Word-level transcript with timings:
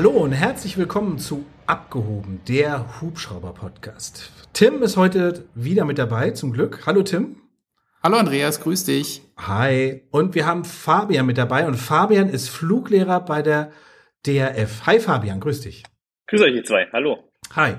Hallo 0.00 0.12
und 0.12 0.32
herzlich 0.32 0.78
willkommen 0.78 1.18
zu 1.18 1.44
Abgehoben, 1.66 2.40
der 2.48 3.02
Hubschrauber-Podcast. 3.02 4.32
Tim 4.54 4.82
ist 4.82 4.96
heute 4.96 5.44
wieder 5.54 5.84
mit 5.84 5.98
dabei, 5.98 6.30
zum 6.30 6.54
Glück. 6.54 6.86
Hallo 6.86 7.02
Tim. 7.02 7.36
Hallo 8.02 8.16
Andreas, 8.16 8.62
grüß 8.62 8.84
dich. 8.84 9.20
Hi. 9.36 10.00
Und 10.10 10.34
wir 10.34 10.46
haben 10.46 10.64
Fabian 10.64 11.26
mit 11.26 11.36
dabei 11.36 11.66
und 11.66 11.74
Fabian 11.74 12.30
ist 12.30 12.48
Fluglehrer 12.48 13.20
bei 13.20 13.42
der 13.42 13.72
DRF. 14.26 14.86
Hi 14.86 15.00
Fabian, 15.00 15.38
grüß 15.38 15.60
dich. 15.60 15.82
Grüß 16.28 16.40
euch 16.40 16.54
ihr 16.54 16.64
zwei, 16.64 16.88
hallo. 16.94 17.18
Hi. 17.54 17.74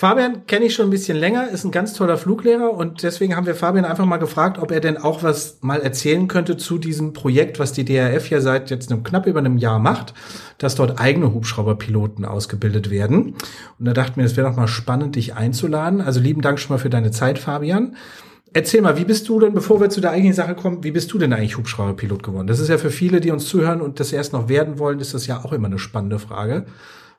Fabian 0.00 0.46
kenne 0.46 0.64
ich 0.64 0.72
schon 0.72 0.86
ein 0.86 0.90
bisschen 0.90 1.18
länger, 1.18 1.50
ist 1.50 1.64
ein 1.64 1.72
ganz 1.72 1.92
toller 1.92 2.16
Fluglehrer 2.16 2.72
und 2.72 3.02
deswegen 3.02 3.36
haben 3.36 3.44
wir 3.44 3.54
Fabian 3.54 3.84
einfach 3.84 4.06
mal 4.06 4.16
gefragt, 4.16 4.56
ob 4.56 4.70
er 4.70 4.80
denn 4.80 4.96
auch 4.96 5.22
was 5.22 5.58
mal 5.60 5.82
erzählen 5.82 6.26
könnte 6.26 6.56
zu 6.56 6.78
diesem 6.78 7.12
Projekt, 7.12 7.58
was 7.58 7.74
die 7.74 7.84
DRF 7.84 8.30
ja 8.30 8.40
seit 8.40 8.70
jetzt 8.70 8.90
einem, 8.90 9.02
knapp 9.02 9.26
über 9.26 9.40
einem 9.40 9.58
Jahr 9.58 9.78
macht, 9.78 10.14
dass 10.56 10.74
dort 10.74 10.98
eigene 10.98 11.34
Hubschrauberpiloten 11.34 12.24
ausgebildet 12.24 12.88
werden. 12.88 13.34
Und 13.78 13.84
da 13.84 13.92
dachten 13.92 14.16
wir, 14.16 14.24
es 14.24 14.38
wäre 14.38 14.48
doch 14.48 14.56
mal 14.56 14.68
spannend, 14.68 15.16
dich 15.16 15.34
einzuladen. 15.34 16.00
Also 16.00 16.18
lieben 16.18 16.40
Dank 16.40 16.60
schon 16.60 16.74
mal 16.74 16.80
für 16.80 16.88
deine 16.88 17.10
Zeit, 17.10 17.38
Fabian. 17.38 17.94
Erzähl 18.54 18.80
mal, 18.80 18.96
wie 18.96 19.04
bist 19.04 19.28
du 19.28 19.38
denn, 19.38 19.52
bevor 19.52 19.82
wir 19.82 19.90
zu 19.90 20.00
der 20.00 20.12
eigentlichen 20.12 20.34
Sache 20.34 20.54
kommen, 20.54 20.82
wie 20.82 20.92
bist 20.92 21.12
du 21.12 21.18
denn 21.18 21.34
eigentlich 21.34 21.58
Hubschrauberpilot 21.58 22.22
geworden? 22.22 22.46
Das 22.46 22.58
ist 22.58 22.68
ja 22.68 22.78
für 22.78 22.90
viele, 22.90 23.20
die 23.20 23.32
uns 23.32 23.44
zuhören 23.44 23.82
und 23.82 24.00
das 24.00 24.14
erst 24.14 24.32
noch 24.32 24.48
werden 24.48 24.78
wollen, 24.78 24.98
ist 24.98 25.12
das 25.12 25.26
ja 25.26 25.44
auch 25.44 25.52
immer 25.52 25.66
eine 25.66 25.78
spannende 25.78 26.18
Frage. 26.18 26.64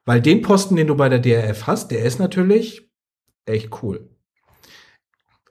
Weil 0.05 0.21
den 0.21 0.41
Posten, 0.41 0.75
den 0.75 0.87
du 0.87 0.95
bei 0.95 1.09
der 1.09 1.19
DRF 1.19 1.67
hast, 1.67 1.91
der 1.91 2.03
ist 2.03 2.19
natürlich 2.19 2.89
echt 3.45 3.83
cool. 3.83 4.09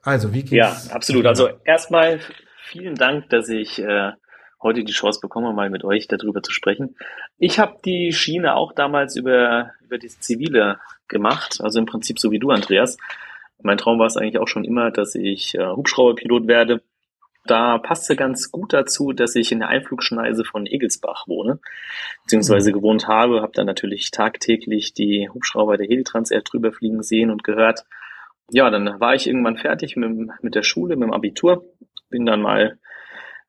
Also, 0.03 0.33
wie 0.33 0.41
geht's? 0.41 0.51
Ja, 0.51 0.75
absolut. 0.91 1.25
Also 1.25 1.49
erstmal 1.63 2.19
vielen 2.63 2.95
Dank, 2.95 3.29
dass 3.29 3.49
ich 3.49 3.79
äh, 3.79 4.11
heute 4.61 4.83
die 4.83 4.93
Chance 4.93 5.19
bekomme, 5.21 5.53
mal 5.53 5.69
mit 5.69 5.83
euch 5.83 6.07
darüber 6.07 6.41
zu 6.41 6.51
sprechen. 6.51 6.95
Ich 7.37 7.59
habe 7.59 7.77
die 7.85 8.11
Schiene 8.13 8.55
auch 8.55 8.73
damals 8.73 9.15
über, 9.15 9.71
über 9.81 9.97
das 9.97 10.19
Zivile 10.19 10.79
gemacht, 11.07 11.59
also 11.61 11.79
im 11.79 11.85
Prinzip 11.85 12.19
so 12.19 12.31
wie 12.31 12.39
du, 12.39 12.49
Andreas. 12.49 12.97
Mein 13.61 13.77
Traum 13.77 13.99
war 13.99 14.07
es 14.07 14.17
eigentlich 14.17 14.39
auch 14.39 14.47
schon 14.47 14.63
immer, 14.63 14.91
dass 14.91 15.13
ich 15.15 15.55
äh, 15.55 15.65
Hubschrauberpilot 15.65 16.47
werde. 16.47 16.81
Da 17.45 17.79
passte 17.79 18.15
ganz 18.15 18.51
gut 18.51 18.71
dazu, 18.71 19.13
dass 19.13 19.35
ich 19.35 19.51
in 19.51 19.59
der 19.59 19.69
Einflugschneise 19.69 20.45
von 20.45 20.67
Egelsbach 20.67 21.27
wohne, 21.27 21.59
beziehungsweise 22.23 22.69
mhm. 22.69 22.75
gewohnt 22.75 23.07
habe, 23.07 23.41
habe 23.41 23.53
dann 23.53 23.65
natürlich 23.65 24.11
tagtäglich 24.11 24.93
die 24.93 25.27
Hubschrauber 25.33 25.77
der 25.77 25.87
Helitrans 25.87 26.29
Air 26.29 26.41
drüber 26.41 26.71
fliegen 26.71 27.01
sehen 27.01 27.31
und 27.31 27.43
gehört. 27.43 27.85
Ja, 28.51 28.69
dann 28.69 28.99
war 28.99 29.15
ich 29.15 29.27
irgendwann 29.27 29.57
fertig 29.57 29.95
mit, 29.95 30.29
mit 30.41 30.55
der 30.55 30.63
Schule, 30.63 30.95
mit 30.95 31.07
dem 31.07 31.13
Abitur, 31.13 31.65
bin 32.09 32.25
dann 32.25 32.41
mal 32.41 32.77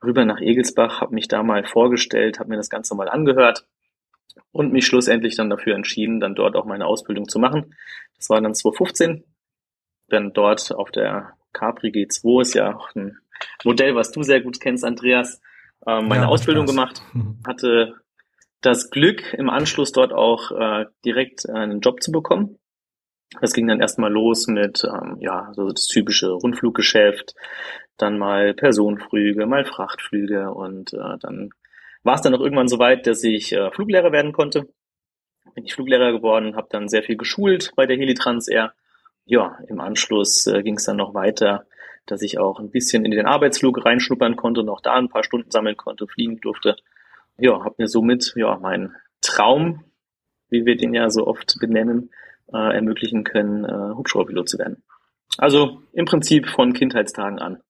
rüber 0.02 0.24
nach 0.24 0.40
Egelsbach, 0.40 1.00
habe 1.00 1.14
mich 1.14 1.28
da 1.28 1.42
mal 1.42 1.64
vorgestellt, 1.64 2.38
habe 2.38 2.50
mir 2.50 2.56
das 2.56 2.70
Ganze 2.70 2.94
mal 2.94 3.08
angehört 3.08 3.66
und 4.52 4.72
mich 4.72 4.86
schlussendlich 4.86 5.36
dann 5.36 5.50
dafür 5.50 5.74
entschieden, 5.74 6.20
dann 6.20 6.34
dort 6.34 6.56
auch 6.56 6.64
meine 6.64 6.86
Ausbildung 6.86 7.28
zu 7.28 7.38
machen. 7.38 7.74
Das 8.16 8.30
war 8.30 8.40
dann 8.40 8.54
2015, 8.54 9.24
dann 10.08 10.32
dort 10.32 10.72
auf 10.74 10.90
der 10.90 11.34
Capri 11.52 11.88
G2 11.88 12.40
ist 12.40 12.54
ja 12.54 12.74
auch 12.74 12.94
ein 12.94 13.18
Modell, 13.64 13.94
was 13.94 14.12
du 14.12 14.22
sehr 14.22 14.40
gut 14.40 14.60
kennst, 14.60 14.84
Andreas, 14.84 15.40
äh, 15.86 16.00
meine 16.00 16.24
ja, 16.24 16.28
Ausbildung 16.28 16.66
gemacht, 16.66 17.02
hatte 17.46 17.94
das 18.60 18.90
Glück, 18.90 19.34
im 19.34 19.50
Anschluss 19.50 19.92
dort 19.92 20.12
auch 20.12 20.52
äh, 20.52 20.86
direkt 21.04 21.48
einen 21.48 21.80
Job 21.80 22.02
zu 22.02 22.12
bekommen. 22.12 22.58
Das 23.40 23.52
ging 23.52 23.66
dann 23.66 23.80
erstmal 23.80 24.12
los 24.12 24.46
mit 24.46 24.84
ähm, 24.84 25.16
ja 25.20 25.52
so 25.54 25.68
das 25.68 25.86
typische 25.86 26.30
Rundfluggeschäft, 26.30 27.34
dann 27.96 28.18
mal 28.18 28.54
Personenflüge, 28.54 29.46
mal 29.46 29.64
Frachtflüge 29.64 30.52
und 30.52 30.92
äh, 30.92 31.18
dann 31.20 31.50
war 32.02 32.16
es 32.16 32.20
dann 32.20 32.34
auch 32.34 32.40
irgendwann 32.40 32.68
so 32.68 32.78
weit, 32.78 33.06
dass 33.06 33.22
ich 33.24 33.52
äh, 33.52 33.70
Fluglehrer 33.70 34.12
werden 34.12 34.32
konnte. 34.32 34.68
Bin 35.54 35.64
ich 35.64 35.74
Fluglehrer 35.74 36.12
geworden, 36.12 36.56
habe 36.56 36.68
dann 36.70 36.88
sehr 36.88 37.02
viel 37.02 37.16
geschult 37.16 37.72
bei 37.76 37.86
der 37.86 37.96
Helitrans 37.96 38.48
Air. 38.48 38.74
Ja, 39.24 39.58
im 39.68 39.80
Anschluss 39.80 40.46
äh, 40.46 40.62
ging 40.62 40.76
es 40.76 40.84
dann 40.84 40.96
noch 40.96 41.14
weiter 41.14 41.66
dass 42.06 42.22
ich 42.22 42.38
auch 42.38 42.58
ein 42.58 42.70
bisschen 42.70 43.04
in 43.04 43.10
den 43.10 43.26
Arbeitsflug 43.26 43.84
reinschnuppern 43.84 44.36
konnte 44.36 44.60
und 44.60 44.68
auch 44.68 44.80
da 44.80 44.94
ein 44.94 45.08
paar 45.08 45.24
Stunden 45.24 45.50
sammeln 45.50 45.76
konnte, 45.76 46.06
fliegen 46.06 46.40
durfte. 46.40 46.76
Ja, 47.38 47.64
habe 47.64 47.74
mir 47.78 47.88
somit 47.88 48.32
ja 48.36 48.56
meinen 48.58 48.94
Traum, 49.20 49.84
wie 50.50 50.66
wir 50.66 50.76
den 50.76 50.94
ja 50.94 51.08
so 51.10 51.26
oft 51.26 51.56
benennen, 51.60 52.10
äh, 52.52 52.74
ermöglichen 52.74 53.24
können, 53.24 53.64
äh, 53.64 53.94
Hubschrauberpilot 53.94 54.48
zu 54.48 54.58
werden. 54.58 54.82
Also 55.38 55.82
im 55.92 56.04
Prinzip 56.04 56.48
von 56.48 56.72
Kindheitstagen 56.72 57.38
an. 57.38 57.60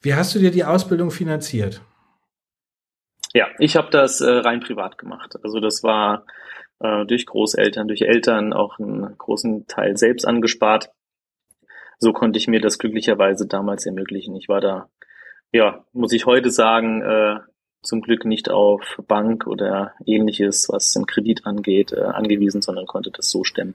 Wie 0.00 0.14
hast 0.14 0.34
du 0.34 0.38
dir 0.38 0.50
die 0.50 0.64
Ausbildung 0.64 1.10
finanziert? 1.10 1.82
Ja, 3.34 3.48
ich 3.58 3.76
habe 3.76 3.90
das 3.90 4.20
äh, 4.20 4.30
rein 4.30 4.60
privat 4.60 4.98
gemacht. 4.98 5.36
Also 5.42 5.58
das 5.58 5.82
war 5.82 6.26
äh, 6.80 7.06
durch 7.06 7.26
Großeltern, 7.26 7.88
durch 7.88 8.02
Eltern 8.02 8.52
auch 8.52 8.78
einen 8.78 9.16
großen 9.16 9.66
Teil 9.66 9.96
selbst 9.96 10.26
angespart 10.26 10.90
so 12.02 12.12
konnte 12.12 12.36
ich 12.36 12.48
mir 12.48 12.60
das 12.60 12.78
glücklicherweise 12.78 13.46
damals 13.46 13.86
ermöglichen. 13.86 14.34
Ich 14.34 14.48
war 14.48 14.60
da, 14.60 14.88
ja, 15.52 15.84
muss 15.92 16.12
ich 16.12 16.26
heute 16.26 16.50
sagen, 16.50 17.00
äh, 17.00 17.36
zum 17.80 18.00
Glück 18.00 18.24
nicht 18.24 18.50
auf 18.50 18.98
Bank 19.06 19.46
oder 19.46 19.92
ähnliches, 20.04 20.68
was 20.68 20.92
den 20.92 21.06
Kredit 21.06 21.46
angeht, 21.46 21.92
äh, 21.92 22.00
angewiesen, 22.00 22.60
sondern 22.60 22.86
konnte 22.86 23.12
das 23.12 23.30
so 23.30 23.44
stemmen. 23.44 23.74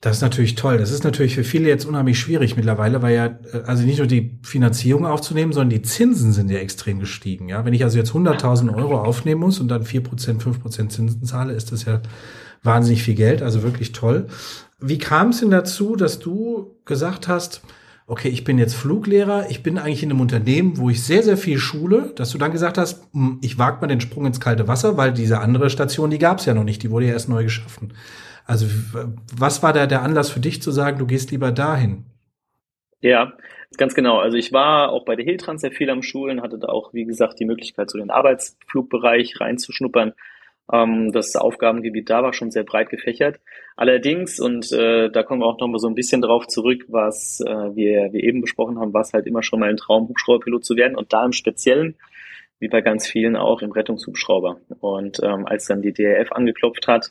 Das 0.00 0.18
ist 0.18 0.22
natürlich 0.22 0.54
toll. 0.54 0.78
Das 0.78 0.92
ist 0.92 1.02
natürlich 1.02 1.34
für 1.34 1.42
viele 1.42 1.68
jetzt 1.68 1.86
unheimlich 1.86 2.20
schwierig 2.20 2.54
mittlerweile, 2.54 3.02
weil 3.02 3.16
ja, 3.16 3.26
äh, 3.26 3.62
also 3.66 3.82
nicht 3.82 3.98
nur 3.98 4.06
die 4.06 4.38
Finanzierung 4.44 5.04
aufzunehmen, 5.04 5.52
sondern 5.52 5.70
die 5.70 5.82
Zinsen 5.82 6.32
sind 6.32 6.52
ja 6.52 6.58
extrem 6.58 7.00
gestiegen. 7.00 7.48
Ja, 7.48 7.64
wenn 7.64 7.74
ich 7.74 7.82
also 7.82 7.98
jetzt 7.98 8.12
100.000 8.12 8.72
Euro 8.76 9.02
aufnehmen 9.02 9.40
muss 9.40 9.58
und 9.58 9.66
dann 9.66 9.82
4%, 9.82 10.40
5% 10.40 10.88
Zinsen 10.88 11.24
zahle, 11.24 11.54
ist 11.54 11.72
das 11.72 11.84
ja 11.84 12.00
wahnsinnig 12.62 13.02
viel 13.02 13.16
Geld. 13.16 13.42
Also 13.42 13.64
wirklich 13.64 13.90
toll. 13.90 14.28
Wie 14.80 14.98
kam 14.98 15.28
es 15.28 15.40
denn 15.40 15.50
dazu, 15.50 15.96
dass 15.96 16.18
du 16.18 16.76
gesagt 16.84 17.28
hast, 17.28 17.62
okay, 18.06 18.28
ich 18.28 18.42
bin 18.42 18.58
jetzt 18.58 18.74
Fluglehrer, 18.74 19.50
ich 19.50 19.62
bin 19.62 19.78
eigentlich 19.78 20.02
in 20.02 20.10
einem 20.10 20.20
Unternehmen, 20.20 20.78
wo 20.78 20.90
ich 20.90 21.02
sehr, 21.02 21.22
sehr 21.22 21.36
viel 21.36 21.58
schule, 21.58 22.12
dass 22.16 22.30
du 22.30 22.38
dann 22.38 22.50
gesagt 22.50 22.76
hast, 22.76 23.08
hm, 23.12 23.38
ich 23.40 23.58
wage 23.58 23.80
mal 23.80 23.86
den 23.86 24.00
Sprung 24.00 24.26
ins 24.26 24.40
kalte 24.40 24.66
Wasser, 24.66 24.96
weil 24.96 25.12
diese 25.12 25.38
andere 25.38 25.70
Station, 25.70 26.10
die 26.10 26.18
gab 26.18 26.38
es 26.38 26.46
ja 26.46 26.54
noch 26.54 26.64
nicht, 26.64 26.82
die 26.82 26.90
wurde 26.90 27.06
ja 27.06 27.12
erst 27.12 27.28
neu 27.28 27.44
geschaffen. 27.44 27.94
Also 28.46 28.66
was 29.36 29.62
war 29.62 29.72
da 29.72 29.86
der 29.86 30.02
Anlass 30.02 30.28
für 30.28 30.40
dich 30.40 30.60
zu 30.60 30.72
sagen, 30.72 30.98
du 30.98 31.06
gehst 31.06 31.30
lieber 31.30 31.52
dahin? 31.52 32.04
Ja, 33.00 33.32
ganz 33.76 33.94
genau. 33.94 34.18
Also 34.18 34.36
ich 34.36 34.52
war 34.52 34.90
auch 34.90 35.04
bei 35.04 35.14
der 35.14 35.24
Hiltrans 35.24 35.60
sehr 35.60 35.70
viel 35.70 35.88
am 35.88 36.02
Schulen, 36.02 36.42
hatte 36.42 36.58
da 36.58 36.66
auch, 36.66 36.92
wie 36.92 37.04
gesagt, 37.04 37.38
die 37.38 37.44
Möglichkeit, 37.44 37.90
so 37.90 37.98
den 37.98 38.10
Arbeitsflugbereich 38.10 39.40
reinzuschnuppern 39.40 40.14
das 40.72 41.34
Aufgabengebiet 41.34 42.08
da 42.10 42.22
war 42.22 42.32
schon 42.32 42.50
sehr 42.52 42.62
breit 42.62 42.90
gefächert. 42.90 43.40
Allerdings, 43.76 44.38
und 44.38 44.70
äh, 44.70 45.10
da 45.10 45.22
kommen 45.24 45.42
wir 45.42 45.46
auch 45.46 45.58
noch 45.58 45.66
mal 45.66 45.78
so 45.78 45.88
ein 45.88 45.94
bisschen 45.94 46.20
drauf 46.20 46.46
zurück, 46.46 46.84
was 46.88 47.40
äh, 47.40 47.50
wir, 47.74 48.12
wir 48.12 48.22
eben 48.22 48.40
besprochen 48.40 48.78
haben, 48.78 48.92
war 48.92 49.00
es 49.00 49.12
halt 49.12 49.26
immer 49.26 49.42
schon 49.42 49.58
mal 49.58 49.68
ein 49.68 49.76
Traum, 49.76 50.08
Hubschrauberpilot 50.08 50.64
zu 50.64 50.76
werden 50.76 50.96
und 50.96 51.12
da 51.12 51.24
im 51.24 51.32
Speziellen, 51.32 51.96
wie 52.60 52.68
bei 52.68 52.82
ganz 52.82 53.08
vielen 53.08 53.36
auch, 53.36 53.62
im 53.62 53.72
Rettungshubschrauber. 53.72 54.60
Und 54.80 55.20
ähm, 55.24 55.46
als 55.46 55.66
dann 55.66 55.82
die 55.82 55.92
DRF 55.92 56.30
angeklopft 56.30 56.86
hat, 56.86 57.10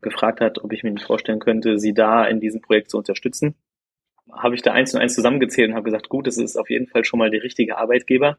gefragt 0.00 0.40
hat, 0.40 0.62
ob 0.64 0.72
ich 0.72 0.82
mir 0.82 0.90
nicht 0.90 1.06
vorstellen 1.06 1.38
könnte, 1.38 1.78
sie 1.78 1.94
da 1.94 2.24
in 2.24 2.40
diesem 2.40 2.60
Projekt 2.60 2.90
zu 2.90 2.98
unterstützen, 2.98 3.54
habe 4.32 4.54
ich 4.54 4.62
da 4.62 4.72
eins 4.72 4.94
und 4.94 5.00
eins 5.00 5.14
zusammengezählt 5.14 5.70
und 5.70 5.74
habe 5.74 5.84
gesagt, 5.84 6.08
gut, 6.08 6.26
das 6.26 6.36
ist 6.36 6.56
auf 6.56 6.68
jeden 6.70 6.86
Fall 6.86 7.04
schon 7.04 7.18
mal 7.18 7.30
der 7.30 7.42
richtige 7.42 7.78
Arbeitgeber. 7.78 8.38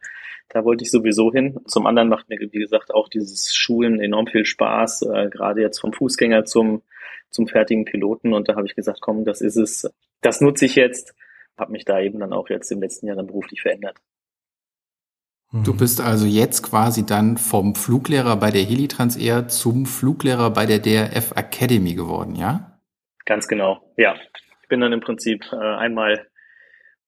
Da 0.50 0.64
wollte 0.64 0.84
ich 0.84 0.92
sowieso 0.92 1.32
hin. 1.32 1.60
Zum 1.66 1.86
anderen 1.86 2.10
macht 2.10 2.30
mir, 2.30 2.40
wie 2.40 2.60
gesagt, 2.60 2.94
auch 2.94 3.10
dieses 3.10 3.56
Schulen 3.56 4.00
enorm 4.00 4.28
viel 4.28 4.46
Spaß, 4.46 5.04
äh, 5.04 5.30
gerade 5.30 5.62
jetzt 5.62 5.80
vom 5.80 5.94
Fußgänger 5.94 6.46
zum, 6.46 6.82
zum 7.30 7.48
fertigen 7.48 7.86
Piloten. 7.86 8.34
Und 8.34 8.50
da 8.50 8.56
habe 8.56 8.68
ich 8.68 8.76
gesagt, 8.76 9.00
komm, 9.02 9.26
das 9.26 9.42
ist 9.42 9.56
es, 9.56 9.90
das 10.22 10.42
nutze 10.42 10.66
ich 10.66 10.76
jetzt. 10.76 11.16
Habe 11.58 11.72
mich 11.72 11.86
da 11.86 12.00
eben 12.00 12.20
dann 12.20 12.34
auch 12.34 12.50
jetzt 12.50 12.72
im 12.72 12.82
letzten 12.82 13.08
Jahr 13.08 13.16
dann 13.16 13.28
beruflich 13.28 13.62
verändert. 13.62 13.98
Du 15.54 15.76
bist 15.76 16.02
also 16.02 16.26
jetzt 16.26 16.62
quasi 16.62 17.06
dann 17.06 17.38
vom 17.38 17.74
Fluglehrer 17.74 18.36
bei 18.36 18.52
der 18.52 18.64
Helitrans 18.64 19.16
Air 19.16 19.48
zum 19.48 19.86
Fluglehrer 19.86 20.52
bei 20.52 20.66
der 20.66 20.80
DRF 20.80 21.32
Academy 21.38 21.94
geworden, 21.94 22.36
ja? 22.36 22.80
Ganz 23.26 23.48
genau, 23.48 23.82
ja. 23.96 24.16
Ich 24.68 24.70
bin 24.70 24.82
dann 24.82 24.92
im 24.92 25.00
Prinzip 25.00 25.46
äh, 25.54 25.56
einmal, 25.56 26.28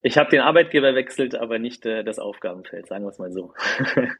ich 0.01 0.17
habe 0.17 0.29
den 0.29 0.39
Arbeitgeber 0.39 0.95
wechselt, 0.95 1.35
aber 1.35 1.59
nicht 1.59 1.85
äh, 1.85 2.05
das 2.05 2.17
Aufgabenfeld, 2.17 2.87
sagen 2.87 3.03
wir 3.03 3.09
es 3.09 3.19
mal 3.19 3.33
so. 3.33 3.53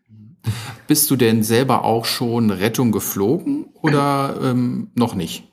Bist 0.90 1.10
du 1.10 1.16
denn 1.16 1.42
selber 1.42 1.86
auch 1.86 2.04
schon 2.04 2.52
Rettung 2.52 2.92
geflogen 2.92 3.72
oder 3.82 4.38
ähm, 4.44 4.92
noch 4.94 5.16
nicht? 5.16 5.46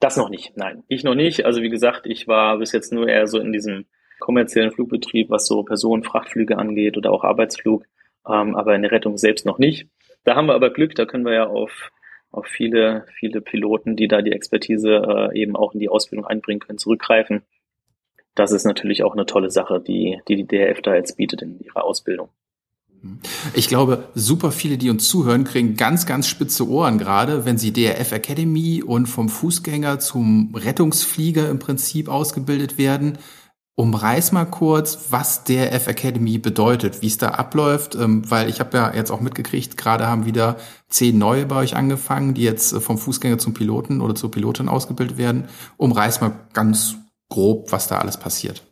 Das 0.00 0.16
noch 0.16 0.30
nicht, 0.30 0.56
nein. 0.56 0.82
Ich 0.88 1.04
noch 1.04 1.14
nicht. 1.14 1.44
Also 1.44 1.60
wie 1.60 1.68
gesagt, 1.68 2.06
ich 2.06 2.26
war 2.26 2.56
bis 2.56 2.72
jetzt 2.72 2.90
nur 2.90 3.06
eher 3.06 3.26
so 3.26 3.38
in 3.38 3.52
diesem 3.52 3.84
kommerziellen 4.18 4.72
Flugbetrieb, 4.72 5.28
was 5.28 5.46
so 5.46 5.62
Personen-Frachtflüge 5.62 6.56
angeht 6.56 6.96
oder 6.96 7.12
auch 7.12 7.22
Arbeitsflug, 7.22 7.84
ähm, 8.26 8.56
aber 8.56 8.74
in 8.74 8.80
der 8.80 8.92
Rettung 8.92 9.18
selbst 9.18 9.44
noch 9.44 9.58
nicht. 9.58 9.90
Da 10.24 10.36
haben 10.36 10.46
wir 10.46 10.54
aber 10.54 10.70
Glück, 10.70 10.94
da 10.94 11.04
können 11.04 11.26
wir 11.26 11.34
ja 11.34 11.46
auf 11.48 11.90
auf 12.36 12.46
viele, 12.46 13.06
viele 13.18 13.40
Piloten, 13.40 13.96
die 13.96 14.08
da 14.08 14.22
die 14.22 14.32
Expertise 14.32 15.30
äh, 15.32 15.38
eben 15.40 15.56
auch 15.56 15.74
in 15.74 15.80
die 15.80 15.88
Ausbildung 15.88 16.26
einbringen 16.26 16.60
können, 16.60 16.78
zurückgreifen. 16.78 17.42
Das 18.34 18.52
ist 18.52 18.64
natürlich 18.64 19.02
auch 19.02 19.14
eine 19.14 19.26
tolle 19.26 19.50
Sache, 19.50 19.80
die 19.80 20.20
die, 20.28 20.36
die 20.36 20.46
DRF 20.46 20.82
da 20.82 20.94
jetzt 20.94 21.16
bietet 21.16 21.42
in 21.42 21.58
ihrer 21.60 21.84
Ausbildung. 21.84 22.28
Ich 23.54 23.68
glaube, 23.68 24.08
super 24.14 24.50
viele, 24.52 24.78
die 24.78 24.90
uns 24.90 25.08
zuhören, 25.08 25.44
kriegen 25.44 25.76
ganz, 25.76 26.06
ganz 26.06 26.28
spitze 26.28 26.68
Ohren 26.68 26.98
gerade, 26.98 27.44
wenn 27.44 27.58
sie 27.58 27.72
DRF 27.72 28.12
Academy 28.12 28.82
und 28.82 29.06
vom 29.06 29.28
Fußgänger 29.28 29.98
zum 30.00 30.54
Rettungsflieger 30.54 31.48
im 31.48 31.58
Prinzip 31.58 32.08
ausgebildet 32.08 32.78
werden. 32.78 33.18
Umreiß 33.78 34.32
mal 34.32 34.46
kurz, 34.46 35.08
was 35.10 35.44
DRF 35.44 35.86
Academy 35.86 36.38
bedeutet, 36.38 37.02
wie 37.02 37.08
es 37.08 37.18
da 37.18 37.28
abläuft, 37.32 37.94
ähm, 37.94 38.28
weil 38.30 38.48
ich 38.48 38.58
habe 38.58 38.78
ja 38.78 38.94
jetzt 38.94 39.10
auch 39.10 39.20
mitgekriegt, 39.20 39.76
gerade 39.76 40.06
haben 40.06 40.24
wieder 40.24 40.56
zehn 40.88 41.18
neue 41.18 41.44
bei 41.44 41.56
euch 41.56 41.76
angefangen, 41.76 42.32
die 42.32 42.42
jetzt 42.42 42.72
äh, 42.72 42.80
vom 42.80 42.96
Fußgänger 42.96 43.36
zum 43.36 43.52
Piloten 43.52 44.00
oder 44.00 44.14
zur 44.14 44.30
Pilotin 44.30 44.70
ausgebildet 44.70 45.18
werden. 45.18 45.48
Umreiß 45.76 46.22
mal 46.22 46.32
ganz 46.54 46.96
grob, 47.28 47.70
was 47.70 47.86
da 47.86 47.98
alles 47.98 48.16
passiert. 48.16 48.62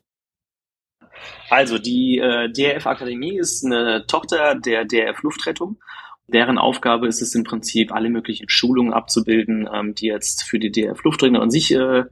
Also 1.51 1.79
die 1.79 2.19
äh, 2.19 2.51
DRF 2.51 2.87
Akademie 2.87 3.37
ist 3.37 3.63
eine 3.63 4.07
Tochter 4.07 4.55
der 4.55 4.87
DRF 4.87 5.23
Luftrettung. 5.23 5.77
Deren 6.29 6.57
Aufgabe 6.57 7.09
ist 7.09 7.21
es 7.21 7.35
im 7.35 7.45
Prinzip, 7.45 7.93
alle 7.93 8.09
möglichen 8.09 8.49
Schulungen 8.49 8.95
abzubilden, 8.95 9.69
ähm, 9.71 9.95
die 9.95 10.07
jetzt 10.07 10.45
für 10.45 10.59
die 10.59 10.73
DRF 10.73 11.05
Luftrettung 11.05 11.37
an 11.37 11.51
sich 11.51 11.75
äh, 11.75 12.05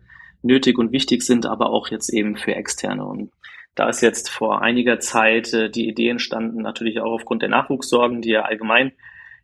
nötig 0.42 0.78
und 0.78 0.92
wichtig 0.92 1.22
sind, 1.22 1.46
aber 1.46 1.70
auch 1.70 1.88
jetzt 1.88 2.12
eben 2.12 2.36
für 2.36 2.54
Externe. 2.54 3.04
Und 3.04 3.32
da 3.74 3.88
ist 3.88 4.02
jetzt 4.02 4.28
vor 4.28 4.62
einiger 4.62 5.00
Zeit 5.00 5.52
äh, 5.52 5.70
die 5.70 5.88
Idee 5.88 6.10
entstanden, 6.10 6.62
natürlich 6.62 7.00
auch 7.00 7.12
aufgrund 7.12 7.42
der 7.42 7.48
Nachwuchssorgen, 7.48 8.20
die 8.20 8.30
ja 8.30 8.42
allgemein 8.42 8.92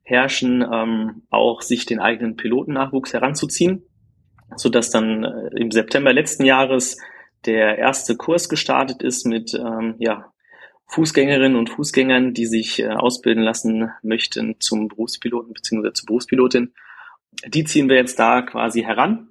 herrschen, 0.03 0.67
ähm, 0.71 1.23
auch 1.31 1.62
sich 1.62 1.87
den 1.87 2.00
eigenen 2.00 2.37
Pilotennachwuchs 2.37 3.12
heranzuziehen, 3.12 3.83
so 4.56 4.69
dass 4.69 4.91
dann 4.91 5.25
äh, 5.25 5.50
im 5.56 5.71
September 5.71 6.12
letzten 6.12 6.45
Jahres 6.45 6.99
der 7.47 7.79
erste 7.79 8.17
Kurs 8.17 8.49
gestartet 8.49 9.03
ist 9.03 9.27
mit 9.27 9.55
ähm, 9.55 9.95
ja, 9.99 10.33
Fußgängerinnen 10.87 11.56
und 11.56 11.71
Fußgängern, 11.71 12.35
die 12.35 12.47
sich 12.47 12.81
äh, 12.81 12.89
ausbilden 12.89 13.43
lassen 13.43 13.91
möchten 14.03 14.56
zum 14.59 14.89
Berufspiloten 14.89 15.53
bzw. 15.53 15.93
zur 15.93 16.06
Berufspilotin. 16.06 16.73
Die 17.47 17.65
ziehen 17.65 17.89
wir 17.89 17.97
jetzt 17.97 18.19
da 18.19 18.43
quasi 18.43 18.83
heran, 18.83 19.27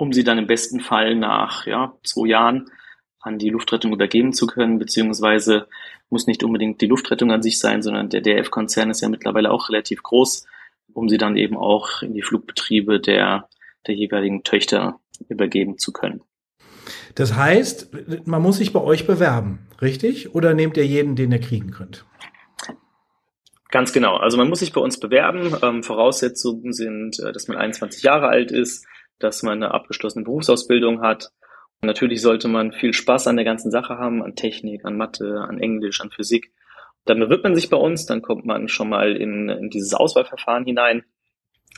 um 0.00 0.14
sie 0.14 0.24
dann 0.24 0.38
im 0.38 0.46
besten 0.46 0.80
Fall 0.80 1.14
nach 1.14 1.66
ja, 1.66 1.92
zwei 2.04 2.28
Jahren 2.28 2.70
an 3.20 3.38
die 3.38 3.50
Luftrettung 3.50 3.92
übergeben 3.92 4.32
zu 4.32 4.46
können, 4.46 4.78
beziehungsweise 4.78 5.66
muss 6.08 6.26
nicht 6.26 6.42
unbedingt 6.42 6.80
die 6.80 6.86
Luftrettung 6.86 7.30
an 7.30 7.42
sich 7.42 7.58
sein, 7.58 7.82
sondern 7.82 8.08
der 8.08 8.22
DRF-Konzern 8.22 8.88
ist 8.88 9.02
ja 9.02 9.10
mittlerweile 9.10 9.50
auch 9.50 9.68
relativ 9.68 10.02
groß, 10.02 10.46
um 10.94 11.10
sie 11.10 11.18
dann 11.18 11.36
eben 11.36 11.54
auch 11.54 12.00
in 12.00 12.14
die 12.14 12.22
Flugbetriebe 12.22 12.98
der, 12.98 13.50
der 13.86 13.94
jeweiligen 13.94 14.42
Töchter 14.42 15.00
übergeben 15.28 15.76
zu 15.76 15.92
können. 15.92 16.22
Das 17.14 17.36
heißt, 17.36 17.90
man 18.24 18.40
muss 18.40 18.56
sich 18.56 18.72
bei 18.72 18.80
euch 18.80 19.06
bewerben, 19.06 19.66
richtig? 19.82 20.34
Oder 20.34 20.54
nehmt 20.54 20.78
ihr 20.78 20.86
jeden, 20.86 21.14
den 21.14 21.30
ihr 21.30 21.40
kriegen 21.40 21.72
könnt? 21.72 22.06
Ganz 23.70 23.92
genau. 23.92 24.16
Also 24.16 24.38
man 24.38 24.48
muss 24.48 24.60
sich 24.60 24.72
bei 24.72 24.80
uns 24.80 24.98
bewerben. 24.98 25.54
Ähm, 25.62 25.82
Voraussetzungen 25.82 26.72
sind, 26.72 27.20
äh, 27.20 27.32
dass 27.32 27.48
man 27.48 27.58
21 27.58 28.02
Jahre 28.02 28.28
alt 28.28 28.50
ist, 28.50 28.86
dass 29.20 29.42
man 29.42 29.62
eine 29.62 29.72
abgeschlossene 29.72 30.24
Berufsausbildung 30.24 31.00
hat. 31.02 31.30
Und 31.80 31.86
natürlich 31.86 32.20
sollte 32.20 32.48
man 32.48 32.72
viel 32.72 32.92
Spaß 32.92 33.26
an 33.26 33.36
der 33.36 33.44
ganzen 33.44 33.70
Sache 33.70 33.96
haben, 33.96 34.22
an 34.22 34.34
Technik, 34.34 34.84
an 34.84 34.96
Mathe, 34.96 35.44
an 35.48 35.58
Englisch, 35.58 36.00
an 36.00 36.10
Physik. 36.10 36.52
Dann 37.04 37.20
bewirbt 37.20 37.44
man 37.44 37.54
sich 37.54 37.70
bei 37.70 37.76
uns, 37.76 38.06
dann 38.06 38.22
kommt 38.22 38.44
man 38.44 38.68
schon 38.68 38.88
mal 38.88 39.16
in, 39.16 39.48
in 39.48 39.70
dieses 39.70 39.94
Auswahlverfahren 39.94 40.64
hinein. 40.64 41.04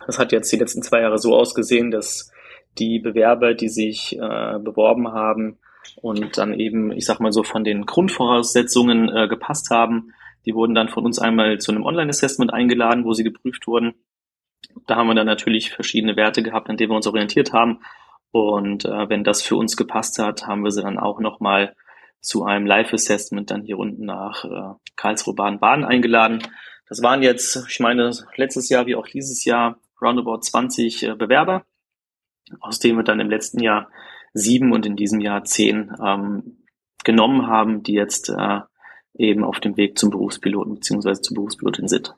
Das 0.07 0.19
hat 0.19 0.33
jetzt 0.33 0.51
die 0.51 0.57
letzten 0.57 0.83
zwei 0.83 1.01
Jahre 1.03 1.19
so 1.19 1.37
ausgesehen, 1.37 1.91
dass 1.91 2.33
die 2.79 2.99
Bewerber, 2.99 3.55
die 3.55 3.69
sich 3.69 4.19
äh, 4.19 4.59
beworben 4.59 5.13
haben 5.13 5.59
und 6.01 6.39
dann 6.39 6.59
eben, 6.59 6.91
ich 6.93 7.05
sag 7.05 7.21
mal 7.21 7.33
so, 7.33 7.43
von 7.43 7.65
den 7.65 7.87
Grundvoraussetzungen 7.87 9.09
äh, 9.15 9.29
gepasst 9.29 9.71
haben, 9.71 10.13
die 10.47 10.55
wurden 10.55 10.75
dann 10.75 10.89
von 10.89 11.05
uns 11.05 11.19
einmal 11.19 11.59
zu 11.59 11.71
einem 11.71 11.85
Online-Assessment 11.85 12.53
eingeladen, 12.53 13.05
wo 13.05 13.13
sie 13.13 13.25
geprüft 13.25 13.67
wurden. 13.67 13.95
Da 14.87 14.97
haben 14.97 15.09
wir 15.09 15.15
dann 15.15 15.27
natürlich 15.27 15.71
verschiedene 15.71 16.17
Werte 16.17 16.43
gehabt, 16.43 16.69
an 16.69 16.77
denen 16.77 16.91
wir 16.91 16.97
uns 16.97 17.07
orientiert 17.07 17.53
haben. 17.53 17.81
Und 18.31 18.85
äh, 18.85 19.09
wenn 19.09 19.25
das 19.25 19.43
für 19.43 19.57
uns 19.57 19.77
gepasst 19.77 20.19
hat, 20.19 20.47
haben 20.47 20.65
wir 20.65 20.71
sie 20.71 20.83
dann 20.83 20.99
auch 20.99 21.21
nochmal 21.21 21.75
zu 22.21 22.45
einem 22.45 22.67
Live-Assessment 22.67 23.51
dann 23.51 23.63
hier 23.63 23.79
unten 23.79 24.05
nach 24.05 24.45
äh, 24.45 24.75
Karlsruhe 24.97 25.35
Baden-Baden 25.35 25.85
eingeladen. 25.85 26.43
Das 26.89 27.03
waren 27.03 27.23
jetzt, 27.23 27.67
ich 27.69 27.81
meine, 27.81 28.13
letztes 28.37 28.69
Jahr 28.69 28.87
wie 28.87 28.97
auch 28.97 29.07
dieses 29.07 29.45
Jahr 29.45 29.79
roundabout 30.01 30.41
20 30.41 31.03
äh, 31.03 31.15
Bewerber 31.15 31.65
aus 32.61 32.79
dem 32.79 32.97
wir 32.97 33.05
dann 33.05 33.21
im 33.21 33.31
letzten 33.31 33.63
Jahr 33.63 33.89
sieben 34.35 34.73
und 34.73 34.87
in 34.87 34.97
diesem 34.97 35.21
Jahr 35.21 35.45
zehn 35.45 35.95
ähm, 36.05 36.65
genommen 37.05 37.47
haben, 37.47 37.83
die 37.83 37.95
jetzt 37.95 38.31
äh, 38.31 38.61
eben 39.15 39.45
auf 39.45 39.61
dem 39.61 39.77
Weg 39.77 39.99
zum 39.99 40.11
Berufspiloten 40.11 40.75
bzw. 40.75 41.21
zur 41.21 41.35
Berufspilotin 41.35 41.89
sind. 41.89 42.15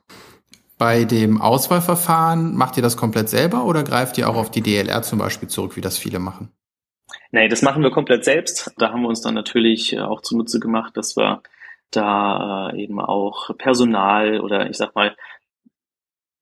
Bei 0.85 1.03
dem 1.03 1.41
Auswahlverfahren 1.41 2.55
macht 2.55 2.77
ihr 2.77 2.83
das 2.83 2.95
komplett 2.95 3.27
selber 3.27 3.65
oder 3.65 3.81
greift 3.81 4.19
ihr 4.19 4.29
auch 4.29 4.35
auf 4.35 4.51
die 4.51 4.61
DLR 4.61 5.01
zum 5.01 5.17
Beispiel 5.17 5.49
zurück, 5.49 5.75
wie 5.75 5.81
das 5.81 5.97
viele 5.97 6.19
machen? 6.19 6.51
Nee, 7.31 7.47
das 7.47 7.63
machen 7.63 7.81
wir 7.81 7.89
komplett 7.89 8.23
selbst. 8.23 8.71
Da 8.77 8.91
haben 8.91 9.01
wir 9.01 9.07
uns 9.07 9.21
dann 9.21 9.33
natürlich 9.33 9.93
äh, 9.93 10.01
auch 10.01 10.21
zunutze 10.21 10.59
gemacht, 10.59 10.95
dass 10.95 11.17
wir 11.17 11.41
da 11.89 12.69
äh, 12.69 12.83
eben 12.83 13.01
auch 13.01 13.49
Personal 13.57 14.39
oder 14.41 14.69
ich 14.69 14.77
sag 14.77 14.93
mal 14.93 15.15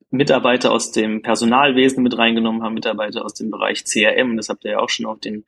Mitarbeiter 0.10 0.74
aus 0.74 0.92
dem 0.92 1.22
Personalwesen 1.22 2.04
mit 2.04 2.18
reingenommen 2.18 2.64
haben, 2.64 2.74
Mitarbeiter 2.74 3.24
aus 3.24 3.36
dem 3.36 3.50
Bereich 3.50 3.86
CRM. 3.86 4.36
Das 4.36 4.50
habt 4.50 4.66
ihr 4.66 4.72
ja 4.72 4.80
auch 4.80 4.90
schon 4.90 5.06
auf 5.06 5.22
den 5.22 5.46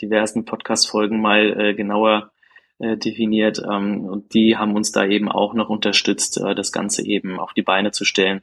diversen 0.00 0.44
Podcast-Folgen 0.44 1.20
mal 1.20 1.60
äh, 1.60 1.74
genauer 1.74 2.30
äh, 2.78 2.96
definiert. 2.96 3.62
Ähm, 3.70 4.04
und 4.04 4.34
die 4.34 4.56
haben 4.56 4.74
uns 4.74 4.92
da 4.92 5.04
eben 5.04 5.30
auch 5.30 5.54
noch 5.54 5.68
unterstützt, 5.68 6.38
äh, 6.38 6.54
das 6.54 6.72
Ganze 6.72 7.06
eben 7.06 7.38
auf 7.38 7.52
die 7.52 7.62
Beine 7.62 7.90
zu 7.90 8.04
stellen, 8.04 8.42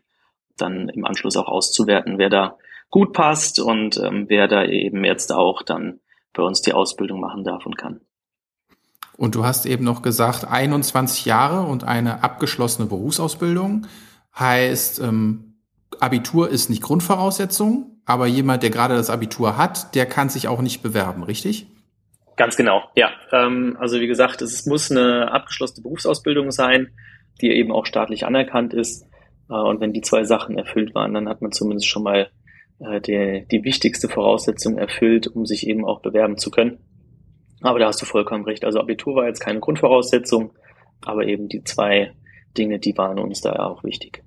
dann 0.58 0.90
im 0.90 1.06
Anschluss 1.06 1.38
auch 1.38 1.48
auszuwerten, 1.48 2.18
wer 2.18 2.30
da 2.30 2.58
gut 2.90 3.14
passt 3.14 3.60
und 3.60 3.98
ähm, 3.98 4.26
wer 4.28 4.48
da 4.48 4.66
eben 4.66 5.04
jetzt 5.04 5.32
auch 5.32 5.64
dann 5.64 6.00
bei 6.34 6.44
uns 6.44 6.62
die 6.62 6.74
Ausbildung 6.74 7.20
machen 7.20 7.44
darf 7.44 7.66
und 7.66 7.78
kann. 7.78 8.02
Und 9.18 9.36
du 9.36 9.46
hast 9.46 9.66
eben 9.66 9.84
noch 9.84 10.02
gesagt, 10.02 10.46
21 10.46 11.26
Jahre 11.26 11.68
und 11.68 11.84
eine 11.84 12.24
abgeschlossene 12.24 12.88
Berufsausbildung 12.88 13.88
heißt, 14.38 15.00
ähm, 15.00 15.60
Abitur 16.00 16.50
ist 16.50 16.70
nicht 16.70 16.82
Grundvoraussetzung, 16.82 18.02
aber 18.06 18.26
jemand, 18.28 18.64
der 18.64 18.72
gerade 18.72 18.96
das 18.96 19.10
Abitur 19.10 19.58
hat, 19.58 19.96
der 19.96 20.06
kann 20.08 20.30
sich 20.30 20.48
auch 20.48 20.62
nicht 20.62 20.82
bewerben, 20.82 21.24
richtig? 21.24 21.68
Ganz 22.36 22.58
genau, 22.58 22.84
ja. 22.96 23.12
Ähm, 23.32 23.78
also 23.80 24.00
wie 24.00 24.08
gesagt, 24.08 24.42
es 24.42 24.66
muss 24.66 24.90
eine 24.90 25.32
abgeschlossene 25.32 25.84
Berufsausbildung 25.84 26.52
sein, 26.52 26.90
die 27.42 27.52
eben 27.52 27.72
auch 27.72 27.86
staatlich 27.86 28.26
anerkannt 28.26 28.74
ist. 28.74 29.06
Äh, 29.50 29.54
und 29.54 29.80
wenn 29.82 29.94
die 29.94 30.02
zwei 30.02 30.24
Sachen 30.24 30.58
erfüllt 30.58 30.96
waren, 30.96 31.14
dann 31.14 31.30
hat 31.30 31.42
man 31.42 31.52
zumindest 31.52 31.88
schon 31.88 32.04
mal 32.04 32.30
äh, 32.80 33.02
die, 33.02 33.46
die 33.52 33.64
wichtigste 33.64 34.10
Voraussetzung 34.10 34.78
erfüllt, 34.78 35.28
um 35.28 35.46
sich 35.46 35.68
eben 35.68 35.86
auch 35.86 36.02
bewerben 36.02 36.38
zu 36.38 36.50
können. 36.50 36.80
Aber 37.62 37.80
da 37.80 37.88
hast 37.88 38.02
du 38.02 38.06
vollkommen 38.06 38.44
recht. 38.46 38.66
Also 38.66 38.80
Abitur 38.80 39.16
war 39.16 39.28
jetzt 39.28 39.40
keine 39.40 39.60
Grundvoraussetzung, 39.60 40.52
aber 41.02 41.26
eben 41.26 41.48
die 41.48 41.64
zwei 41.64 42.14
Dinge, 42.58 42.80
die 42.80 42.98
waren 42.98 43.20
uns 43.20 43.42
da 43.42 43.54
auch 43.54 43.84
wichtig. 43.84 44.24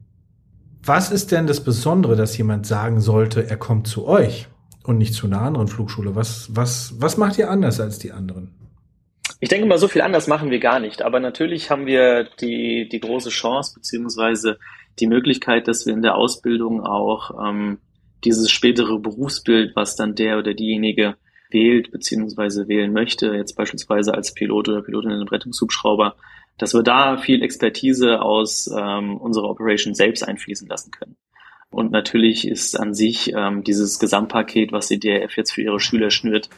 Was 0.82 1.10
ist 1.10 1.32
denn 1.32 1.46
das 1.46 1.62
Besondere, 1.62 2.16
dass 2.16 2.38
jemand 2.38 2.66
sagen 2.66 3.00
sollte, 3.00 3.48
er 3.48 3.56
kommt 3.56 3.88
zu 3.88 4.06
euch 4.06 4.48
und 4.88 4.98
nicht 4.98 5.14
zu 5.14 5.26
einer 5.26 5.42
anderen 5.42 5.68
Flugschule? 5.68 6.14
Was, 6.14 6.54
was, 6.54 6.94
was 7.00 7.16
macht 7.16 7.38
ihr 7.38 7.50
anders 7.50 7.80
als 7.80 7.98
die 7.98 8.12
anderen? 8.12 8.54
Ich 9.40 9.48
denke 9.48 9.66
mal, 9.66 9.78
so 9.78 9.88
viel 9.88 10.02
anders 10.02 10.28
machen 10.28 10.50
wir 10.50 10.60
gar 10.60 10.80
nicht. 10.80 11.02
Aber 11.02 11.20
natürlich 11.20 11.70
haben 11.70 11.86
wir 11.86 12.28
die, 12.40 12.88
die 12.88 13.00
große 13.00 13.30
Chance 13.30 13.74
beziehungsweise 13.74 14.58
die 14.98 15.06
Möglichkeit, 15.06 15.68
dass 15.68 15.84
wir 15.86 15.92
in 15.92 16.02
der 16.02 16.14
Ausbildung 16.14 16.80
auch 16.80 17.30
ähm, 17.46 17.78
dieses 18.24 18.50
spätere 18.50 18.98
Berufsbild, 18.98 19.76
was 19.76 19.96
dann 19.96 20.14
der 20.14 20.38
oder 20.38 20.54
diejenige 20.54 21.16
wählt 21.50 21.92
beziehungsweise 21.92 22.66
wählen 22.66 22.92
möchte, 22.92 23.28
jetzt 23.34 23.54
beispielsweise 23.54 24.14
als 24.14 24.34
Pilot 24.34 24.68
oder 24.68 24.82
Pilotin 24.82 25.10
in 25.10 25.16
einem 25.18 25.28
Rettungshubschrauber, 25.28 26.16
dass 26.58 26.74
wir 26.74 26.82
da 26.82 27.18
viel 27.18 27.42
Expertise 27.42 28.20
aus 28.20 28.70
ähm, 28.74 29.16
unserer 29.16 29.50
Operation 29.50 29.94
selbst 29.94 30.26
einfließen 30.26 30.66
lassen 30.68 30.90
können. 30.90 31.16
Und 31.70 31.90
natürlich 31.90 32.46
ist 32.46 32.78
an 32.78 32.94
sich 32.94 33.32
ähm, 33.34 33.64
dieses 33.64 33.98
Gesamtpaket, 33.98 34.72
was 34.72 34.88
die 34.88 35.00
DRF 35.00 35.36
jetzt 35.36 35.52
für 35.52 35.62
ihre 35.62 35.80
Schüler 35.80 36.10
schnürt, 36.10 36.48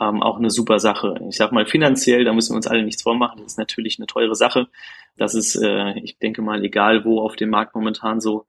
ähm, 0.00 0.22
auch 0.22 0.38
eine 0.38 0.50
super 0.50 0.78
Sache. 0.78 1.14
Ich 1.28 1.36
sag 1.36 1.52
mal, 1.52 1.66
finanziell, 1.66 2.24
da 2.24 2.32
müssen 2.32 2.52
wir 2.52 2.56
uns 2.56 2.66
alle 2.66 2.84
nichts 2.84 3.02
vormachen, 3.02 3.38
das 3.42 3.52
ist 3.52 3.58
natürlich 3.58 3.98
eine 3.98 4.06
teure 4.06 4.36
Sache. 4.36 4.68
Das 5.16 5.34
ist, 5.34 5.56
äh, 5.56 5.98
ich 6.00 6.18
denke 6.18 6.42
mal, 6.42 6.64
egal 6.64 7.04
wo 7.04 7.20
auf 7.20 7.34
dem 7.34 7.50
Markt 7.50 7.74
momentan 7.74 8.20
so. 8.20 8.46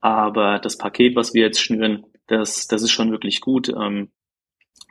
Aber 0.00 0.58
das 0.58 0.78
Paket, 0.78 1.16
was 1.16 1.34
wir 1.34 1.42
jetzt 1.42 1.60
schnüren, 1.60 2.04
das, 2.26 2.68
das 2.68 2.82
ist 2.82 2.92
schon 2.92 3.10
wirklich 3.10 3.40
gut. 3.40 3.68
Ähm, 3.68 4.10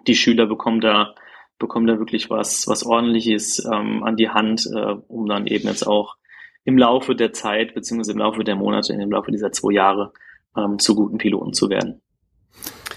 die 0.08 0.16
Schüler 0.16 0.48
bekommen 0.48 0.82
da 0.82 1.16
bekommen 1.62 1.88
da 1.88 1.98
wirklich 1.98 2.30
was, 2.30 2.68
was 2.68 2.86
ordentliches 2.86 3.64
ähm, 3.66 4.04
an 4.04 4.18
die 4.18 4.30
Hand, 4.30 4.68
äh, 4.76 4.96
um 5.08 5.28
dann 5.28 5.48
eben 5.48 5.68
jetzt 5.68 5.88
auch 5.88 6.18
im 6.66 6.78
Laufe 6.78 7.16
der 7.16 7.32
Zeit, 7.32 7.74
beziehungsweise 7.74 8.12
im 8.12 8.18
Laufe 8.18 8.44
der 8.44 8.56
Monate, 8.56 8.94
im 8.94 9.12
Laufe 9.12 9.32
dieser 9.32 9.52
zwei 9.54 9.74
Jahre 9.74 10.12
ähm, 10.58 10.80
zu 10.80 10.96
guten 10.96 11.18
Piloten 11.18 11.54
zu 11.54 11.70
werden. 11.70 12.02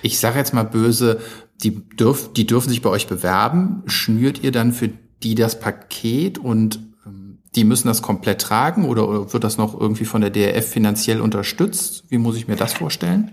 Ich 0.02 0.18
sage 0.18 0.38
jetzt 0.38 0.52
mal 0.52 0.64
böse, 0.64 1.20
die, 1.62 1.88
dürf, 1.88 2.32
die 2.32 2.46
dürfen 2.46 2.68
sich 2.68 2.82
bei 2.82 2.90
euch 2.90 3.06
bewerben. 3.06 3.82
Schnürt 3.86 4.42
ihr 4.42 4.52
dann 4.52 4.72
für 4.72 4.90
die 5.22 5.34
das 5.34 5.58
Paket 5.58 6.38
und 6.38 6.78
ähm, 7.06 7.38
die 7.54 7.64
müssen 7.64 7.88
das 7.88 8.02
komplett 8.02 8.40
tragen 8.42 8.84
oder, 8.84 9.08
oder 9.08 9.32
wird 9.32 9.44
das 9.44 9.56
noch 9.56 9.78
irgendwie 9.78 10.04
von 10.04 10.20
der 10.20 10.30
DRF 10.30 10.68
finanziell 10.68 11.20
unterstützt? 11.20 12.04
Wie 12.10 12.18
muss 12.18 12.36
ich 12.36 12.48
mir 12.48 12.56
das 12.56 12.74
vorstellen? 12.74 13.32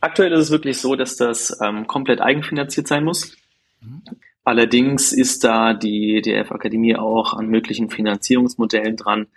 Aktuell 0.00 0.32
ist 0.32 0.40
es 0.40 0.50
wirklich 0.50 0.78
so, 0.78 0.96
dass 0.96 1.16
das 1.16 1.58
ähm, 1.62 1.86
komplett 1.86 2.20
eigenfinanziert 2.20 2.88
sein 2.88 3.04
muss. 3.04 3.36
Mhm. 3.80 4.02
Allerdings 4.44 5.12
ist 5.12 5.44
da 5.44 5.72
die 5.72 6.20
DRF-Akademie 6.20 6.96
auch 6.96 7.34
an 7.34 7.46
möglichen 7.46 7.90
Finanzierungsmodellen 7.90 8.96
dran, 8.96 9.28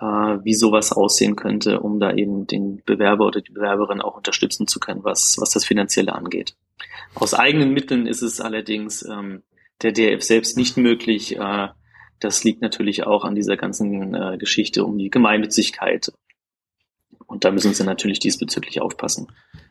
äh, 0.00 0.04
wie 0.04 0.54
sowas 0.54 0.92
aussehen 0.92 1.36
könnte, 1.36 1.80
um 1.80 2.00
da 2.00 2.12
eben 2.12 2.46
den 2.46 2.82
Bewerber 2.84 3.26
oder 3.26 3.40
die 3.40 3.52
Bewerberin 3.52 4.00
auch 4.00 4.16
unterstützen 4.16 4.66
zu 4.66 4.80
können, 4.80 5.04
was, 5.04 5.36
was 5.38 5.50
das 5.50 5.64
Finanzielle 5.64 6.14
angeht. 6.14 6.56
Aus 7.14 7.34
eigenen 7.34 7.72
Mitteln 7.72 8.06
ist 8.06 8.22
es 8.22 8.40
allerdings 8.40 9.02
ähm, 9.02 9.42
der 9.82 9.92
DRF 9.92 10.22
selbst 10.22 10.56
nicht 10.56 10.76
möglich. 10.76 11.36
Äh, 11.36 11.68
das 12.20 12.44
liegt 12.44 12.62
natürlich 12.62 13.06
auch 13.06 13.24
an 13.24 13.34
dieser 13.34 13.56
ganzen 13.56 14.14
äh, 14.14 14.38
Geschichte 14.38 14.84
um 14.84 14.98
die 14.98 15.10
Gemeinnützigkeit. 15.10 16.12
Und 17.26 17.44
da 17.44 17.50
müssen 17.50 17.74
sie 17.74 17.84
natürlich 17.84 18.18
diesbezüglich 18.18 18.80
aufpassen. 18.80 19.28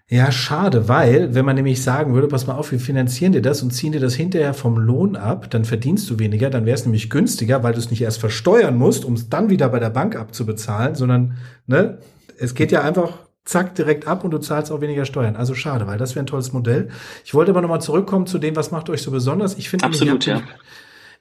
Ja, 0.09 0.31
schade, 0.31 0.89
weil, 0.89 1.33
wenn 1.33 1.45
man 1.45 1.55
nämlich 1.55 1.81
sagen 1.81 2.13
würde, 2.13 2.27
pass 2.27 2.45
mal 2.45 2.55
auf, 2.55 2.71
wir 2.71 2.79
finanzieren 2.79 3.31
dir 3.31 3.41
das 3.41 3.63
und 3.63 3.71
ziehen 3.71 3.93
dir 3.93 4.01
das 4.01 4.15
hinterher 4.15 4.53
vom 4.53 4.77
Lohn 4.77 5.15
ab, 5.15 5.49
dann 5.49 5.65
verdienst 5.65 6.09
du 6.09 6.19
weniger, 6.19 6.49
dann 6.49 6.65
wäre 6.65 6.75
es 6.75 6.85
nämlich 6.85 7.09
günstiger, 7.09 7.63
weil 7.63 7.73
du 7.73 7.79
es 7.79 7.89
nicht 7.89 8.01
erst 8.01 8.19
versteuern 8.19 8.77
musst, 8.77 9.05
um 9.05 9.13
es 9.13 9.29
dann 9.29 9.49
wieder 9.49 9.69
bei 9.69 9.79
der 9.79 9.89
Bank 9.89 10.15
abzubezahlen, 10.15 10.95
sondern, 10.95 11.37
ne, 11.67 11.99
es 12.37 12.53
geht 12.53 12.71
ja 12.71 12.81
einfach 12.81 13.19
zack, 13.45 13.75
direkt 13.75 14.07
ab 14.07 14.23
und 14.23 14.31
du 14.31 14.37
zahlst 14.37 14.71
auch 14.71 14.81
weniger 14.81 15.05
Steuern. 15.05 15.35
Also 15.35 15.53
schade, 15.53 15.87
weil 15.87 15.97
das 15.97 16.15
wäre 16.15 16.23
ein 16.23 16.27
tolles 16.27 16.53
Modell. 16.53 16.89
Ich 17.25 17.33
wollte 17.33 17.51
aber 17.51 17.61
nochmal 17.61 17.81
zurückkommen 17.81 18.25
zu 18.27 18.39
dem, 18.39 18.55
was 18.55 18.71
macht 18.71 18.89
euch 18.89 19.01
so 19.01 19.11
besonders. 19.11 19.57
Ich 19.57 19.69
finde, 19.69 19.85
Absolut, 19.85 20.25
ja. 20.25 20.41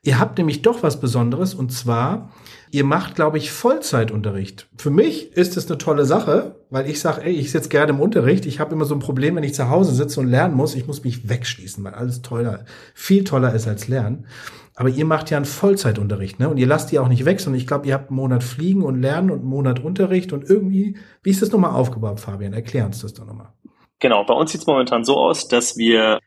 Ihr 0.04 0.18
habt 0.18 0.38
nämlich 0.38 0.62
doch 0.62 0.82
was 0.82 1.00
Besonderes 1.00 1.54
und 1.54 1.72
zwar, 1.72 2.32
ihr 2.72 2.84
macht, 2.84 3.14
glaube 3.14 3.36
ich, 3.36 3.52
Vollzeitunterricht. 3.52 4.66
Für 4.78 4.90
mich 4.90 5.36
ist 5.36 5.58
es 5.58 5.68
eine 5.68 5.76
tolle 5.76 6.06
Sache, 6.06 6.56
weil 6.70 6.88
ich 6.88 7.00
sage, 7.00 7.22
ey, 7.22 7.32
ich 7.32 7.50
sitze 7.52 7.68
gerne 7.68 7.92
im 7.92 8.00
Unterricht. 8.00 8.46
Ich 8.46 8.60
habe 8.60 8.74
immer 8.74 8.86
so 8.86 8.94
ein 8.94 9.00
Problem, 9.00 9.36
wenn 9.36 9.44
ich 9.44 9.54
zu 9.54 9.68
Hause 9.68 9.94
sitze 9.94 10.20
und 10.20 10.28
lernen 10.28 10.56
muss. 10.56 10.74
Ich 10.74 10.86
muss 10.86 11.04
mich 11.04 11.28
wegschließen, 11.28 11.84
weil 11.84 11.92
alles 11.92 12.22
toller, 12.22 12.64
viel 12.94 13.24
toller 13.24 13.52
ist 13.54 13.68
als 13.68 13.88
Lernen. 13.88 14.26
Aber 14.74 14.88
ihr 14.88 15.04
macht 15.04 15.30
ja 15.30 15.36
einen 15.36 15.44
Vollzeitunterricht, 15.44 16.40
ne? 16.40 16.48
Und 16.48 16.56
ihr 16.56 16.66
lasst 16.66 16.90
die 16.90 16.98
auch 16.98 17.08
nicht 17.08 17.26
weg, 17.26 17.40
sondern 17.40 17.60
ich 17.60 17.66
glaube, 17.66 17.86
ihr 17.86 17.92
habt 17.92 18.08
einen 18.08 18.16
Monat 18.16 18.42
Fliegen 18.42 18.82
und 18.82 19.02
Lernen 19.02 19.30
und 19.30 19.40
einen 19.40 19.48
Monat 19.48 19.80
Unterricht 19.80 20.32
und 20.32 20.48
irgendwie, 20.48 20.96
wie 21.22 21.30
ist 21.30 21.42
das 21.42 21.52
nochmal 21.52 21.72
aufgebaut, 21.72 22.20
Fabian? 22.20 22.54
Erklär 22.54 22.86
uns 22.86 23.02
das 23.02 23.12
doch 23.12 23.26
nochmal. 23.26 23.52
Genau, 23.98 24.24
bei 24.24 24.32
uns 24.32 24.50
sieht 24.50 24.62
es 24.62 24.66
momentan 24.66 25.04
so 25.04 25.18
aus, 25.18 25.46
dass 25.46 25.76
wir 25.76 26.20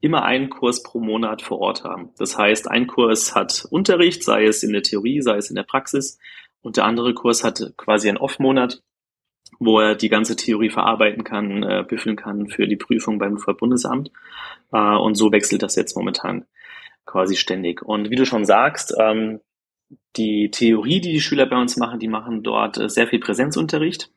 immer 0.00 0.24
einen 0.24 0.50
Kurs 0.50 0.82
pro 0.82 1.00
Monat 1.00 1.42
vor 1.42 1.58
Ort 1.60 1.84
haben. 1.84 2.10
Das 2.18 2.36
heißt, 2.36 2.70
ein 2.70 2.86
Kurs 2.86 3.34
hat 3.34 3.66
Unterricht, 3.70 4.22
sei 4.22 4.44
es 4.44 4.62
in 4.62 4.72
der 4.72 4.82
Theorie, 4.82 5.22
sei 5.22 5.36
es 5.36 5.48
in 5.48 5.56
der 5.56 5.62
Praxis, 5.62 6.18
und 6.62 6.76
der 6.76 6.84
andere 6.84 7.14
Kurs 7.14 7.44
hat 7.44 7.72
quasi 7.76 8.08
einen 8.08 8.18
Off-Monat, 8.18 8.82
wo 9.58 9.80
er 9.80 9.94
die 9.94 10.08
ganze 10.08 10.36
Theorie 10.36 10.70
verarbeiten 10.70 11.22
kann, 11.22 11.62
äh, 11.62 11.84
büffeln 11.86 12.16
kann 12.16 12.48
für 12.48 12.66
die 12.66 12.76
Prüfung 12.76 13.18
beim 13.18 13.32
Luftfahrtbundesamt. 13.32 14.10
Äh, 14.72 14.96
und 14.96 15.14
so 15.14 15.30
wechselt 15.30 15.62
das 15.62 15.76
jetzt 15.76 15.96
momentan 15.96 16.46
quasi 17.04 17.36
ständig. 17.36 17.82
Und 17.82 18.10
wie 18.10 18.16
du 18.16 18.24
schon 18.24 18.44
sagst, 18.44 18.94
ähm, 18.98 19.40
die 20.16 20.50
Theorie, 20.50 21.00
die 21.00 21.12
die 21.12 21.20
Schüler 21.20 21.46
bei 21.46 21.60
uns 21.60 21.76
machen, 21.76 22.00
die 22.00 22.08
machen 22.08 22.42
dort 22.42 22.78
äh, 22.78 22.88
sehr 22.88 23.06
viel 23.06 23.20
Präsenzunterricht. 23.20 24.10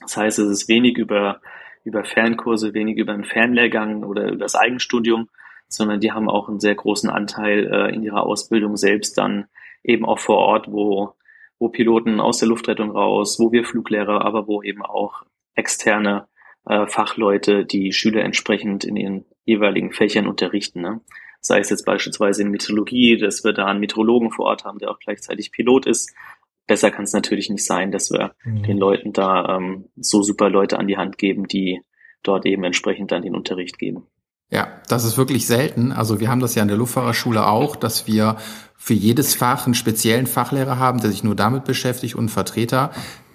Das 0.00 0.16
heißt, 0.16 0.38
es 0.38 0.48
ist 0.48 0.68
wenig 0.68 0.96
über 0.96 1.40
über 1.86 2.04
Fernkurse, 2.04 2.74
wenig 2.74 2.98
über 2.98 3.12
einen 3.12 3.24
Fernlehrgang 3.24 4.02
oder 4.02 4.26
über 4.26 4.38
das 4.44 4.56
Eigenstudium, 4.56 5.28
sondern 5.68 6.00
die 6.00 6.10
haben 6.10 6.28
auch 6.28 6.48
einen 6.48 6.58
sehr 6.58 6.74
großen 6.74 7.08
Anteil 7.08 7.72
äh, 7.72 7.94
in 7.94 8.02
ihrer 8.02 8.26
Ausbildung 8.26 8.76
selbst 8.76 9.16
dann 9.16 9.46
eben 9.84 10.04
auch 10.04 10.18
vor 10.18 10.38
Ort, 10.38 10.66
wo, 10.70 11.14
wo 11.60 11.68
Piloten 11.68 12.20
aus 12.20 12.38
der 12.38 12.48
Luftrettung 12.48 12.90
raus, 12.90 13.38
wo 13.38 13.52
wir 13.52 13.64
Fluglehrer, 13.64 14.24
aber 14.24 14.48
wo 14.48 14.62
eben 14.62 14.82
auch 14.82 15.22
externe 15.54 16.26
äh, 16.66 16.88
Fachleute 16.88 17.64
die 17.64 17.92
Schüler 17.92 18.24
entsprechend 18.24 18.84
in 18.84 18.96
ihren 18.96 19.24
jeweiligen 19.44 19.92
Fächern 19.92 20.26
unterrichten. 20.26 20.80
Ne? 20.80 21.00
Sei 21.40 21.60
es 21.60 21.70
jetzt 21.70 21.84
beispielsweise 21.84 22.42
in 22.42 22.50
Meteorologie, 22.50 23.16
dass 23.16 23.44
wir 23.44 23.52
da 23.52 23.66
einen 23.66 23.78
Meteorologen 23.78 24.32
vor 24.32 24.46
Ort 24.46 24.64
haben, 24.64 24.80
der 24.80 24.90
auch 24.90 24.98
gleichzeitig 24.98 25.52
Pilot 25.52 25.86
ist, 25.86 26.12
besser 26.66 26.90
kann 26.90 27.04
es 27.04 27.12
natürlich 27.12 27.50
nicht 27.50 27.64
sein, 27.64 27.92
dass 27.92 28.10
wir 28.10 28.32
mhm. 28.44 28.62
den 28.62 28.78
Leuten 28.78 29.12
da 29.12 29.56
ähm, 29.56 29.86
so 29.96 30.22
super 30.22 30.50
Leute 30.50 30.78
an 30.78 30.86
die 30.86 30.96
Hand 30.96 31.18
geben, 31.18 31.46
die 31.46 31.80
dort 32.22 32.46
eben 32.46 32.64
entsprechend 32.64 33.12
dann 33.12 33.22
den 33.22 33.36
Unterricht 33.36 33.78
geben. 33.78 34.06
Ja, 34.50 34.68
das 34.88 35.04
ist 35.04 35.18
wirklich 35.18 35.46
selten. 35.46 35.90
Also 35.92 36.20
wir 36.20 36.28
haben 36.28 36.40
das 36.40 36.54
ja 36.54 36.62
in 36.62 36.68
der 36.68 36.76
Luftfahrerschule 36.76 37.46
auch, 37.46 37.74
dass 37.74 38.06
wir 38.06 38.36
für 38.76 38.94
jedes 38.94 39.34
Fach 39.34 39.66
einen 39.66 39.74
speziellen 39.74 40.26
Fachlehrer 40.26 40.78
haben, 40.78 41.00
der 41.00 41.10
sich 41.10 41.24
nur 41.24 41.34
damit 41.34 41.64
beschäftigt 41.64 42.14
und 42.14 42.28
Vertreter. 42.28 42.92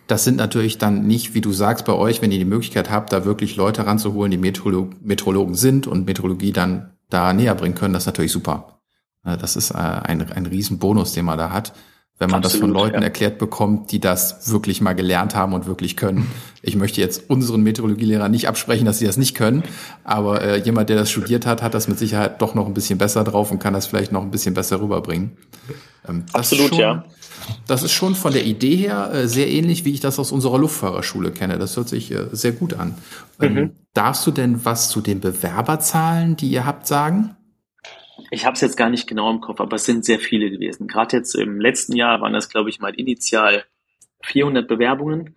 Das 0.07 0.23
sind 0.23 0.37
natürlich 0.37 0.77
dann 0.77 1.07
nicht, 1.07 1.33
wie 1.33 1.41
du 1.41 1.51
sagst, 1.51 1.85
bei 1.85 1.93
euch, 1.93 2.21
wenn 2.21 2.31
ihr 2.31 2.37
die 2.37 2.45
Möglichkeit 2.45 2.89
habt, 2.89 3.11
da 3.11 3.25
wirklich 3.25 3.55
Leute 3.57 3.85
ranzuholen, 3.85 4.31
die 4.31 4.37
Meteorolog 4.37 5.01
Meteorologen 5.01 5.55
sind 5.55 5.85
und 5.85 6.05
Meteorologie 6.05 6.53
dann 6.53 6.93
da 7.09 7.33
näher 7.33 7.55
bringen 7.55 7.75
können, 7.75 7.93
das 7.93 8.03
ist 8.03 8.07
natürlich 8.07 8.31
super. 8.31 8.79
Das 9.23 9.55
ist 9.55 9.71
äh, 9.71 9.77
ein, 9.77 10.31
ein 10.31 10.45
Riesenbonus, 10.45 11.13
den 11.13 11.25
man 11.25 11.37
da 11.37 11.51
hat 11.51 11.73
wenn 12.21 12.29
man 12.29 12.43
Absolut, 12.43 12.53
das 12.53 12.59
von 12.61 12.69
Leuten 12.69 12.97
ja. 12.97 13.01
erklärt 13.01 13.39
bekommt, 13.39 13.91
die 13.91 13.99
das 13.99 14.51
wirklich 14.51 14.79
mal 14.79 14.93
gelernt 14.93 15.33
haben 15.33 15.53
und 15.53 15.65
wirklich 15.65 15.97
können. 15.97 16.31
Ich 16.61 16.75
möchte 16.75 17.01
jetzt 17.01 17.31
unseren 17.31 17.63
Meteorologielehrer 17.63 18.29
nicht 18.29 18.47
absprechen, 18.47 18.85
dass 18.85 18.99
sie 18.99 19.07
das 19.07 19.17
nicht 19.17 19.35
können, 19.35 19.63
aber 20.03 20.41
äh, 20.43 20.57
jemand, 20.59 20.89
der 20.89 20.97
das 20.97 21.09
studiert 21.09 21.47
hat, 21.47 21.63
hat 21.63 21.73
das 21.73 21.87
mit 21.87 21.97
Sicherheit 21.97 22.39
doch 22.39 22.53
noch 22.53 22.67
ein 22.67 22.75
bisschen 22.75 22.99
besser 22.99 23.23
drauf 23.23 23.51
und 23.51 23.57
kann 23.57 23.73
das 23.73 23.87
vielleicht 23.87 24.11
noch 24.11 24.21
ein 24.21 24.29
bisschen 24.29 24.53
besser 24.53 24.79
rüberbringen. 24.79 25.31
Ähm, 26.07 26.25
Absolut, 26.31 26.69
schon, 26.69 26.77
ja. 26.77 27.05
Das 27.65 27.81
ist 27.81 27.91
schon 27.91 28.13
von 28.13 28.33
der 28.33 28.45
Idee 28.45 28.75
her 28.75 29.11
äh, 29.11 29.27
sehr 29.27 29.49
ähnlich, 29.49 29.83
wie 29.83 29.91
ich 29.91 29.99
das 29.99 30.19
aus 30.19 30.31
unserer 30.31 30.59
Luftfahrerschule 30.59 31.31
kenne. 31.31 31.57
Das 31.57 31.75
hört 31.75 31.89
sich 31.89 32.11
äh, 32.11 32.27
sehr 32.31 32.51
gut 32.51 32.75
an. 32.75 32.93
Ähm, 33.41 33.53
mhm. 33.53 33.71
Darfst 33.95 34.27
du 34.27 34.31
denn 34.31 34.63
was 34.63 34.89
zu 34.89 35.01
den 35.01 35.21
Bewerberzahlen, 35.21 36.37
die 36.37 36.49
ihr 36.49 36.67
habt, 36.67 36.85
sagen? 36.85 37.35
Ich 38.33 38.45
habe 38.45 38.53
es 38.53 38.61
jetzt 38.61 38.77
gar 38.77 38.89
nicht 38.89 39.07
genau 39.07 39.29
im 39.29 39.41
Kopf, 39.41 39.59
aber 39.59 39.75
es 39.75 39.83
sind 39.83 40.05
sehr 40.05 40.17
viele 40.17 40.49
gewesen. 40.49 40.87
Gerade 40.87 41.17
jetzt 41.17 41.35
im 41.35 41.59
letzten 41.59 41.97
Jahr 41.97 42.21
waren 42.21 42.31
das, 42.31 42.47
glaube 42.47 42.69
ich, 42.69 42.79
mal 42.79 42.95
initial 42.95 43.65
400 44.23 44.69
Bewerbungen, 44.69 45.35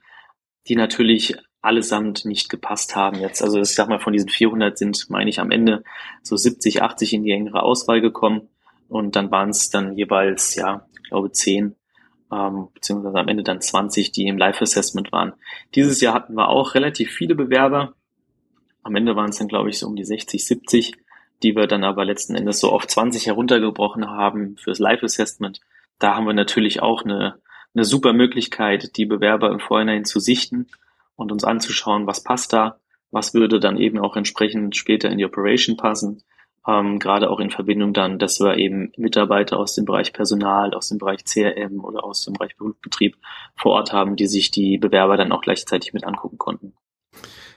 die 0.68 0.76
natürlich 0.76 1.36
allesamt 1.60 2.24
nicht 2.24 2.48
gepasst 2.48 2.94
haben 2.94 3.18
jetzt. 3.18 3.42
Also 3.42 3.60
ich 3.60 3.74
sag 3.74 3.88
mal, 3.88 3.98
von 3.98 4.12
diesen 4.12 4.28
400 4.28 4.78
sind, 4.78 5.10
meine 5.10 5.28
ich, 5.28 5.40
am 5.40 5.50
Ende 5.50 5.82
so 6.22 6.36
70, 6.36 6.82
80 6.82 7.14
in 7.14 7.24
die 7.24 7.32
engere 7.32 7.64
Auswahl 7.64 8.00
gekommen. 8.00 8.48
Und 8.88 9.16
dann 9.16 9.32
waren 9.32 9.50
es 9.50 9.70
dann 9.70 9.96
jeweils, 9.96 10.54
ja, 10.54 10.86
ich 11.02 11.08
glaube 11.08 11.32
10, 11.32 11.74
ähm, 12.30 12.68
beziehungsweise 12.74 13.18
am 13.18 13.26
Ende 13.26 13.42
dann 13.42 13.60
20, 13.60 14.12
die 14.12 14.28
im 14.28 14.38
Live-Assessment 14.38 15.10
waren. 15.10 15.32
Dieses 15.74 16.00
Jahr 16.00 16.14
hatten 16.14 16.34
wir 16.34 16.48
auch 16.48 16.74
relativ 16.74 17.10
viele 17.10 17.34
Bewerber. 17.34 17.94
Am 18.84 18.94
Ende 18.94 19.16
waren 19.16 19.30
es 19.30 19.38
dann, 19.38 19.48
glaube 19.48 19.70
ich, 19.70 19.80
so 19.80 19.88
um 19.88 19.96
die 19.96 20.04
60, 20.04 20.46
70 20.46 20.92
die 21.44 21.54
wir 21.54 21.66
dann 21.66 21.84
aber 21.84 22.04
letzten 22.04 22.34
Endes 22.34 22.58
so 22.58 22.70
auf 22.70 22.86
20 22.86 23.26
heruntergebrochen 23.26 24.08
haben 24.08 24.56
fürs 24.56 24.78
Live-Assessment. 24.78 25.60
Da 25.98 26.16
haben 26.16 26.26
wir 26.26 26.32
natürlich 26.32 26.82
auch 26.82 27.04
eine, 27.04 27.38
eine 27.74 27.84
super 27.84 28.14
Möglichkeit, 28.14 28.96
die 28.96 29.04
Bewerber 29.04 29.50
im 29.50 29.60
Vorhinein 29.60 30.04
zu 30.06 30.20
sichten 30.20 30.68
und 31.16 31.30
uns 31.30 31.44
anzuschauen, 31.44 32.06
was 32.06 32.24
passt 32.24 32.52
da, 32.52 32.80
was 33.10 33.34
würde 33.34 33.60
dann 33.60 33.76
eben 33.76 33.98
auch 33.98 34.16
entsprechend 34.16 34.74
später 34.74 35.10
in 35.10 35.18
die 35.18 35.26
Operation 35.26 35.76
passen. 35.76 36.22
Ähm, 36.66 36.98
gerade 36.98 37.30
auch 37.30 37.40
in 37.40 37.50
Verbindung 37.50 37.92
dann, 37.92 38.18
dass 38.18 38.40
wir 38.40 38.56
eben 38.56 38.90
Mitarbeiter 38.96 39.58
aus 39.58 39.74
dem 39.74 39.84
Bereich 39.84 40.14
Personal, 40.14 40.72
aus 40.72 40.88
dem 40.88 40.96
Bereich 40.96 41.24
CRM 41.24 41.84
oder 41.84 42.04
aus 42.04 42.24
dem 42.24 42.32
Bereich 42.32 42.56
Betrieb 42.80 43.18
vor 43.54 43.72
Ort 43.72 43.92
haben, 43.92 44.16
die 44.16 44.26
sich 44.26 44.50
die 44.50 44.78
Bewerber 44.78 45.18
dann 45.18 45.30
auch 45.30 45.42
gleichzeitig 45.42 45.92
mit 45.92 46.04
angucken 46.04 46.38
konnten. 46.38 46.72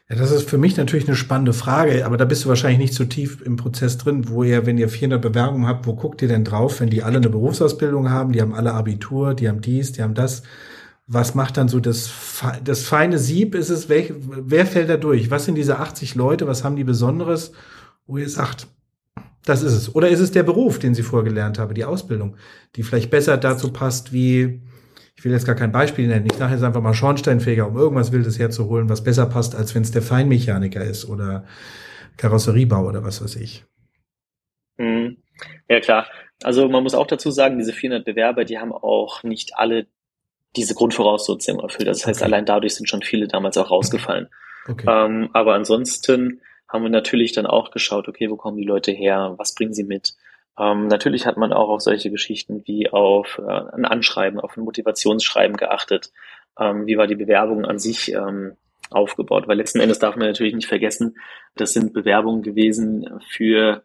Ja, 0.09 0.15
das 0.15 0.31
ist 0.31 0.49
für 0.49 0.57
mich 0.57 0.77
natürlich 0.77 1.07
eine 1.07 1.17
spannende 1.17 1.51
Frage, 1.51 2.05
aber 2.05 2.15
da 2.15 2.23
bist 2.23 2.45
du 2.45 2.49
wahrscheinlich 2.49 2.79
nicht 2.79 2.93
so 2.93 3.03
tief 3.03 3.41
im 3.41 3.57
Prozess 3.57 3.97
drin, 3.97 4.29
wo 4.29 4.43
ihr, 4.43 4.65
wenn 4.65 4.77
ihr 4.77 4.87
400 4.87 5.21
Bewerbungen 5.21 5.67
habt, 5.67 5.85
wo 5.85 5.95
guckt 5.95 6.21
ihr 6.21 6.29
denn 6.29 6.45
drauf, 6.45 6.79
wenn 6.79 6.89
die 6.89 7.03
alle 7.03 7.17
eine 7.17 7.29
Berufsausbildung 7.29 8.09
haben, 8.09 8.31
die 8.31 8.41
haben 8.41 8.53
alle 8.53 8.73
Abitur, 8.73 9.33
die 9.33 9.49
haben 9.49 9.59
dies, 9.59 9.91
die 9.91 10.01
haben 10.01 10.13
das. 10.13 10.43
Was 11.07 11.35
macht 11.35 11.57
dann 11.57 11.67
so 11.67 11.81
das, 11.81 12.11
das 12.63 12.83
feine 12.83 13.17
Sieb? 13.17 13.53
Ist 13.53 13.69
es, 13.69 13.89
welch, 13.89 14.13
wer 14.17 14.65
fällt 14.65 14.89
da 14.89 14.97
durch? 14.97 15.29
Was 15.29 15.45
sind 15.45 15.55
diese 15.55 15.79
80 15.79 16.15
Leute? 16.15 16.47
Was 16.47 16.63
haben 16.63 16.77
die 16.77 16.83
Besonderes, 16.85 17.51
wo 18.05 18.17
ihr 18.17 18.29
sagt, 18.29 18.67
das 19.43 19.61
ist 19.61 19.73
es? 19.73 19.95
Oder 19.95 20.09
ist 20.09 20.19
es 20.19 20.31
der 20.31 20.43
Beruf, 20.43 20.79
den 20.79 20.95
sie 20.95 21.03
vorgelernt 21.03 21.59
haben, 21.59 21.73
die 21.73 21.85
Ausbildung, 21.85 22.35
die 22.75 22.83
vielleicht 22.83 23.09
besser 23.09 23.37
dazu 23.37 23.71
passt, 23.71 24.13
wie, 24.13 24.61
ich 25.17 25.25
will 25.25 25.31
jetzt 25.31 25.47
gar 25.47 25.55
kein 25.55 25.71
Beispiel 25.71 26.07
nennen, 26.07 26.27
ich 26.27 26.37
sage 26.37 26.53
jetzt 26.53 26.63
einfach 26.63 26.81
mal 26.81 26.93
Schornsteinfeger, 26.93 27.67
um 27.67 27.75
irgendwas 27.75 28.11
Wildes 28.11 28.37
herzuholen, 28.37 28.87
was 28.87 29.03
besser 29.03 29.25
passt, 29.25 29.55
als 29.55 29.73
wenn 29.73 29.81
es 29.81 29.91
der 29.91 30.03
Feinmechaniker 30.03 30.83
ist 30.83 31.09
oder 31.09 31.45
Karosseriebau 32.17 32.85
oder 32.85 33.03
was 33.03 33.23
weiß 33.23 33.35
ich. 33.37 33.65
Mhm. 34.77 35.17
Ja, 35.67 35.79
klar. 35.79 36.07
Also 36.43 36.69
man 36.69 36.83
muss 36.83 36.93
auch 36.93 37.07
dazu 37.07 37.31
sagen, 37.31 37.57
diese 37.57 37.73
400 37.73 38.05
Bewerber, 38.05 38.45
die 38.45 38.59
haben 38.59 38.71
auch 38.71 39.23
nicht 39.23 39.53
alle 39.55 39.87
diese 40.55 40.75
Grundvoraussetzungen 40.75 41.61
erfüllt. 41.61 41.87
Das 41.87 42.05
heißt, 42.05 42.21
okay. 42.21 42.25
allein 42.25 42.45
dadurch 42.45 42.75
sind 42.75 42.87
schon 42.87 43.01
viele 43.01 43.27
damals 43.27 43.57
auch 43.57 43.71
rausgefallen. 43.71 44.29
Okay. 44.67 44.85
Ähm, 44.87 45.29
aber 45.33 45.55
ansonsten 45.55 46.41
haben 46.67 46.83
wir 46.83 46.89
natürlich 46.89 47.31
dann 47.31 47.45
auch 47.47 47.71
geschaut, 47.71 48.07
okay, 48.07 48.29
wo 48.29 48.35
kommen 48.35 48.57
die 48.57 48.65
Leute 48.65 48.91
her, 48.91 49.33
was 49.37 49.55
bringen 49.55 49.73
sie 49.73 49.83
mit, 49.85 50.15
Ähm, 50.59 50.87
natürlich 50.87 51.25
hat 51.25 51.37
man 51.37 51.53
auch 51.53 51.69
auf 51.69 51.81
solche 51.81 52.09
Geschichten 52.09 52.63
wie 52.65 52.89
auf 52.89 53.39
äh, 53.39 53.75
ein 53.75 53.85
Anschreiben, 53.85 54.39
auf 54.39 54.57
ein 54.57 54.63
Motivationsschreiben 54.63 55.57
geachtet. 55.57 56.11
Ähm, 56.59 56.87
wie 56.87 56.97
war 56.97 57.07
die 57.07 57.15
Bewerbung 57.15 57.65
an 57.65 57.79
sich 57.79 58.11
ähm, 58.13 58.57
aufgebaut? 58.89 59.47
Weil 59.47 59.57
letzten 59.57 59.79
Endes 59.79 59.99
darf 59.99 60.15
man 60.15 60.27
natürlich 60.27 60.55
nicht 60.55 60.67
vergessen, 60.67 61.17
das 61.55 61.73
sind 61.73 61.93
Bewerbungen 61.93 62.41
gewesen 62.41 63.21
für 63.29 63.83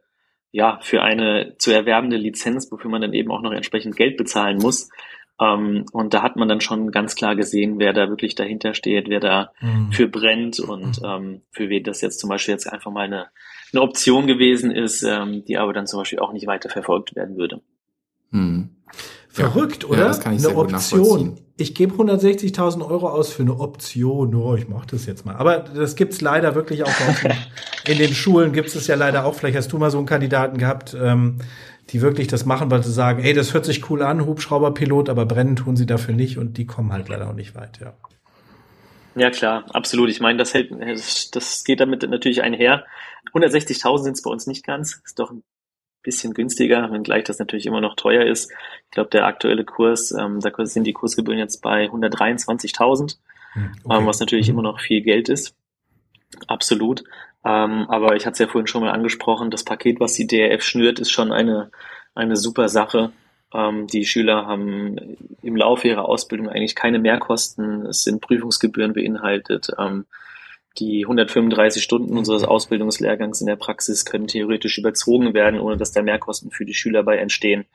ja, 0.55 0.79
für 0.83 1.03
eine 1.03 1.55
zu 1.57 1.73
erwerbende 1.73 2.19
Lizenz, 2.19 2.71
wofür 2.71 2.91
man 2.91 3.01
dann 3.01 3.15
eben 3.15 3.31
auch 3.31 3.41
noch 3.41 3.53
entsprechend 3.53 3.97
Geld 3.97 4.19
bezahlen 4.19 4.59
muss. 4.59 4.91
Ähm, 5.41 5.87
und 5.93 6.15
da 6.15 6.23
hat 6.23 6.37
man 6.37 6.49
dann 6.49 6.61
schon 6.61 6.93
ganz 6.93 7.15
klar 7.15 7.35
gesehen, 7.35 7.79
wer 7.79 7.95
da 7.95 8.09
wirklich 8.11 8.35
dahinter 8.35 8.75
steht, 8.75 9.09
wer 9.09 9.21
da 9.21 9.53
mhm. 9.61 9.91
für 9.93 10.09
brennt 10.09 10.61
und 10.61 11.01
mhm. 11.01 11.07
ähm, 11.07 11.43
für 11.51 11.71
wen 11.71 11.83
das 11.85 12.03
jetzt 12.03 12.21
zum 12.21 12.29
Beispiel 12.29 12.53
jetzt 12.53 12.71
einfach 12.71 12.91
mal 12.91 13.07
eine, 13.07 13.29
eine 13.73 13.83
Option 13.83 14.27
gewesen 14.27 14.71
ist, 14.71 15.03
ähm, 15.03 15.45
die 15.45 15.59
aber 15.59 15.73
dann 15.73 15.87
zum 15.87 16.01
Beispiel 16.01 16.19
auch 16.19 16.33
nicht 16.33 16.47
weiter 16.47 16.69
verfolgt 16.69 17.15
werden 17.17 17.37
würde. 17.37 17.61
Mhm. 18.31 18.71
Verrückt, 19.29 19.85
ja, 19.85 19.89
oder? 19.89 19.99
Ja, 20.01 20.09
das 20.09 20.21
kann 20.21 20.35
ich 20.37 20.47
eine 20.47 20.55
Option. 20.55 21.41
Ich 21.57 21.75
gebe 21.75 21.95
160.000 21.95 22.87
Euro 22.87 23.09
aus 23.09 23.33
für 23.33 23.43
eine 23.43 23.59
Option. 23.59 24.35
Oh, 24.35 24.55
ich 24.57 24.69
mache 24.69 24.89
das 24.91 25.07
jetzt 25.07 25.25
mal. 25.25 25.37
Aber 25.37 25.59
das 25.61 25.97
gibt's 25.97 26.21
leider 26.21 26.55
wirklich 26.55 26.83
auch 26.85 26.93
in 27.89 27.99
den 27.99 28.13
Schulen 28.13 28.53
gibt 28.53 28.75
es 28.75 28.87
ja 28.87 28.95
leider 28.95 29.25
auch. 29.25 29.35
Vielleicht 29.35 29.57
hast 29.57 29.73
du 29.73 29.79
mal 29.79 29.91
so 29.91 29.97
einen 29.97 30.07
Kandidaten 30.07 30.59
gehabt, 30.59 30.95
ähm, 31.01 31.39
die 31.91 32.03
wirklich 32.03 32.29
das 32.29 32.45
machen, 32.45 32.71
weil 32.71 32.83
sie 32.83 32.93
sagen, 32.93 33.23
ey, 33.23 33.33
das 33.33 33.55
hört 33.55 33.65
sich 33.65 33.89
cool 33.91 34.03
an, 34.03 34.27
Hubschrauberpilot, 34.27 35.09
aber 35.09 35.25
brennen 35.25 35.57
tun 35.57 35.77
sie 35.77 35.87
dafür 35.87 36.15
nicht 36.15 36.37
und 36.37 36.59
die 36.59 36.67
kommen 36.67 36.93
halt 36.93 37.09
leider 37.09 37.29
auch 37.29 37.35
nicht 37.35 37.55
weit, 37.55 37.81
ja. 37.81 37.95
Ja, 39.15 39.31
klar, 39.31 39.65
absolut. 39.73 40.09
Ich 40.09 40.21
meine, 40.21 40.39
das 40.39 40.55
hält, 40.55 40.73
das 41.35 41.65
geht 41.65 41.81
damit 41.81 42.03
natürlich 42.09 42.43
einher. 42.43 42.85
160.000 43.35 44.03
sind 44.03 44.13
es 44.15 44.23
bei 44.23 44.31
uns 44.31 44.47
nicht 44.47 44.65
ganz. 44.65 45.01
Ist 45.05 45.19
doch 45.19 45.31
ein 45.31 45.43
bisschen 46.03 46.35
günstiger, 46.35 46.91
wenngleich 46.91 47.25
das 47.25 47.39
natürlich 47.39 47.67
immer 47.67 47.81
noch 47.81 47.97
teuer 47.97 48.25
ist. 48.25 48.51
Ich 48.87 48.91
glaube, 48.91 49.11
der 49.11 49.27
aktuelle 49.27 49.65
Kurs, 49.65 50.13
ähm, 50.13 50.41
da 50.41 50.51
sind 50.67 50.85
die 50.85 50.93
Kursgebühren 50.93 51.39
jetzt 51.39 51.63
bei 51.63 51.87
123.000, 51.87 53.17
hm, 53.53 53.71
okay. 53.85 53.99
ähm, 53.99 54.07
was 54.07 54.21
natürlich 54.21 54.49
mhm. 54.49 54.55
immer 54.55 54.63
noch 54.63 54.81
viel 54.81 55.03
Geld 55.03 55.29
ist. 55.29 55.55
Absolut. 56.49 57.05
Ähm, 57.45 57.87
aber 57.89 58.17
ich 58.17 58.25
hatte 58.27 58.35
es 58.35 58.39
ja 58.39 58.47
vorhin 58.47 58.67
schon 58.67 58.83
mal 58.83 58.93
angesprochen, 58.93 59.51
das 59.51 59.65
Paket, 59.65 60.01
was 60.01 60.15
die 60.15 60.27
DRF 60.27 60.63
schnürt, 60.63 60.99
ist 60.99 61.11
schon 61.11 61.33
eine, 61.33 61.71
eine 62.15 62.37
super 62.37 62.69
Sache. 62.69 63.13
Ähm, 63.53 63.87
die 63.87 64.05
Schüler 64.05 64.47
haben 64.47 64.97
im 65.43 65.57
Laufe 65.57 65.89
ihrer 65.89 66.09
Ausbildung 66.09 66.49
eigentlich 66.49 66.75
keine 66.75 66.99
Mehrkosten. 66.99 67.87
Es 67.87 68.05
sind 68.05 68.21
Prüfungsgebühren 68.21 68.93
beinhaltet. 68.93 69.71
Die 70.79 71.05
135 71.05 71.83
Stunden 71.83 72.17
unseres 72.17 72.45
Ausbildungslehrgangs 72.45 73.41
in 73.41 73.47
der 73.47 73.57
Praxis 73.57 74.05
können 74.05 74.27
theoretisch 74.27 74.79
überzogen 74.79 75.35
werden, 75.35 75.61
ohne 75.61 75.77
dass 75.77 75.93
da 75.93 76.03
Mehrkosten 76.03 76.51
für 76.51 76.65
die 76.65 76.75
Schüler 76.75 77.03
bei 77.03 77.19
entstehen. 77.19 77.67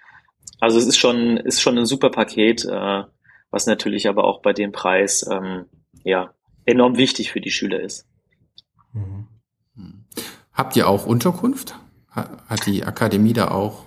Also 0.59 0.79
es 0.79 0.87
ist 0.87 0.97
schon, 0.97 1.37
ist 1.37 1.61
schon 1.61 1.77
ein 1.77 1.85
super 1.85 2.09
Paket, 2.09 2.65
äh, 2.65 3.03
was 3.51 3.67
natürlich 3.67 4.09
aber 4.09 4.23
auch 4.23 4.41
bei 4.41 4.53
dem 4.53 4.71
Preis 4.71 5.27
ähm, 5.31 5.65
ja 6.03 6.33
enorm 6.65 6.97
wichtig 6.97 7.31
für 7.31 7.41
die 7.41 7.51
Schüler 7.51 7.79
ist. 7.79 8.07
Mhm. 8.93 9.27
Habt 10.53 10.75
ihr 10.75 10.87
auch 10.87 11.05
Unterkunft? 11.05 11.75
Hat 12.09 12.65
die 12.65 12.83
Akademie 12.83 13.33
da 13.33 13.51
auch 13.51 13.83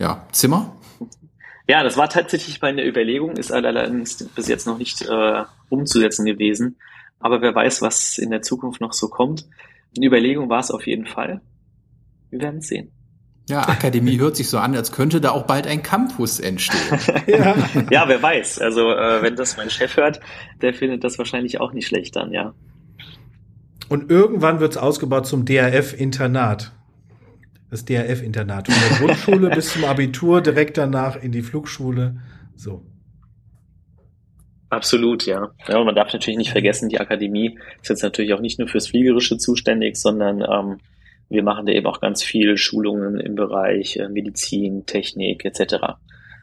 ja, 0.00 0.26
Zimmer? 0.32 0.76
Ja, 1.68 1.84
das 1.84 1.96
war 1.96 2.08
tatsächlich 2.08 2.60
meine 2.60 2.84
Überlegung, 2.84 3.36
ist 3.36 3.52
allerdings 3.52 4.16
bis 4.34 4.48
jetzt 4.48 4.66
noch 4.66 4.78
nicht 4.78 5.02
äh, 5.02 5.44
umzusetzen 5.68 6.24
gewesen. 6.24 6.76
Aber 7.20 7.40
wer 7.42 7.54
weiß, 7.54 7.82
was 7.82 8.18
in 8.18 8.30
der 8.30 8.42
Zukunft 8.42 8.80
noch 8.80 8.92
so 8.92 9.08
kommt. 9.08 9.46
Eine 9.96 10.06
Überlegung 10.06 10.48
war 10.48 10.60
es 10.60 10.70
auf 10.70 10.86
jeden 10.86 11.06
Fall. 11.06 11.40
Wir 12.30 12.40
werden 12.40 12.58
es 12.60 12.68
sehen. 12.68 12.92
Ja, 13.48 13.66
Akademie 13.68 14.18
hört 14.20 14.36
sich 14.36 14.48
so 14.48 14.58
an, 14.58 14.76
als 14.76 14.92
könnte 14.92 15.20
da 15.20 15.30
auch 15.30 15.44
bald 15.44 15.66
ein 15.66 15.82
Campus 15.82 16.38
entstehen. 16.38 16.98
ja. 17.26 17.56
ja, 17.90 18.08
wer 18.08 18.22
weiß. 18.22 18.60
Also 18.60 18.92
äh, 18.92 19.22
wenn 19.22 19.36
das 19.36 19.56
mein 19.56 19.70
Chef 19.70 19.96
hört, 19.96 20.20
der 20.60 20.74
findet 20.74 21.04
das 21.04 21.18
wahrscheinlich 21.18 21.60
auch 21.60 21.72
nicht 21.72 21.86
schlecht 21.86 22.16
dann, 22.16 22.32
ja. 22.32 22.54
Und 23.88 24.10
irgendwann 24.10 24.60
wird 24.60 24.72
es 24.72 24.76
ausgebaut 24.76 25.26
zum 25.26 25.46
DRF-Internat. 25.46 26.72
Das 27.70 27.84
DRF-Internat. 27.84 28.70
Von 28.70 28.76
der 28.88 28.98
Grundschule 28.98 29.50
bis 29.54 29.72
zum 29.72 29.84
Abitur, 29.84 30.42
direkt 30.42 30.76
danach 30.76 31.16
in 31.16 31.32
die 31.32 31.42
Flugschule. 31.42 32.20
So. 32.54 32.84
Absolut, 34.70 35.24
ja. 35.26 35.50
Ja, 35.66 35.78
und 35.78 35.86
man 35.86 35.94
darf 35.94 36.12
natürlich 36.12 36.36
nicht 36.36 36.50
vergessen, 36.50 36.88
die 36.88 37.00
Akademie 37.00 37.58
ist 37.80 37.88
jetzt 37.88 38.02
natürlich 38.02 38.34
auch 38.34 38.40
nicht 38.40 38.58
nur 38.58 38.68
fürs 38.68 38.88
Fliegerische 38.88 39.38
zuständig, 39.38 39.96
sondern 39.96 40.42
ähm, 40.42 40.78
wir 41.30 41.42
machen 41.42 41.66
da 41.66 41.72
eben 41.72 41.86
auch 41.86 42.00
ganz 42.00 42.22
viel 42.22 42.56
Schulungen 42.56 43.18
im 43.18 43.34
Bereich 43.34 43.96
äh, 43.96 44.08
Medizin, 44.08 44.84
Technik 44.84 45.44
etc. 45.44 45.76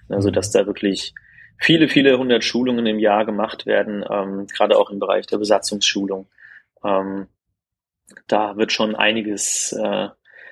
Also 0.10 0.32
dass 0.32 0.52
da 0.52 0.66
wirklich 0.66 1.14
viele, 1.58 1.88
viele 1.88 2.18
hundert 2.18 2.44
Schulungen 2.44 2.86
im 2.86 3.00
Jahr 3.00 3.26
gemacht 3.26 3.66
werden, 3.66 4.04
ähm, 4.10 4.48
gerade 4.48 4.78
auch 4.78 4.90
im 4.90 5.00
Bereich 5.00 5.28
der 5.28 5.38
Besatzungsschulung. 5.38 6.28
Ähm, 6.84 7.28
da 8.28 8.58
wird 8.58 8.72
schon 8.72 8.96
einiges, 8.96 9.72
äh, 9.74 10.10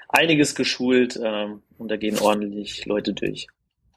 einiges 0.10 0.56
geschult 0.56 1.18
äh, 1.18 1.48
und 1.78 1.92
da 1.92 1.98
gehen 1.98 2.20
ordentlich 2.20 2.86
Leute 2.86 3.14
durch. 3.14 3.48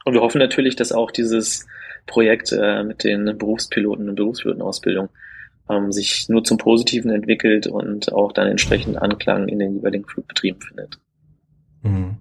Und 0.04 0.14
wir 0.14 0.20
hoffen 0.20 0.38
natürlich, 0.38 0.76
dass 0.76 0.92
auch 0.92 1.10
dieses 1.10 1.66
Projekt 2.06 2.52
äh, 2.52 2.82
mit 2.84 3.04
den 3.04 3.36
Berufspiloten 3.36 4.08
und 4.08 4.14
Berufspilotenausbildung 4.14 5.08
ähm, 5.68 5.92
sich 5.92 6.28
nur 6.28 6.44
zum 6.44 6.58
Positiven 6.58 7.10
entwickelt 7.10 7.66
und 7.66 8.12
auch 8.12 8.32
dann 8.32 8.48
entsprechend 8.48 9.00
Anklang 9.00 9.48
in 9.48 9.58
den 9.58 9.74
jeweiligen 9.74 10.06
Flugbetrieben 10.06 10.60
findet. 10.60 10.98
Mhm. 11.82 12.16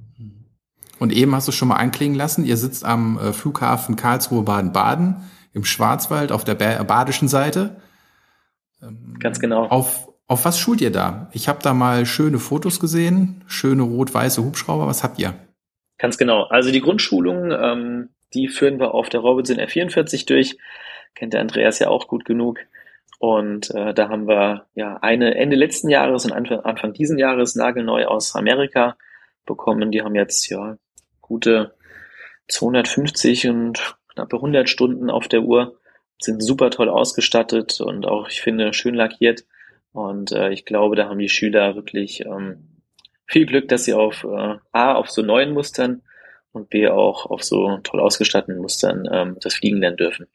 Und 0.97 1.13
eben 1.13 1.35
hast 1.35 1.47
du 1.47 1.51
schon 1.51 1.67
mal 1.67 1.75
anklingen 1.75 2.17
lassen, 2.17 2.45
ihr 2.45 2.57
sitzt 2.57 2.85
am 2.85 3.19
äh, 3.19 3.33
Flughafen 3.33 3.95
Karlsruhe 3.95 4.43
Baden-Baden 4.43 5.17
im 5.53 5.65
Schwarzwald 5.65 6.31
auf 6.31 6.43
der 6.43 6.55
badischen 6.55 7.27
Seite. 7.27 7.75
Ähm, 8.81 9.17
Ganz 9.19 9.39
genau. 9.39 9.65
Auf, 9.65 10.09
auf 10.27 10.45
was 10.45 10.59
schult 10.59 10.81
ihr 10.81 10.91
da? 10.91 11.29
Ich 11.33 11.47
habe 11.47 11.59
da 11.61 11.73
mal 11.73 12.05
schöne 12.05 12.39
Fotos 12.39 12.79
gesehen, 12.79 13.43
schöne 13.47 13.83
rot-weiße 13.83 14.43
Hubschrauber. 14.43 14.87
Was 14.87 15.03
habt 15.03 15.19
ihr? 15.19 15.33
Ganz 15.97 16.17
genau. 16.17 16.43
Also 16.43 16.71
die 16.71 16.81
Grundschulung 16.81 17.51
ähm, 17.51 18.09
die 18.35 18.47
führen 18.47 18.79
wir 18.79 18.93
auf 18.93 19.09
der 19.09 19.21
Robinson 19.21 19.57
R44 19.57 20.27
durch. 20.27 20.57
Kennt 21.15 21.33
der 21.33 21.41
Andreas 21.41 21.79
ja 21.79 21.87
auch 21.87 22.07
gut 22.07 22.25
genug. 22.25 22.59
Und 23.19 23.71
äh, 23.71 23.93
da 23.93 24.09
haben 24.09 24.27
wir 24.27 24.67
ja 24.75 24.97
eine 24.97 25.35
Ende 25.35 25.55
letzten 25.55 25.89
Jahres 25.89 26.25
und 26.25 26.33
Anfang, 26.33 26.59
Anfang 26.59 26.93
diesen 26.93 27.17
Jahres 27.17 27.55
nagelneu 27.55 28.05
aus 28.05 28.35
Amerika 28.35 28.97
bekommen. 29.45 29.91
Die 29.91 30.01
haben 30.01 30.15
jetzt 30.15 30.49
ja 30.49 30.77
gute 31.21 31.73
250 32.49 33.47
und 33.47 33.97
knappe 34.09 34.35
100 34.35 34.69
Stunden 34.69 35.09
auf 35.09 35.27
der 35.27 35.43
Uhr, 35.43 35.79
sind 36.19 36.43
super 36.43 36.69
toll 36.69 36.89
ausgestattet 36.89 37.81
und 37.81 38.05
auch, 38.05 38.29
ich 38.29 38.41
finde, 38.41 38.73
schön 38.73 38.95
lackiert. 38.95 39.45
Und 39.91 40.31
äh, 40.31 40.51
ich 40.51 40.65
glaube, 40.65 40.95
da 40.95 41.07
haben 41.07 41.19
die 41.19 41.29
Schüler 41.29 41.75
wirklich 41.75 42.25
ähm, 42.25 42.81
viel 43.25 43.45
Glück, 43.45 43.69
dass 43.69 43.85
sie 43.85 43.93
auf 43.93 44.23
äh, 44.25 44.57
A, 44.71 44.93
auf 44.93 45.09
so 45.09 45.21
neuen 45.21 45.53
Mustern 45.53 46.01
und 46.55 46.69
B 46.69 46.87
auch 46.87 47.25
auf 47.25 47.43
so 47.43 47.77
toll 47.83 47.99
ausgestatteten 47.99 48.61
Mustern 48.61 49.07
ähm, 49.11 49.37
das 49.41 49.55
Fliegen 49.55 49.77
lernen 49.77 49.97
dürfen. 49.97 50.27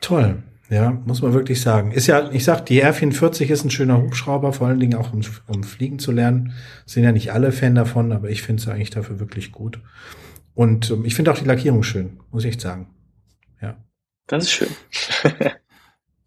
Toll. 0.00 0.42
Ja, 0.68 0.90
muss 1.04 1.20
man 1.20 1.34
wirklich 1.34 1.60
sagen. 1.60 1.92
Ist 1.92 2.06
ja, 2.06 2.30
ich 2.32 2.44
sag, 2.44 2.64
die 2.64 2.82
R44 2.82 3.50
ist 3.50 3.62
ein 3.62 3.70
schöner 3.70 4.00
Hubschrauber, 4.00 4.54
vor 4.54 4.68
allen 4.68 4.80
Dingen 4.80 4.94
auch 4.94 5.12
um, 5.12 5.20
um 5.46 5.64
Fliegen 5.64 5.98
zu 5.98 6.12
lernen. 6.12 6.54
Sind 6.86 7.04
ja 7.04 7.12
nicht 7.12 7.30
alle 7.30 7.52
Fan 7.52 7.74
davon, 7.74 8.10
aber 8.10 8.30
ich 8.30 8.42
finde 8.42 8.62
es 8.62 8.68
eigentlich 8.68 8.88
dafür 8.88 9.20
wirklich 9.20 9.52
gut. 9.52 9.80
Und 10.54 10.90
ähm, 10.90 11.04
ich 11.04 11.14
finde 11.14 11.30
auch 11.30 11.38
die 11.38 11.44
Lackierung 11.44 11.82
schön, 11.82 12.20
muss 12.30 12.44
ich 12.44 12.58
sagen. 12.58 12.88
Ja. 13.60 13.76
Das 14.26 14.44
ist 14.44 14.52
schön. 14.52 14.68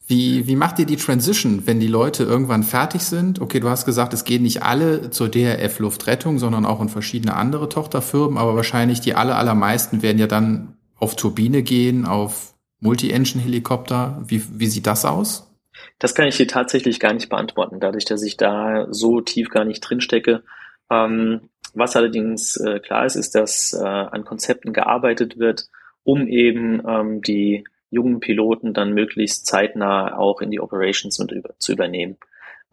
Wie, 0.08 0.46
wie 0.46 0.56
macht 0.56 0.78
ihr 0.78 0.86
die 0.86 0.98
Transition, 0.98 1.66
wenn 1.66 1.80
die 1.80 1.88
Leute 1.88 2.24
irgendwann 2.24 2.62
fertig 2.62 3.02
sind? 3.02 3.42
Okay, 3.42 3.60
du 3.60 3.70
hast 3.70 3.86
gesagt, 3.86 4.14
es 4.14 4.24
gehen 4.24 4.44
nicht 4.44 4.62
alle 4.62 5.10
zur 5.10 5.30
DRF 5.30 5.80
Luftrettung, 5.80 6.38
sondern 6.38 6.66
auch 6.66 6.80
in 6.80 6.90
verschiedene 6.90 7.36
andere 7.36 7.70
Tochterfirmen, 7.70 8.38
aber 8.38 8.56
wahrscheinlich 8.56 9.02
die 9.02 9.16
aller, 9.16 9.36
allermeisten 9.36 10.04
werden 10.04 10.20
ja 10.20 10.28
dann 10.28 10.78
auf 10.98 11.16
Turbine 11.16 11.64
gehen, 11.64 12.06
auf 12.06 12.54
Multi-Engine-Helikopter. 12.82 14.22
Wie, 14.28 14.44
wie 14.52 14.68
sieht 14.68 14.86
das 14.86 15.06
aus? 15.06 15.52
Das 15.98 16.14
kann 16.14 16.28
ich 16.28 16.38
dir 16.38 16.48
tatsächlich 16.48 17.00
gar 17.00 17.14
nicht 17.14 17.30
beantworten, 17.30 17.80
dadurch, 17.80 18.06
dass 18.06 18.22
ich 18.22 18.38
da 18.38 18.86
so 18.92 19.22
tief 19.22 19.50
gar 19.50 19.66
nicht 19.66 19.82
drinstecke. 19.82 20.44
Ähm, 20.92 21.50
was 21.74 21.96
allerdings 21.96 22.58
äh, 22.58 22.80
klar 22.80 23.06
ist, 23.06 23.16
ist, 23.16 23.34
dass 23.34 23.74
äh, 23.74 23.84
an 23.84 24.24
Konzepten 24.24 24.72
gearbeitet 24.72 25.40
wird, 25.40 25.68
um 26.04 26.28
eben 26.28 26.82
ähm, 26.88 27.22
die 27.22 27.66
jungen 27.90 28.20
Piloten 28.20 28.74
dann 28.74 28.94
möglichst 28.94 29.46
zeitnah 29.46 30.18
auch 30.18 30.42
in 30.42 30.52
die 30.52 30.60
Operations 30.60 31.20
mit 31.20 31.32
über, 31.32 31.56
zu 31.60 31.72
übernehmen. 31.72 32.18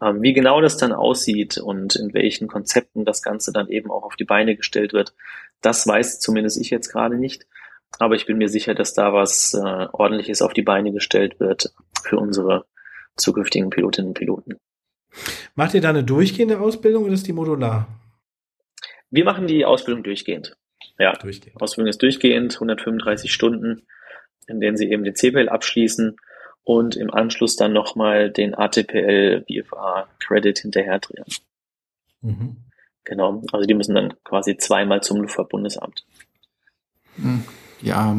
Ähm, 0.01 0.21
wie 0.21 0.33
genau 0.33 0.61
das 0.61 0.77
dann 0.77 0.91
aussieht 0.91 1.57
und 1.57 1.95
in 1.95 2.13
welchen 2.13 2.47
Konzepten 2.47 3.05
das 3.05 3.21
Ganze 3.21 3.51
dann 3.53 3.69
eben 3.69 3.91
auch 3.91 4.03
auf 4.03 4.15
die 4.15 4.25
Beine 4.25 4.55
gestellt 4.55 4.93
wird, 4.93 5.13
das 5.61 5.87
weiß 5.87 6.19
zumindest 6.19 6.59
ich 6.59 6.69
jetzt 6.69 6.91
gerade 6.91 7.17
nicht. 7.17 7.45
Aber 7.99 8.15
ich 8.15 8.25
bin 8.25 8.37
mir 8.37 8.49
sicher, 8.49 8.73
dass 8.73 8.93
da 8.93 9.13
was 9.13 9.53
äh, 9.53 9.87
ordentliches 9.91 10.41
auf 10.41 10.53
die 10.53 10.63
Beine 10.63 10.91
gestellt 10.91 11.39
wird 11.39 11.73
für 12.03 12.17
unsere 12.17 12.65
zukünftigen 13.15 13.69
Pilotinnen 13.69 14.09
und 14.09 14.17
Piloten. 14.17 14.57
Macht 15.55 15.75
ihr 15.75 15.81
da 15.81 15.89
eine 15.89 16.03
durchgehende 16.03 16.59
Ausbildung 16.59 17.03
oder 17.03 17.13
ist 17.13 17.27
die 17.27 17.33
modular? 17.33 17.87
Wir 19.11 19.25
machen 19.25 19.45
die 19.45 19.63
Ausbildung 19.63 20.03
durchgehend. 20.03 20.57
Ja, 20.97 21.13
durchgehend. 21.13 21.61
Ausbildung 21.61 21.89
ist 21.89 22.01
durchgehend, 22.01 22.55
135 22.55 23.31
Stunden, 23.31 23.85
in 24.47 24.59
denen 24.59 24.77
sie 24.77 24.89
eben 24.89 25.03
den 25.03 25.15
CPL 25.15 25.49
abschließen 25.49 26.17
und 26.63 26.95
im 26.95 27.13
Anschluss 27.13 27.55
dann 27.55 27.73
nochmal 27.73 28.31
den 28.31 28.55
ATPL 28.55 29.41
BFA 29.41 30.07
Credit 30.19 30.57
hinterherdrehen. 30.57 31.25
Mhm. 32.21 32.57
Genau, 33.03 33.41
also 33.51 33.65
die 33.65 33.73
müssen 33.73 33.95
dann 33.95 34.13
quasi 34.23 34.57
zweimal 34.57 35.01
zum 35.01 35.21
Luftfahrtbundesamt. 35.21 36.05
Hm, 37.17 37.43
ja. 37.81 38.15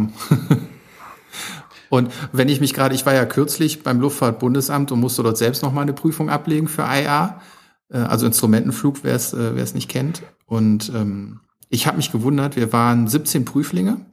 und 1.89 2.13
wenn 2.33 2.49
ich 2.49 2.61
mich 2.61 2.75
gerade, 2.75 2.95
ich 2.95 3.07
war 3.07 3.15
ja 3.15 3.25
kürzlich 3.25 3.83
beim 3.83 4.01
Luftfahrtbundesamt 4.01 4.93
und 4.93 5.01
musste 5.01 5.23
dort 5.23 5.39
selbst 5.39 5.63
nochmal 5.63 5.83
eine 5.83 5.95
Prüfung 5.95 6.29
ablegen 6.29 6.69
für 6.69 6.83
IA, 6.83 7.41
äh, 7.89 7.97
also 7.97 8.27
Instrumentenflug, 8.27 9.05
wer 9.05 9.15
es 9.15 9.33
äh, 9.33 9.57
wer 9.57 9.63
es 9.63 9.75
nicht 9.75 9.89
kennt. 9.89 10.23
Und 10.45 10.93
ähm, 10.95 11.41
ich 11.71 11.87
habe 11.87 11.97
mich 11.97 12.13
gewundert, 12.13 12.57
wir 12.57 12.73
waren 12.75 13.09
17 13.09 13.47
Prüflinge 13.47 14.05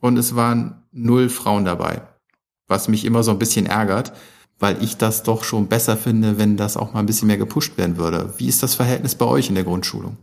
und 0.00 0.18
es 0.18 0.34
waren 0.34 0.77
null 0.98 1.28
Frauen 1.28 1.64
dabei, 1.64 2.02
was 2.66 2.88
mich 2.88 3.04
immer 3.04 3.22
so 3.22 3.30
ein 3.30 3.38
bisschen 3.38 3.66
ärgert 3.66 4.12
weil 4.58 4.82
ich 4.82 4.96
das 4.96 5.22
doch 5.22 5.44
schon 5.44 5.68
besser 5.68 5.96
finde, 5.96 6.38
wenn 6.38 6.56
das 6.56 6.76
auch 6.76 6.92
mal 6.92 7.00
ein 7.00 7.06
bisschen 7.06 7.28
mehr 7.28 7.36
gepusht 7.36 7.78
werden 7.78 7.96
würde. 7.96 8.34
Wie 8.38 8.48
ist 8.48 8.62
das 8.62 8.74
Verhältnis 8.74 9.14
bei 9.14 9.26
euch 9.26 9.48
in 9.48 9.54
der 9.54 9.64
Grundschulung? 9.64 10.16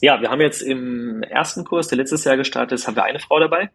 Ja, 0.00 0.20
wir 0.20 0.30
haben 0.30 0.40
jetzt 0.40 0.60
im 0.60 1.22
ersten 1.22 1.64
Kurs, 1.64 1.88
der 1.88 1.96
letztes 1.96 2.24
Jahr 2.24 2.36
gestartet 2.36 2.78
ist, 2.78 2.86
haben 2.86 2.96
wir 2.96 3.04
eine 3.04 3.20
Frau 3.20 3.40
dabei. 3.40 3.70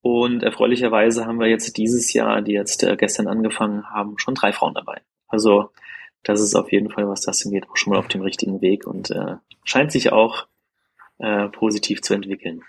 Und 0.00 0.44
erfreulicherweise 0.44 1.26
haben 1.26 1.40
wir 1.40 1.48
jetzt 1.48 1.76
dieses 1.76 2.12
Jahr, 2.12 2.40
die 2.40 2.52
jetzt 2.52 2.84
äh, 2.84 2.96
gestern 2.96 3.26
angefangen 3.26 3.90
haben, 3.90 4.18
schon 4.18 4.36
drei 4.36 4.52
Frauen 4.52 4.74
dabei. 4.74 5.00
Also 5.26 5.70
das 6.22 6.40
ist 6.40 6.54
auf 6.54 6.70
jeden 6.70 6.90
Fall, 6.90 7.08
was 7.08 7.22
das 7.22 7.44
angeht, 7.44 7.66
auch 7.68 7.76
schon 7.76 7.92
mal 7.92 7.98
auf 7.98 8.08
dem 8.08 8.20
richtigen 8.20 8.60
Weg 8.60 8.86
und 8.86 9.10
äh, 9.10 9.36
scheint 9.64 9.90
sich 9.90 10.12
auch 10.12 10.46
äh, 11.18 11.48
positiv 11.48 12.02
zu 12.02 12.14
entwickeln. 12.14 12.62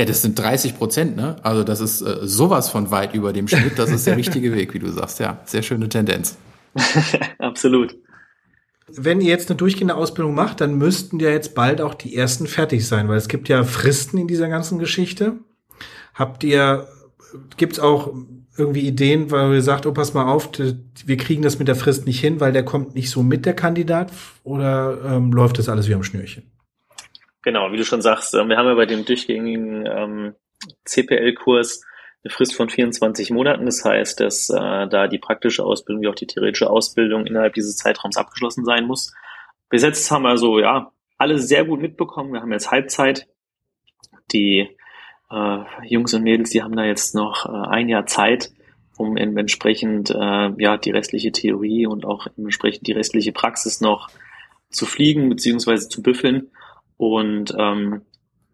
Ja, 0.00 0.06
das 0.06 0.22
sind 0.22 0.38
30 0.38 0.78
Prozent, 0.78 1.16
ne? 1.16 1.36
Also 1.42 1.62
das 1.62 1.82
ist 1.82 2.00
äh, 2.00 2.20
sowas 2.22 2.70
von 2.70 2.90
weit 2.90 3.14
über 3.14 3.34
dem 3.34 3.46
Schnitt. 3.46 3.78
Das 3.78 3.90
ist 3.90 4.06
der 4.06 4.16
richtige 4.16 4.54
Weg, 4.54 4.72
wie 4.72 4.78
du 4.78 4.90
sagst. 4.90 5.20
Ja, 5.20 5.42
sehr 5.44 5.60
schöne 5.60 5.90
Tendenz. 5.90 6.38
Absolut. 7.38 7.98
Wenn 8.88 9.20
ihr 9.20 9.28
jetzt 9.28 9.50
eine 9.50 9.58
durchgehende 9.58 9.94
Ausbildung 9.94 10.34
macht, 10.34 10.62
dann 10.62 10.78
müssten 10.78 11.20
ja 11.20 11.28
jetzt 11.28 11.54
bald 11.54 11.82
auch 11.82 11.92
die 11.92 12.16
ersten 12.16 12.46
fertig 12.46 12.88
sein, 12.88 13.10
weil 13.10 13.18
es 13.18 13.28
gibt 13.28 13.50
ja 13.50 13.62
Fristen 13.62 14.16
in 14.16 14.26
dieser 14.26 14.48
ganzen 14.48 14.78
Geschichte. 14.78 15.34
Habt 16.14 16.44
ihr, 16.44 16.88
gibt's 17.58 17.78
auch 17.78 18.14
irgendwie 18.56 18.86
Ideen, 18.86 19.30
weil 19.30 19.52
ihr 19.52 19.62
sagt, 19.62 19.84
oh, 19.84 19.92
pass 19.92 20.14
mal 20.14 20.32
auf, 20.32 20.48
wir 21.04 21.16
kriegen 21.18 21.42
das 21.42 21.58
mit 21.58 21.68
der 21.68 21.76
Frist 21.76 22.06
nicht 22.06 22.20
hin, 22.20 22.40
weil 22.40 22.54
der 22.54 22.64
kommt 22.64 22.94
nicht 22.94 23.10
so 23.10 23.22
mit, 23.22 23.44
der 23.44 23.54
Kandidat, 23.54 24.12
oder 24.44 24.98
ähm, 25.04 25.30
läuft 25.30 25.58
das 25.58 25.68
alles 25.68 25.88
wie 25.88 25.94
am 25.94 26.02
Schnürchen? 26.02 26.44
Genau, 27.42 27.72
wie 27.72 27.76
du 27.76 27.84
schon 27.84 28.02
sagst, 28.02 28.34
äh, 28.34 28.44
wir 28.44 28.56
haben 28.56 28.66
ja 28.66 28.74
bei 28.74 28.86
dem 28.86 29.04
durchgängigen 29.04 29.86
ähm, 29.86 30.34
CPL-Kurs 30.84 31.82
eine 32.22 32.30
Frist 32.30 32.54
von 32.54 32.68
24 32.68 33.30
Monaten. 33.30 33.64
Das 33.64 33.84
heißt, 33.84 34.20
dass 34.20 34.50
äh, 34.50 34.88
da 34.88 35.08
die 35.08 35.18
praktische 35.18 35.64
Ausbildung 35.64 36.02
wie 36.02 36.08
auch 36.08 36.14
die 36.14 36.26
theoretische 36.26 36.68
Ausbildung 36.68 37.26
innerhalb 37.26 37.54
dieses 37.54 37.76
Zeitraums 37.76 38.16
abgeschlossen 38.16 38.64
sein 38.64 38.86
muss. 38.86 39.14
Bis 39.70 39.82
jetzt 39.82 40.10
haben 40.10 40.22
wir 40.22 40.36
so, 40.36 40.58
ja, 40.58 40.92
alle 41.16 41.38
sehr 41.38 41.64
gut 41.64 41.80
mitbekommen. 41.80 42.32
Wir 42.32 42.40
haben 42.40 42.52
jetzt 42.52 42.70
Halbzeit. 42.70 43.26
Die 44.32 44.68
äh, 45.30 45.58
Jungs 45.86 46.14
und 46.14 46.22
Mädels, 46.22 46.50
die 46.50 46.62
haben 46.62 46.76
da 46.76 46.84
jetzt 46.84 47.14
noch 47.14 47.46
äh, 47.46 47.68
ein 47.68 47.88
Jahr 47.88 48.06
Zeit, 48.06 48.52
um 48.96 49.16
entsprechend 49.16 50.10
äh, 50.10 50.50
ja 50.58 50.76
die 50.76 50.90
restliche 50.90 51.32
Theorie 51.32 51.86
und 51.86 52.04
auch 52.04 52.26
entsprechend 52.36 52.86
die 52.86 52.92
restliche 52.92 53.32
Praxis 53.32 53.80
noch 53.80 54.08
zu 54.68 54.86
fliegen 54.86 55.28
beziehungsweise 55.28 55.88
zu 55.88 56.02
büffeln. 56.02 56.50
Und 57.00 57.54
ähm, 57.56 58.02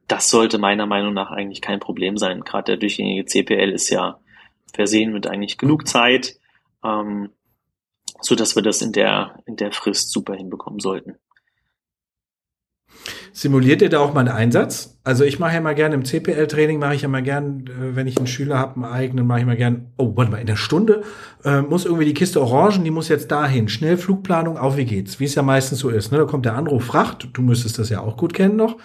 das 0.07 0.31
sollte 0.31 0.59
meiner 0.59 0.87
Meinung 0.87 1.13
nach 1.13 1.33
eigentlich 1.33 1.61
kein 1.61 1.81
Problem 1.81 2.17
sein. 2.17 2.43
Gerade 2.43 2.67
der 2.67 2.77
durchgängige 2.77 3.25
CPL 3.25 3.73
ist 3.73 3.91
ja 3.91 4.21
versehen 4.73 5.13
mit 5.13 5.27
eigentlich 5.27 5.59
genug 5.59 5.89
Zeit, 5.89 6.39
ähm, 6.85 7.31
so 8.21 8.37
dass 8.37 8.55
wir 8.55 8.63
das 8.63 8.83
in 8.83 8.93
der 8.93 9.43
in 9.47 9.57
der 9.57 9.73
Frist 9.73 10.13
super 10.13 10.37
hinbekommen 10.37 10.79
sollten. 10.79 11.17
Simuliert 13.33 13.83
ihr 13.83 13.91
da 13.91 14.01
auch 14.01 14.15
mal 14.15 14.21
einen 14.21 14.31
Einsatz? 14.31 14.99
Also 15.05 15.25
ich 15.25 15.39
mache 15.39 15.55
ja 15.55 15.61
mal 15.61 15.75
gerne 15.75 15.95
im 15.95 16.05
CPL-Training, 16.05 16.79
mache 16.79 16.95
ich 16.95 17.03
ja 17.03 17.09
mal 17.09 17.23
gern, 17.23 17.67
äh, 17.67 17.95
wenn 17.95 18.07
ich 18.07 18.17
einen 18.17 18.27
Schüler 18.27 18.59
habe, 18.59 18.77
einen 18.77 18.85
eigenen, 18.85 19.27
mache 19.27 19.41
ich 19.41 19.47
mal 19.47 19.57
gern, 19.57 19.87
oh, 19.99 20.17
warte 20.17 20.31
mal, 20.31 20.39
in 20.39 20.47
der 20.47 20.57
Stunde 20.57 21.03
äh, 21.45 21.61
muss 21.61 21.85
irgendwie 21.85 22.07
die 22.07 22.15
Kiste 22.15 22.41
Orangen, 22.41 22.83
die 22.85 22.91
muss 22.91 23.09
jetzt 23.09 23.31
dahin. 23.31 23.69
Schnell 23.69 23.99
Flugplanung, 23.99 24.57
auf 24.57 24.77
wie 24.77 24.85
geht's? 24.85 25.21
Wie 25.21 25.25
es 25.25 25.35
ja 25.35 25.43
meistens 25.43 25.81
so 25.81 25.91
ist. 25.91 26.13
Ne? 26.13 26.19
Da 26.19 26.25
kommt 26.25 26.47
der 26.47 26.55
Anruf, 26.55 26.85
Fracht, 26.85 27.29
du 27.33 27.43
müsstest 27.43 27.79
das 27.79 27.91
ja 27.91 28.01
auch 28.01 28.17
gut 28.17 28.35
kennen 28.35 28.57
noch. 28.57 28.77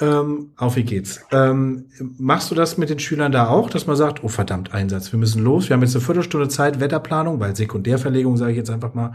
Ähm, 0.00 0.50
auf 0.56 0.76
wie 0.76 0.84
geht's? 0.84 1.20
Ähm, 1.30 1.86
machst 2.18 2.50
du 2.50 2.54
das 2.54 2.78
mit 2.78 2.90
den 2.90 2.98
Schülern 2.98 3.30
da 3.30 3.48
auch, 3.48 3.68
dass 3.68 3.86
man 3.86 3.96
sagt, 3.96 4.24
oh 4.24 4.28
verdammt, 4.28 4.72
Einsatz, 4.72 5.12
wir 5.12 5.18
müssen 5.18 5.44
los, 5.44 5.68
wir 5.68 5.74
haben 5.74 5.82
jetzt 5.82 5.94
eine 5.94 6.04
Viertelstunde 6.04 6.48
Zeit, 6.48 6.80
Wetterplanung, 6.80 7.40
weil 7.40 7.54
Sekundärverlegung, 7.54 8.36
sage 8.36 8.52
ich 8.52 8.56
jetzt 8.56 8.70
einfach 8.70 8.94
mal, 8.94 9.12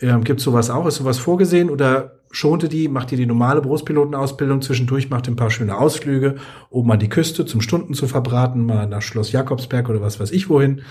ähm, 0.00 0.24
Gibt 0.24 0.40
sowas 0.40 0.70
auch? 0.70 0.86
Ist 0.86 0.96
sowas 0.96 1.18
vorgesehen 1.18 1.70
oder 1.70 2.20
schonte 2.30 2.68
die, 2.68 2.88
macht 2.88 3.12
ihr 3.12 3.18
die 3.18 3.26
normale 3.26 3.60
Berufspilotenausbildung 3.60 4.62
zwischendurch, 4.62 5.10
macht 5.10 5.28
ein 5.28 5.36
paar 5.36 5.50
schöne 5.50 5.76
Ausflüge, 5.76 6.36
oben 6.70 6.92
an 6.92 7.00
die 7.00 7.08
Küste 7.08 7.44
zum 7.44 7.60
Stunden 7.60 7.94
zu 7.94 8.06
verbraten, 8.06 8.64
mal 8.64 8.86
nach 8.86 9.02
Schloss 9.02 9.32
Jakobsberg 9.32 9.88
oder 9.88 10.00
was 10.00 10.20
weiß 10.20 10.30
ich 10.32 10.48
wohin. 10.48 10.82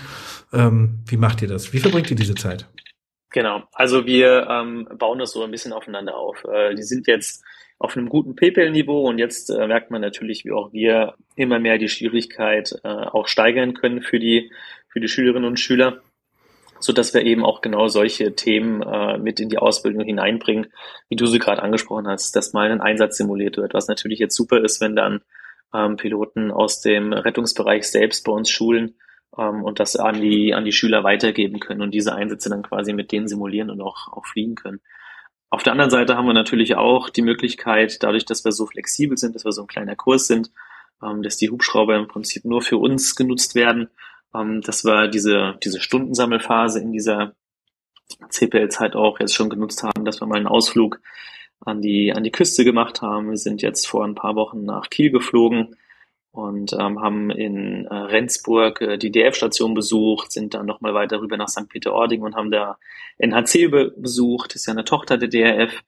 Ähm, 0.52 1.00
wie 1.06 1.16
macht 1.16 1.42
ihr 1.42 1.48
das? 1.48 1.72
Wie 1.72 1.78
verbringt 1.78 2.10
ihr 2.10 2.16
diese 2.16 2.34
Zeit? 2.34 2.66
Genau, 3.30 3.62
also 3.72 4.06
wir 4.06 4.48
ähm, 4.48 4.88
bauen 4.98 5.20
das 5.20 5.32
so 5.32 5.42
ein 5.44 5.50
bisschen 5.50 5.72
aufeinander 5.72 6.16
auf. 6.16 6.44
Äh, 6.44 6.74
die 6.74 6.82
sind 6.82 7.06
jetzt 7.06 7.44
auf 7.78 7.96
einem 7.96 8.08
guten 8.08 8.34
PayPal-Niveau 8.34 9.08
und 9.08 9.18
jetzt 9.18 9.50
äh, 9.50 9.66
merkt 9.66 9.90
man 9.90 10.02
natürlich, 10.02 10.44
wie 10.44 10.52
auch 10.52 10.72
wir 10.72 11.14
immer 11.36 11.58
mehr 11.58 11.78
die 11.78 11.88
Schwierigkeit 11.88 12.74
äh, 12.84 12.88
auch 12.88 13.26
steigern 13.26 13.72
können 13.72 14.02
für 14.02 14.18
die, 14.18 14.52
für 14.88 15.00
die 15.00 15.08
Schülerinnen 15.08 15.48
und 15.48 15.58
Schüler 15.58 16.02
so 16.80 16.92
dass 16.92 17.14
wir 17.14 17.22
eben 17.22 17.44
auch 17.44 17.60
genau 17.60 17.88
solche 17.88 18.34
Themen 18.34 18.82
äh, 18.82 19.18
mit 19.18 19.38
in 19.40 19.48
die 19.48 19.58
Ausbildung 19.58 20.02
hineinbringen, 20.02 20.72
wie 21.08 21.16
du 21.16 21.26
sie 21.26 21.38
gerade 21.38 21.62
angesprochen 21.62 22.08
hast, 22.08 22.34
dass 22.34 22.52
mal 22.52 22.70
ein 22.70 22.80
Einsatz 22.80 23.16
simuliert 23.16 23.56
wird, 23.56 23.74
was 23.74 23.88
natürlich 23.88 24.18
jetzt 24.18 24.36
super 24.36 24.62
ist, 24.62 24.80
wenn 24.80 24.96
dann 24.96 25.20
ähm, 25.74 25.96
Piloten 25.96 26.50
aus 26.50 26.80
dem 26.80 27.12
Rettungsbereich 27.12 27.88
selbst 27.88 28.24
bei 28.24 28.32
uns 28.32 28.50
schulen 28.50 28.96
ähm, 29.36 29.62
und 29.62 29.78
das 29.78 29.96
an 29.96 30.20
die 30.20 30.54
an 30.54 30.64
die 30.64 30.72
Schüler 30.72 31.04
weitergeben 31.04 31.60
können 31.60 31.82
und 31.82 31.92
diese 31.92 32.14
Einsätze 32.14 32.48
dann 32.48 32.62
quasi 32.62 32.92
mit 32.92 33.12
denen 33.12 33.28
simulieren 33.28 33.70
und 33.70 33.80
auch 33.80 34.12
auch 34.12 34.26
fliegen 34.26 34.54
können. 34.54 34.80
Auf 35.50 35.62
der 35.62 35.72
anderen 35.72 35.90
Seite 35.90 36.16
haben 36.16 36.26
wir 36.26 36.32
natürlich 36.32 36.76
auch 36.76 37.10
die 37.10 37.22
Möglichkeit, 37.22 38.02
dadurch, 38.02 38.24
dass 38.24 38.44
wir 38.44 38.52
so 38.52 38.66
flexibel 38.66 39.16
sind, 39.16 39.34
dass 39.34 39.44
wir 39.44 39.52
so 39.52 39.62
ein 39.62 39.66
kleiner 39.66 39.96
Kurs 39.96 40.26
sind, 40.26 40.50
ähm, 41.02 41.22
dass 41.22 41.36
die 41.36 41.50
Hubschrauber 41.50 41.96
im 41.96 42.08
Prinzip 42.08 42.44
nur 42.44 42.62
für 42.62 42.78
uns 42.78 43.16
genutzt 43.16 43.54
werden 43.54 43.90
ähm, 44.34 44.60
dass 44.60 44.84
wir 44.84 45.08
diese, 45.08 45.56
diese 45.62 45.80
Stundensammelphase 45.80 46.80
in 46.80 46.92
dieser 46.92 47.34
CPL-Zeit 48.28 48.96
auch 48.96 49.20
jetzt 49.20 49.34
schon 49.34 49.50
genutzt 49.50 49.82
haben, 49.82 50.04
dass 50.04 50.20
wir 50.20 50.26
mal 50.26 50.36
einen 50.36 50.46
Ausflug 50.46 51.00
an 51.60 51.80
die, 51.80 52.12
an 52.12 52.24
die 52.24 52.32
Küste 52.32 52.64
gemacht 52.64 53.02
haben. 53.02 53.30
Wir 53.30 53.36
sind 53.36 53.62
jetzt 53.62 53.86
vor 53.86 54.04
ein 54.04 54.14
paar 54.14 54.34
Wochen 54.34 54.64
nach 54.64 54.90
Kiel 54.90 55.10
geflogen 55.10 55.76
und 56.32 56.72
ähm, 56.72 57.00
haben 57.00 57.30
in 57.30 57.86
äh, 57.86 57.94
Rendsburg 57.94 58.80
äh, 58.80 58.98
die 58.98 59.10
DF-Station 59.10 59.74
besucht, 59.74 60.32
sind 60.32 60.54
dann 60.54 60.66
nochmal 60.66 60.94
weiter 60.94 61.20
rüber 61.20 61.36
nach 61.36 61.48
St. 61.48 61.68
Peter-Ording 61.68 62.22
und 62.22 62.36
haben 62.36 62.50
da 62.50 62.78
NHC 63.18 63.68
be 63.68 63.92
besucht, 63.96 64.50
das 64.50 64.62
ist 64.62 64.66
ja 64.66 64.72
eine 64.72 64.84
Tochter 64.84 65.18
der 65.18 65.28
DRF. 65.28 65.82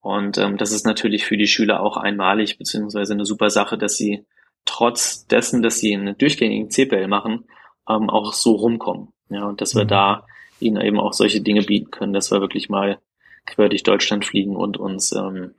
Und 0.00 0.38
ähm, 0.38 0.56
das 0.56 0.70
ist 0.70 0.86
natürlich 0.86 1.26
für 1.26 1.36
die 1.36 1.48
Schüler 1.48 1.80
auch 1.80 1.96
einmalig, 1.96 2.56
beziehungsweise 2.56 3.12
eine 3.12 3.26
super 3.26 3.50
Sache, 3.50 3.76
dass 3.76 3.96
sie 3.96 4.24
trotz 4.64 5.26
dessen, 5.26 5.62
dass 5.62 5.80
sie 5.80 5.94
einen 5.94 6.16
durchgängigen 6.16 6.70
CPL 6.70 7.08
machen, 7.08 7.44
ähm, 7.88 8.10
auch 8.10 8.32
so 8.32 8.52
rumkommen. 8.52 9.08
Ja, 9.30 9.46
und 9.46 9.60
dass 9.60 9.74
wir 9.74 9.84
mhm. 9.84 9.88
da 9.88 10.26
ihnen 10.60 10.80
eben 10.80 10.98
auch 10.98 11.12
solche 11.12 11.40
Dinge 11.40 11.62
bieten 11.62 11.90
können, 11.90 12.12
dass 12.12 12.30
wir 12.30 12.40
wirklich 12.40 12.68
mal 12.68 12.98
quer 13.46 13.68
durch 13.68 13.82
Deutschland 13.82 14.24
fliegen 14.24 14.56
und 14.56 14.76
uns 14.76 15.12
ähm, 15.12 15.54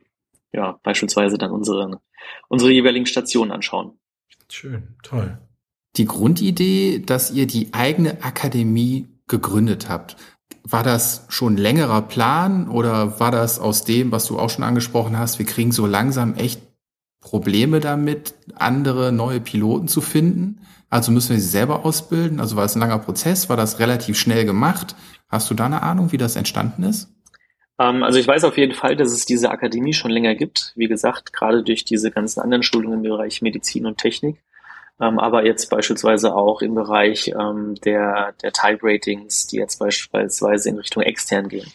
ja 0.52 0.78
beispielsweise 0.82 1.38
dann 1.38 1.50
unsere, 1.50 2.00
unsere 2.48 2.70
jeweiligen 2.70 3.06
Stationen 3.06 3.50
anschauen. 3.50 3.98
Schön, 4.48 4.96
toll. 5.02 5.38
Die 5.96 6.04
Grundidee, 6.04 7.00
dass 7.00 7.30
ihr 7.30 7.46
die 7.46 7.72
eigene 7.72 8.22
Akademie 8.22 9.08
gegründet 9.26 9.88
habt, 9.88 10.16
war 10.62 10.82
das 10.82 11.26
schon 11.28 11.56
längerer 11.56 12.02
Plan 12.02 12.68
oder 12.68 13.18
war 13.18 13.30
das 13.30 13.58
aus 13.58 13.84
dem, 13.84 14.12
was 14.12 14.26
du 14.26 14.38
auch 14.38 14.50
schon 14.50 14.64
angesprochen 14.64 15.18
hast, 15.18 15.38
wir 15.38 15.46
kriegen 15.46 15.72
so 15.72 15.86
langsam 15.86 16.34
echt 16.34 16.60
Probleme 17.20 17.80
damit, 17.80 18.34
andere 18.54 19.12
neue 19.12 19.40
Piloten 19.40 19.88
zu 19.88 20.00
finden? 20.00 20.60
Also 20.90 21.12
müssen 21.12 21.30
wir 21.30 21.40
sie 21.40 21.48
selber 21.48 21.86
ausbilden? 21.86 22.40
Also 22.40 22.56
war 22.56 22.64
es 22.64 22.74
ein 22.74 22.80
langer 22.80 22.98
Prozess? 22.98 23.48
War 23.48 23.56
das 23.56 23.78
relativ 23.78 24.18
schnell 24.18 24.44
gemacht? 24.44 24.96
Hast 25.28 25.48
du 25.48 25.54
da 25.54 25.66
eine 25.66 25.82
Ahnung, 25.82 26.10
wie 26.10 26.18
das 26.18 26.34
entstanden 26.34 26.82
ist? 26.82 27.08
Ähm, 27.78 28.02
also 28.02 28.18
ich 28.18 28.26
weiß 28.26 28.42
auf 28.42 28.58
jeden 28.58 28.74
Fall, 28.74 28.96
dass 28.96 29.12
es 29.12 29.24
diese 29.24 29.50
Akademie 29.50 29.94
schon 29.94 30.10
länger 30.10 30.34
gibt. 30.34 30.72
Wie 30.74 30.88
gesagt, 30.88 31.32
gerade 31.32 31.62
durch 31.62 31.84
diese 31.84 32.10
ganzen 32.10 32.40
anderen 32.40 32.64
Schulungen 32.64 33.04
im 33.04 33.10
Bereich 33.10 33.40
Medizin 33.40 33.86
und 33.86 33.98
Technik. 33.98 34.42
Ähm, 35.00 35.20
aber 35.20 35.46
jetzt 35.46 35.70
beispielsweise 35.70 36.34
auch 36.34 36.60
im 36.60 36.74
Bereich 36.74 37.28
ähm, 37.28 37.76
der, 37.84 38.34
der 38.42 38.52
Type 38.52 38.80
Ratings, 38.82 39.46
die 39.46 39.56
jetzt 39.56 39.78
beispielsweise 39.78 40.68
in 40.68 40.76
Richtung 40.76 41.04
extern 41.04 41.48
gehen. 41.48 41.70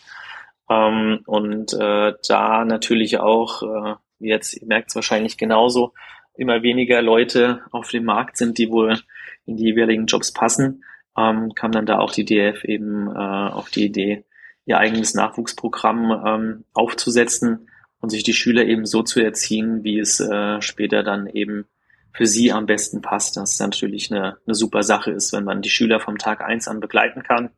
und 0.67 1.73
äh, 1.73 2.13
da 2.27 2.65
natürlich 2.65 3.19
auch, 3.19 3.61
äh, 3.61 3.95
jetzt, 4.19 4.59
ihr 4.59 4.67
merkt 4.67 4.89
es 4.89 4.95
wahrscheinlich 4.95 5.37
genauso, 5.37 5.93
immer 6.37 6.63
weniger 6.63 7.01
Leute 7.01 7.61
auf 7.71 7.89
dem 7.89 8.05
Markt 8.05 8.37
sind, 8.37 8.57
die 8.57 8.69
wohl 8.69 8.99
in 9.45 9.57
die 9.57 9.65
jeweiligen 9.65 10.05
Jobs 10.05 10.31
passen, 10.31 10.83
ähm, 11.17 11.53
kam 11.55 11.71
dann 11.71 11.85
da 11.85 11.99
auch 11.99 12.11
die 12.11 12.25
DF 12.25 12.63
eben 12.63 13.07
äh, 13.07 13.19
auf 13.19 13.69
die 13.69 13.85
Idee, 13.85 14.25
ihr 14.65 14.77
eigenes 14.77 15.13
Nachwuchsprogramm 15.13 16.23
ähm, 16.25 16.63
aufzusetzen 16.73 17.69
und 17.99 18.09
sich 18.09 18.23
die 18.23 18.33
Schüler 18.33 18.65
eben 18.65 18.85
so 18.85 19.03
zu 19.03 19.19
erziehen, 19.19 19.83
wie 19.83 19.99
es 19.99 20.19
äh, 20.19 20.61
später 20.61 21.03
dann 21.03 21.27
eben 21.27 21.65
für 22.11 22.25
sie 22.25 22.51
am 22.51 22.65
besten 22.65 23.01
passt. 23.01 23.37
Das 23.37 23.53
ist 23.53 23.59
natürlich 23.59 24.11
eine, 24.11 24.37
eine 24.45 24.55
super 24.55 24.83
Sache 24.83 25.11
ist, 25.11 25.33
wenn 25.33 25.43
man 25.43 25.61
die 25.61 25.69
Schüler 25.69 25.99
vom 25.99 26.17
Tag 26.17 26.41
eins 26.41 26.67
an 26.67 26.79
begleiten 26.79 27.23
kann, 27.23 27.49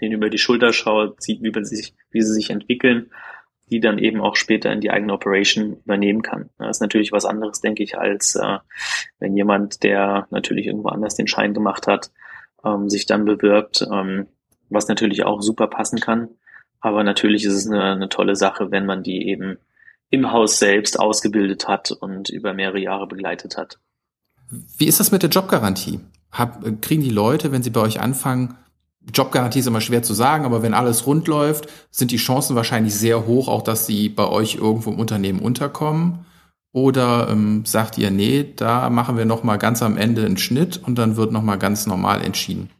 denen 0.00 0.14
über 0.14 0.30
die 0.30 0.38
Schulter 0.38 0.72
schaut, 0.72 1.22
sieht, 1.22 1.42
wie, 1.42 1.64
sich, 1.64 1.94
wie 2.10 2.20
sie 2.20 2.34
sich 2.34 2.50
entwickeln, 2.50 3.10
die 3.72 3.80
dann 3.80 3.96
eben 3.96 4.20
auch 4.20 4.36
später 4.36 4.70
in 4.70 4.82
die 4.82 4.90
eigene 4.90 5.14
Operation 5.14 5.78
übernehmen 5.84 6.20
kann. 6.20 6.50
Das 6.58 6.76
ist 6.76 6.80
natürlich 6.82 7.10
was 7.10 7.24
anderes, 7.24 7.62
denke 7.62 7.82
ich, 7.82 7.96
als 7.96 8.36
äh, 8.36 8.58
wenn 9.18 9.34
jemand, 9.34 9.82
der 9.82 10.26
natürlich 10.30 10.66
irgendwo 10.66 10.90
anders 10.90 11.14
den 11.14 11.26
Schein 11.26 11.54
gemacht 11.54 11.86
hat, 11.86 12.10
ähm, 12.62 12.90
sich 12.90 13.06
dann 13.06 13.24
bewirbt, 13.24 13.88
ähm, 13.90 14.26
was 14.68 14.88
natürlich 14.88 15.24
auch 15.24 15.40
super 15.40 15.68
passen 15.68 16.00
kann. 16.00 16.28
Aber 16.80 17.02
natürlich 17.02 17.46
ist 17.46 17.54
es 17.54 17.66
eine, 17.66 17.82
eine 17.82 18.10
tolle 18.10 18.36
Sache, 18.36 18.70
wenn 18.70 18.84
man 18.84 19.02
die 19.02 19.26
eben 19.26 19.56
im 20.10 20.30
Haus 20.32 20.58
selbst 20.58 21.00
ausgebildet 21.00 21.66
hat 21.66 21.92
und 21.92 22.28
über 22.28 22.52
mehrere 22.52 22.78
Jahre 22.78 23.06
begleitet 23.06 23.56
hat. 23.56 23.78
Wie 24.50 24.86
ist 24.86 25.00
das 25.00 25.12
mit 25.12 25.22
der 25.22 25.30
Jobgarantie? 25.30 26.00
Hab, 26.30 26.62
kriegen 26.82 27.02
die 27.02 27.08
Leute, 27.08 27.52
wenn 27.52 27.62
sie 27.62 27.70
bei 27.70 27.80
euch 27.80 28.00
anfangen, 28.00 28.58
Jobgarantie 29.12 29.58
ist 29.58 29.66
immer 29.66 29.80
schwer 29.80 30.02
zu 30.02 30.14
sagen, 30.14 30.44
aber 30.44 30.62
wenn 30.62 30.74
alles 30.74 31.06
rund 31.06 31.26
läuft, 31.28 31.68
sind 31.90 32.10
die 32.10 32.16
Chancen 32.16 32.56
wahrscheinlich 32.56 32.94
sehr 32.94 33.26
hoch, 33.26 33.48
auch 33.48 33.62
dass 33.62 33.86
sie 33.86 34.08
bei 34.08 34.26
euch 34.26 34.56
irgendwo 34.56 34.90
im 34.90 35.00
Unternehmen 35.00 35.40
unterkommen. 35.40 36.24
Oder 36.72 37.28
ähm, 37.30 37.64
sagt 37.66 37.98
ihr, 37.98 38.10
nee, 38.10 38.54
da 38.56 38.88
machen 38.88 39.18
wir 39.18 39.26
noch 39.26 39.42
mal 39.42 39.58
ganz 39.58 39.82
am 39.82 39.98
Ende 39.98 40.24
einen 40.24 40.38
Schnitt 40.38 40.80
und 40.82 40.96
dann 40.96 41.16
wird 41.16 41.30
noch 41.30 41.42
mal 41.42 41.56
ganz 41.56 41.86
normal 41.86 42.24
entschieden? 42.24 42.70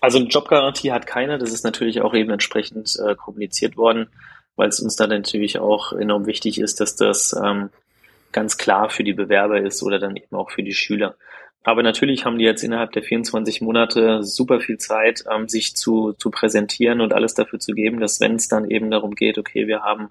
Also 0.00 0.18
eine 0.18 0.28
Jobgarantie 0.28 0.90
hat 0.90 1.06
keiner. 1.06 1.38
Das 1.38 1.52
ist 1.52 1.62
natürlich 1.62 2.00
auch 2.00 2.14
eben 2.14 2.30
entsprechend 2.30 2.98
äh, 3.06 3.14
kommuniziert 3.14 3.76
worden, 3.76 4.08
weil 4.56 4.68
es 4.68 4.80
uns 4.80 4.96
dann 4.96 5.10
natürlich 5.10 5.60
auch 5.60 5.92
enorm 5.92 6.26
wichtig 6.26 6.58
ist, 6.58 6.80
dass 6.80 6.96
das 6.96 7.32
ähm, 7.32 7.70
ganz 8.32 8.56
klar 8.56 8.90
für 8.90 9.04
die 9.04 9.12
Bewerber 9.12 9.60
ist 9.60 9.82
oder 9.82 9.98
dann 9.98 10.16
eben 10.16 10.34
auch 10.34 10.50
für 10.50 10.62
die 10.62 10.74
Schüler. 10.74 11.16
Aber 11.62 11.82
natürlich 11.82 12.24
haben 12.24 12.38
die 12.38 12.44
jetzt 12.44 12.64
innerhalb 12.64 12.92
der 12.92 13.02
24 13.02 13.60
Monate 13.60 14.22
super 14.22 14.60
viel 14.60 14.78
Zeit, 14.78 15.24
ähm, 15.30 15.48
sich 15.48 15.76
zu, 15.76 16.12
zu 16.14 16.30
präsentieren 16.30 17.00
und 17.00 17.12
alles 17.12 17.34
dafür 17.34 17.58
zu 17.58 17.72
geben, 17.72 18.00
dass 18.00 18.20
wenn 18.20 18.36
es 18.36 18.48
dann 18.48 18.70
eben 18.70 18.90
darum 18.90 19.14
geht, 19.14 19.36
okay, 19.36 19.66
wir 19.66 19.82
haben 19.82 20.08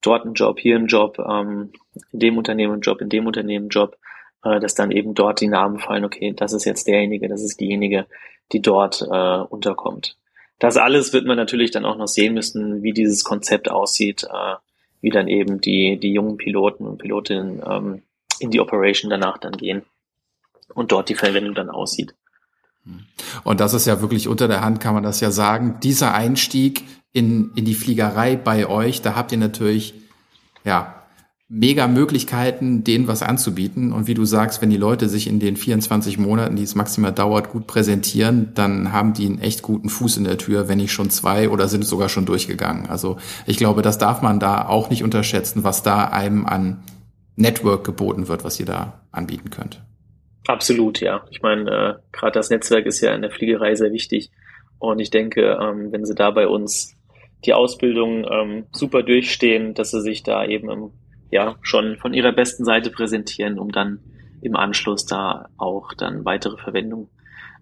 dort 0.00 0.24
einen 0.24 0.34
Job, 0.34 0.60
hier 0.60 0.76
einen 0.76 0.86
Job, 0.86 1.18
ähm, 1.18 1.72
in 2.12 2.20
dem 2.20 2.38
Unternehmen 2.38 2.74
einen 2.74 2.82
Job, 2.82 3.00
in 3.00 3.08
dem 3.08 3.26
Unternehmen 3.26 3.64
einen 3.64 3.70
Job, 3.70 3.96
äh, 4.44 4.60
dass 4.60 4.74
dann 4.76 4.92
eben 4.92 5.14
dort 5.14 5.40
die 5.40 5.48
Namen 5.48 5.80
fallen, 5.80 6.04
okay, 6.04 6.32
das 6.36 6.52
ist 6.52 6.64
jetzt 6.64 6.86
derjenige, 6.86 7.28
das 7.28 7.42
ist 7.42 7.60
diejenige, 7.60 8.06
die 8.52 8.62
dort 8.62 9.02
äh, 9.02 9.38
unterkommt. 9.38 10.16
Das 10.60 10.76
alles 10.76 11.12
wird 11.12 11.26
man 11.26 11.36
natürlich 11.36 11.72
dann 11.72 11.84
auch 11.84 11.96
noch 11.96 12.08
sehen 12.08 12.34
müssen, 12.34 12.82
wie 12.82 12.92
dieses 12.92 13.24
Konzept 13.24 13.70
aussieht, 13.70 14.24
äh, 14.24 14.54
wie 15.00 15.10
dann 15.10 15.26
eben 15.26 15.60
die, 15.60 15.98
die 15.98 16.12
jungen 16.12 16.36
Piloten 16.36 16.86
und 16.86 16.98
Pilotinnen 16.98 17.60
ähm, 17.68 18.02
in 18.38 18.50
die 18.50 18.60
Operation 18.60 19.10
danach 19.10 19.38
dann 19.38 19.56
gehen 19.56 19.82
und 20.74 20.92
dort 20.92 21.08
die 21.08 21.14
Verwendung 21.14 21.54
dann 21.54 21.70
aussieht. 21.70 22.14
Und 23.44 23.60
das 23.60 23.74
ist 23.74 23.86
ja 23.86 24.00
wirklich 24.00 24.28
unter 24.28 24.48
der 24.48 24.62
Hand, 24.62 24.80
kann 24.80 24.94
man 24.94 25.02
das 25.02 25.20
ja 25.20 25.30
sagen. 25.30 25.78
Dieser 25.82 26.14
Einstieg 26.14 26.84
in, 27.12 27.52
in 27.54 27.64
die 27.64 27.74
Fliegerei 27.74 28.36
bei 28.36 28.66
euch, 28.66 29.02
da 29.02 29.14
habt 29.14 29.32
ihr 29.32 29.38
natürlich, 29.38 29.94
ja, 30.64 30.96
mega 31.52 31.88
Möglichkeiten, 31.88 32.84
denen 32.84 33.08
was 33.08 33.24
anzubieten. 33.24 33.92
Und 33.92 34.06
wie 34.06 34.14
du 34.14 34.24
sagst, 34.24 34.62
wenn 34.62 34.70
die 34.70 34.76
Leute 34.76 35.08
sich 35.08 35.26
in 35.26 35.40
den 35.40 35.56
24 35.56 36.16
Monaten, 36.16 36.54
die 36.54 36.62
es 36.62 36.76
maximal 36.76 37.12
dauert, 37.12 37.50
gut 37.50 37.66
präsentieren, 37.66 38.52
dann 38.54 38.92
haben 38.92 39.14
die 39.14 39.26
einen 39.26 39.40
echt 39.40 39.62
guten 39.62 39.88
Fuß 39.88 40.16
in 40.16 40.24
der 40.24 40.38
Tür, 40.38 40.68
wenn 40.68 40.78
nicht 40.78 40.92
schon 40.92 41.10
zwei 41.10 41.48
oder 41.48 41.66
sind 41.66 41.84
sogar 41.84 42.08
schon 42.08 42.24
durchgegangen. 42.24 42.88
Also 42.88 43.16
ich 43.46 43.56
glaube, 43.56 43.82
das 43.82 43.98
darf 43.98 44.22
man 44.22 44.38
da 44.38 44.66
auch 44.68 44.90
nicht 44.90 45.02
unterschätzen, 45.02 45.64
was 45.64 45.82
da 45.82 46.04
einem 46.04 46.46
an 46.46 46.84
Network 47.34 47.82
geboten 47.82 48.28
wird, 48.28 48.44
was 48.44 48.60
ihr 48.60 48.66
da 48.66 49.00
anbieten 49.10 49.50
könnt. 49.50 49.82
Absolut, 50.50 51.00
ja. 51.00 51.24
Ich 51.30 51.42
meine, 51.42 51.70
äh, 51.70 51.94
gerade 52.10 52.32
das 52.32 52.50
Netzwerk 52.50 52.84
ist 52.86 53.00
ja 53.00 53.14
in 53.14 53.22
der 53.22 53.30
Fliegerei 53.30 53.76
sehr 53.76 53.92
wichtig. 53.92 54.32
Und 54.80 54.98
ich 54.98 55.10
denke, 55.10 55.56
ähm, 55.62 55.92
wenn 55.92 56.04
sie 56.04 56.16
da 56.16 56.32
bei 56.32 56.48
uns 56.48 56.96
die 57.44 57.54
Ausbildung 57.54 58.26
ähm, 58.28 58.66
super 58.72 59.04
durchstehen, 59.04 59.74
dass 59.74 59.92
sie 59.92 60.00
sich 60.00 60.24
da 60.24 60.44
eben 60.44 60.68
im, 60.68 60.90
ja 61.30 61.54
schon 61.62 61.98
von 61.98 62.14
ihrer 62.14 62.32
besten 62.32 62.64
Seite 62.64 62.90
präsentieren, 62.90 63.60
um 63.60 63.70
dann 63.70 64.00
im 64.42 64.56
Anschluss 64.56 65.06
da 65.06 65.50
auch 65.56 65.94
dann 65.94 66.24
weitere 66.24 66.56
Verwendung, 66.56 67.10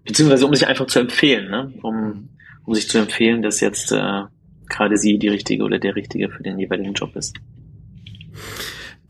beziehungsweise 0.03 0.47
um 0.47 0.55
sich 0.55 0.65
einfach 0.65 0.87
zu 0.87 0.99
empfehlen, 0.99 1.51
ne? 1.51 1.71
um, 1.83 2.29
um 2.65 2.73
sich 2.73 2.89
zu 2.89 2.97
empfehlen, 2.97 3.43
dass 3.43 3.59
jetzt 3.59 3.91
äh, 3.91 4.23
gerade 4.67 4.97
sie 4.97 5.19
die 5.19 5.27
richtige 5.27 5.63
oder 5.63 5.77
der 5.77 5.95
richtige 5.95 6.29
für 6.29 6.41
den 6.41 6.57
jeweiligen 6.57 6.93
Job 6.93 7.15
ist 7.15 7.37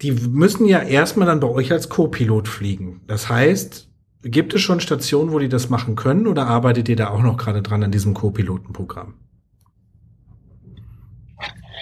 die 0.01 0.11
müssen 0.11 0.65
ja 0.65 0.81
erstmal 0.81 1.27
dann 1.27 1.39
bei 1.39 1.47
euch 1.47 1.71
als 1.71 1.89
Co-Pilot 1.89 2.47
fliegen. 2.47 3.01
Das 3.07 3.29
heißt, 3.29 3.89
gibt 4.23 4.53
es 4.53 4.61
schon 4.61 4.79
Stationen, 4.79 5.31
wo 5.31 5.39
die 5.39 5.49
das 5.49 5.69
machen 5.69 5.95
können 5.95 6.27
oder 6.27 6.47
arbeitet 6.47 6.89
ihr 6.89 6.95
da 6.95 7.09
auch 7.09 7.21
noch 7.21 7.37
gerade 7.37 7.61
dran 7.61 7.83
an 7.83 7.91
diesem 7.91 8.13
Co-Pilotenprogramm? 8.13 9.15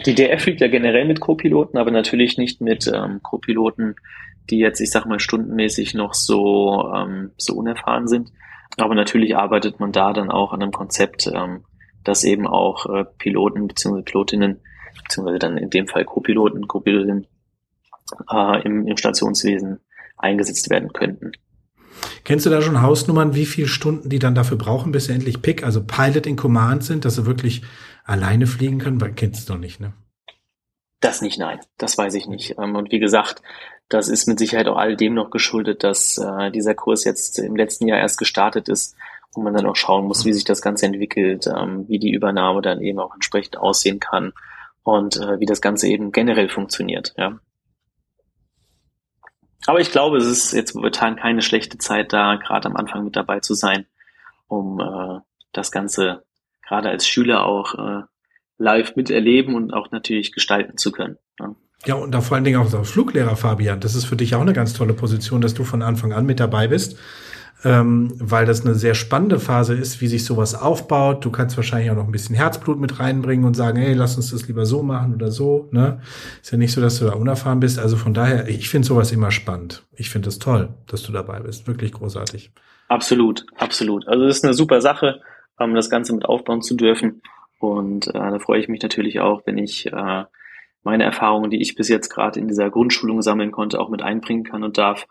Die 0.05 0.15
DF 0.15 0.41
fliegt 0.41 0.61
ja 0.61 0.67
generell 0.67 1.05
mit 1.05 1.19
Co-Piloten, 1.19 1.77
aber 1.77 1.91
natürlich 1.91 2.37
nicht 2.37 2.61
mit 2.61 2.89
ähm, 2.93 3.19
Co-Piloten, 3.21 3.95
die 4.49 4.59
jetzt, 4.59 4.79
ich 4.79 4.91
sag 4.91 5.05
mal, 5.05 5.19
stundenmäßig 5.19 5.93
noch 5.93 6.13
so, 6.13 6.91
ähm, 6.95 7.31
so 7.37 7.55
unerfahren 7.55 8.07
sind. 8.07 8.31
Aber 8.77 8.95
natürlich 8.95 9.35
arbeitet 9.35 9.79
man 9.79 9.91
da 9.91 10.13
dann 10.13 10.29
auch 10.29 10.53
an 10.53 10.61
einem 10.61 10.71
Konzept, 10.71 11.29
ähm, 11.33 11.65
dass 12.03 12.23
eben 12.23 12.47
auch 12.47 12.85
äh, 12.85 13.05
Piloten 13.17 13.67
bzw. 13.67 14.03
Pilotinnen, 14.03 14.61
beziehungsweise 15.03 15.39
dann 15.39 15.57
in 15.57 15.69
dem 15.69 15.87
Fall 15.87 16.05
Co-Piloten, 16.05 16.67
Co-Pilotinnen 16.67 17.27
äh, 18.31 18.61
im, 18.63 18.87
im 18.87 18.97
Stationswesen 18.97 19.79
eingesetzt 20.17 20.69
werden 20.69 20.93
könnten. 20.93 21.31
Kennst 22.23 22.45
du 22.45 22.49
da 22.49 22.61
schon 22.61 22.81
Hausnummern, 22.81 23.33
wie 23.33 23.45
viele 23.45 23.67
Stunden 23.67 24.09
die 24.09 24.19
dann 24.19 24.35
dafür 24.35 24.57
brauchen, 24.57 24.91
bis 24.91 25.05
sie 25.05 25.13
endlich 25.13 25.41
Pick, 25.41 25.63
also 25.63 25.83
Pilot 25.83 26.27
in 26.27 26.35
Command 26.35 26.83
sind, 26.83 27.05
dass 27.05 27.15
sie 27.15 27.25
wirklich 27.25 27.63
alleine 28.03 28.47
fliegen 28.47 28.79
können? 28.79 29.01
Weil 29.01 29.13
kennst 29.13 29.47
du 29.47 29.53
doch 29.53 29.59
nicht, 29.59 29.79
ne? 29.79 29.93
Das 30.99 31.21
nicht, 31.21 31.37
nein. 31.37 31.59
Das 31.77 31.97
weiß 31.97 32.15
ich 32.15 32.27
nicht. 32.27 32.55
Ähm, 32.57 32.75
und 32.75 32.91
wie 32.91 32.99
gesagt, 32.99 33.41
das 33.89 34.09
ist 34.09 34.27
mit 34.27 34.39
Sicherheit 34.39 34.67
auch 34.67 34.77
all 34.77 34.95
dem 34.95 35.13
noch 35.13 35.29
geschuldet, 35.29 35.83
dass 35.83 36.17
äh, 36.17 36.51
dieser 36.51 36.75
Kurs 36.75 37.03
jetzt 37.03 37.39
im 37.39 37.55
letzten 37.55 37.87
Jahr 37.87 37.99
erst 37.99 38.17
gestartet 38.17 38.67
ist 38.67 38.95
und 39.33 39.43
man 39.43 39.53
dann 39.53 39.67
auch 39.67 39.75
schauen 39.75 40.05
muss, 40.05 40.25
wie 40.25 40.33
sich 40.33 40.43
das 40.43 40.61
Ganze 40.61 40.87
entwickelt, 40.87 41.47
ähm, 41.47 41.85
wie 41.87 41.99
die 41.99 42.11
Übernahme 42.11 42.61
dann 42.61 42.81
eben 42.81 42.99
auch 42.99 43.13
entsprechend 43.13 43.57
aussehen 43.57 43.99
kann 43.99 44.33
und 44.83 45.17
äh, 45.17 45.39
wie 45.39 45.45
das 45.45 45.61
Ganze 45.61 45.87
eben 45.87 46.11
generell 46.11 46.49
funktioniert. 46.49 47.13
Ja. 47.17 47.39
Aber 49.65 49.79
ich 49.79 49.91
glaube, 49.91 50.17
es 50.17 50.27
ist 50.27 50.53
jetzt 50.53 50.75
momentan 50.75 51.15
keine 51.15 51.41
schlechte 51.41 51.77
Zeit, 51.77 52.13
da 52.13 52.35
gerade 52.35 52.67
am 52.67 52.75
Anfang 52.75 53.03
mit 53.03 53.15
dabei 53.15 53.39
zu 53.39 53.53
sein, 53.53 53.85
um 54.47 54.79
äh, 54.79 55.19
das 55.51 55.71
Ganze 55.71 56.23
gerade 56.65 56.89
als 56.89 57.07
Schüler 57.07 57.45
auch 57.45 57.75
äh, 57.75 58.03
live 58.57 58.95
miterleben 58.95 59.55
und 59.55 59.73
auch 59.73 59.91
natürlich 59.91 60.31
gestalten 60.31 60.77
zu 60.77 60.91
können. 60.91 61.17
Ja. 61.39 61.55
Ja, 61.85 61.95
und 61.95 62.11
da 62.11 62.21
vor 62.21 62.35
allen 62.35 62.43
Dingen 62.43 62.59
auch 62.59 62.73
als 62.73 62.89
Fluglehrer, 62.89 63.35
Fabian. 63.35 63.79
Das 63.79 63.93
ist 63.93 64.05
für 64.05 64.15
dich 64.15 64.33
auch 64.33 64.41
eine 64.41 64.53
ganz 64.53 64.73
tolle 64.73 64.93
Position, 64.93 65.41
dass 65.41 65.53
du 65.53 65.63
von 65.63 65.83
Anfang 65.83 66.11
an 66.11 66.25
mit 66.25 66.39
dabei 66.39 66.67
bist 66.67 66.97
ähm, 67.67 68.13
weil 68.17 68.45
das 68.45 68.65
eine 68.65 68.75
sehr 68.75 68.93
spannende 68.93 69.39
Phase 69.39 69.73
ist, 69.73 69.99
wie 69.99 70.07
sich 70.07 70.23
sowas 70.23 70.55
aufbaut. 70.55 71.25
Du 71.25 71.31
kannst 71.31 71.57
wahrscheinlich 71.57 71.91
auch 71.91 71.95
noch 71.95 72.05
ein 72.05 72.13
bisschen 72.13 72.33
Herzblut 72.33 72.79
mit 72.79 73.01
reinbringen 73.01 73.45
und 73.45 73.55
sagen, 73.55 73.77
hey, 73.77 73.93
lass 73.93 74.15
uns 74.15 74.31
das 74.31 74.47
lieber 74.47 74.65
so 74.65 74.83
machen 74.83 75.13
oder 75.13 75.31
so. 75.31 75.67
Ne? 75.71 75.99
Ist 76.41 76.51
ja 76.51 76.57
nicht 76.57 76.71
so, 76.71 76.79
dass 76.79 76.97
du 76.99 77.05
da 77.05 77.13
unerfahren 77.13 77.59
bist. 77.59 77.77
Also 77.77 77.97
von 77.97 78.13
daher, 78.13 78.47
ich 78.47 78.69
finde 78.69 78.87
sowas 78.87 79.11
immer 79.11 79.31
spannend. 79.31 79.83
Ich 79.97 80.09
finde 80.09 80.29
es 80.29 80.39
das 80.39 80.45
toll, 80.45 80.69
dass 80.87 81.03
du 81.03 81.11
dabei 81.11 81.41
bist. 81.41 81.67
Wirklich 81.67 81.91
großartig. 81.91 82.51
Absolut, 82.87 83.45
absolut. 83.57 84.07
Also 84.07 84.23
es 84.23 84.37
ist 84.37 84.45
eine 84.45 84.53
super 84.53 84.79
Sache, 84.79 85.19
ähm, 85.59 85.75
das 85.75 85.89
Ganze 85.89 86.13
mit 86.13 86.23
aufbauen 86.23 86.61
zu 86.61 86.75
dürfen. 86.75 87.21
Und 87.59 88.07
äh, 88.07 88.13
da 88.13 88.39
freue 88.39 88.61
ich 88.61 88.69
mich 88.69 88.81
natürlich 88.81 89.19
auch, 89.19 89.41
wenn 89.45 89.57
ich 89.57 89.87
äh, 89.91 90.23
meine 90.83 91.03
Erfahrungen, 91.03 91.49
die 91.49 91.61
ich 91.61 91.75
bis 91.75 91.89
jetzt 91.89 92.07
gerade 92.07 92.39
in 92.39 92.47
dieser 92.47 92.69
Grundschulung 92.69 93.21
sammeln 93.21 93.51
konnte, 93.51 93.77
auch 93.81 93.89
mit 93.89 94.01
einbringen 94.01 94.45
kann 94.45 94.63
und 94.63 94.77
darf 94.77 95.05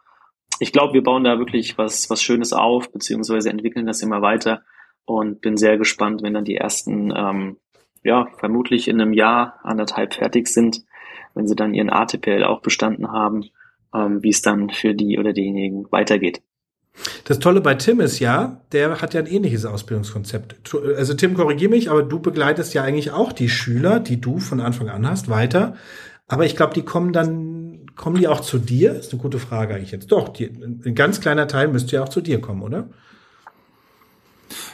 ich 0.59 0.73
glaube, 0.73 0.95
wir 0.95 1.03
bauen 1.03 1.25
da 1.25 1.39
wirklich 1.39 1.79
was, 1.79 2.09
was 2.11 2.23
Schönes 2.23 2.53
auf, 2.53 2.91
beziehungsweise 2.91 3.51
entwickeln 3.51 3.87
das 3.87 4.03
immer 4.03 4.23
weiter 4.23 4.63
und 5.05 5.41
bin 5.41 5.57
sehr 5.57 5.79
gespannt, 5.79 6.23
wenn 6.23 6.35
dann 6.35 6.45
die 6.45 6.57
ersten, 6.57 7.13
ähm, 7.17 7.57
ja, 8.03 8.29
vermutlich 8.39 8.89
in 8.89 9.01
einem 9.01 9.13
Jahr, 9.13 9.61
anderthalb 9.63 10.15
fertig 10.15 10.49
sind, 10.49 10.85
wenn 11.35 11.47
sie 11.47 11.57
dann 11.57 11.75
ihren 11.75 11.91
ATPL 11.91 12.45
auch 12.45 12.61
bestanden 12.61 13.13
haben, 13.13 13.45
ähm, 13.95 14.23
wie 14.23 14.31
es 14.31 14.43
dann 14.43 14.71
für 14.71 14.95
die 14.95 15.19
oder 15.19 15.33
diejenigen 15.33 15.91
weitergeht. 15.91 16.43
Das 17.25 17.39
Tolle 17.39 17.61
bei 17.61 17.75
Tim 17.75 18.01
ist 18.01 18.21
ja, 18.21 18.63
der 18.73 19.03
hat 19.03 19.13
ja 19.13 19.21
ein 19.21 19.27
ähnliches 19.27 19.67
Ausbildungskonzept. 19.67 20.75
Also 20.97 21.13
Tim, 21.15 21.35
korrigier 21.35 21.69
mich, 21.69 21.91
aber 21.91 22.03
du 22.03 22.21
begleitest 22.21 22.73
ja 22.73 22.83
eigentlich 22.83 23.11
auch 23.11 23.33
die 23.33 23.51
Schüler, 23.51 24.01
die 24.01 24.21
du 24.21 24.39
von 24.39 24.61
Anfang 24.61 24.89
an 24.89 25.07
hast, 25.09 25.29
weiter. 25.29 25.77
Aber 26.27 26.47
ich 26.47 26.57
glaube, 26.57 26.75
die 26.75 26.83
kommen 26.83 27.13
dann 27.13 27.56
kommen 27.97 28.19
die 28.19 28.29
auch 28.29 28.41
zu 28.41 28.59
dir? 28.59 28.95
Ist 28.95 29.13
eine 29.13 29.21
gute 29.21 29.39
Frage 29.39 29.75
eigentlich 29.75 29.91
jetzt. 29.91 30.13
Doch, 30.13 30.29
die, 30.29 30.47
ein 30.47 30.95
ganz 30.95 31.21
kleiner 31.21 31.49
Teil 31.49 31.69
müsste 31.69 31.97
ja 31.97 32.05
auch 32.05 32.09
zu 32.09 32.21
dir 32.21 32.41
kommen, 32.41 32.63
oder? 32.63 32.89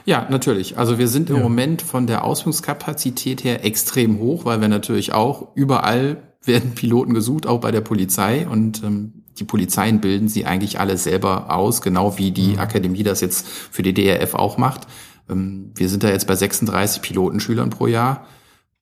Ja, 0.05 0.27
natürlich. 0.29 0.77
Also 0.79 0.99
wir 0.99 1.09
sind 1.09 1.31
im 1.31 1.37
ja. 1.37 1.43
Moment 1.43 1.83
von 1.83 2.07
der 2.07 2.25
Ausbildungskapazität 2.25 3.45
her 3.45 3.65
extrem 3.65 4.19
hoch, 4.19 4.45
weil 4.45 4.61
wir 4.61 4.69
natürlich 4.69 5.13
auch 5.13 5.55
überall 5.55 6.23
werden 6.45 6.75
Piloten 6.75 7.15
gesucht, 7.15 7.47
auch 7.47 7.61
bei 7.61 7.71
der 7.71 7.81
Polizei. 7.81 8.47
Und 8.47 8.83
ähm, 8.83 9.25
die 9.39 9.45
Polizeien 9.45 10.01
bilden 10.01 10.29
sie 10.29 10.45
eigentlich 10.45 10.81
alle 10.81 10.97
selber 10.97 11.55
aus, 11.55 11.81
genau 11.81 12.19
wie 12.19 12.33
die 12.33 12.55
mhm. 12.55 12.59
Akademie 12.59 13.03
das 13.03 13.21
jetzt 13.21 13.47
für 13.47 13.83
die 13.83 13.95
DRF 13.95 14.35
auch 14.35 14.59
macht. 14.59 14.87
Ähm, 15.31 15.71
wir 15.75 15.89
sind 15.89 16.03
da 16.03 16.09
jetzt 16.09 16.27
bei 16.27 16.35
36 16.35 17.03
Pilotenschülern 17.03 17.71
pro 17.71 17.87
Jahr. 17.87 18.27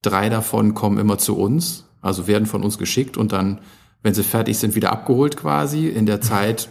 Drei 0.03 0.31
davon 0.31 0.75
kommen 0.75 0.99
immer 0.99 1.19
zu 1.19 1.37
uns, 1.37 1.87
also 2.01 2.27
werden 2.27 2.47
von 2.47 2.65
uns 2.65 2.79
geschickt 2.79 3.19
und 3.19 3.33
dann, 3.33 3.61
wenn 4.03 4.15
sie 4.15 4.23
fertig 4.23 4.59
sind, 4.59 4.75
wieder 4.75 4.93
abgeholt 4.93 5.37
quasi. 5.37 5.89
In 5.89 6.07
der 6.07 6.21
Zeit 6.21 6.69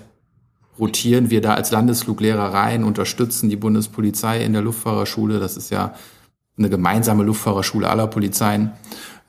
rotieren 0.80 1.30
wir 1.30 1.42
da 1.42 1.54
als 1.54 1.72
Landesfluglehrer 1.72 2.54
rein, 2.54 2.84
unterstützen 2.84 3.50
die 3.50 3.58
Bundespolizei 3.58 4.44
in 4.44 4.54
der 4.54 4.62
Luftfahrerschule. 4.62 5.40
Das 5.40 5.58
ist 5.58 5.70
ja 5.70 5.94
eine 6.58 6.70
gemeinsame 6.70 7.24
Luftfahrerschule 7.24 7.90
aller 7.90 8.08
Polizeien. 8.08 8.72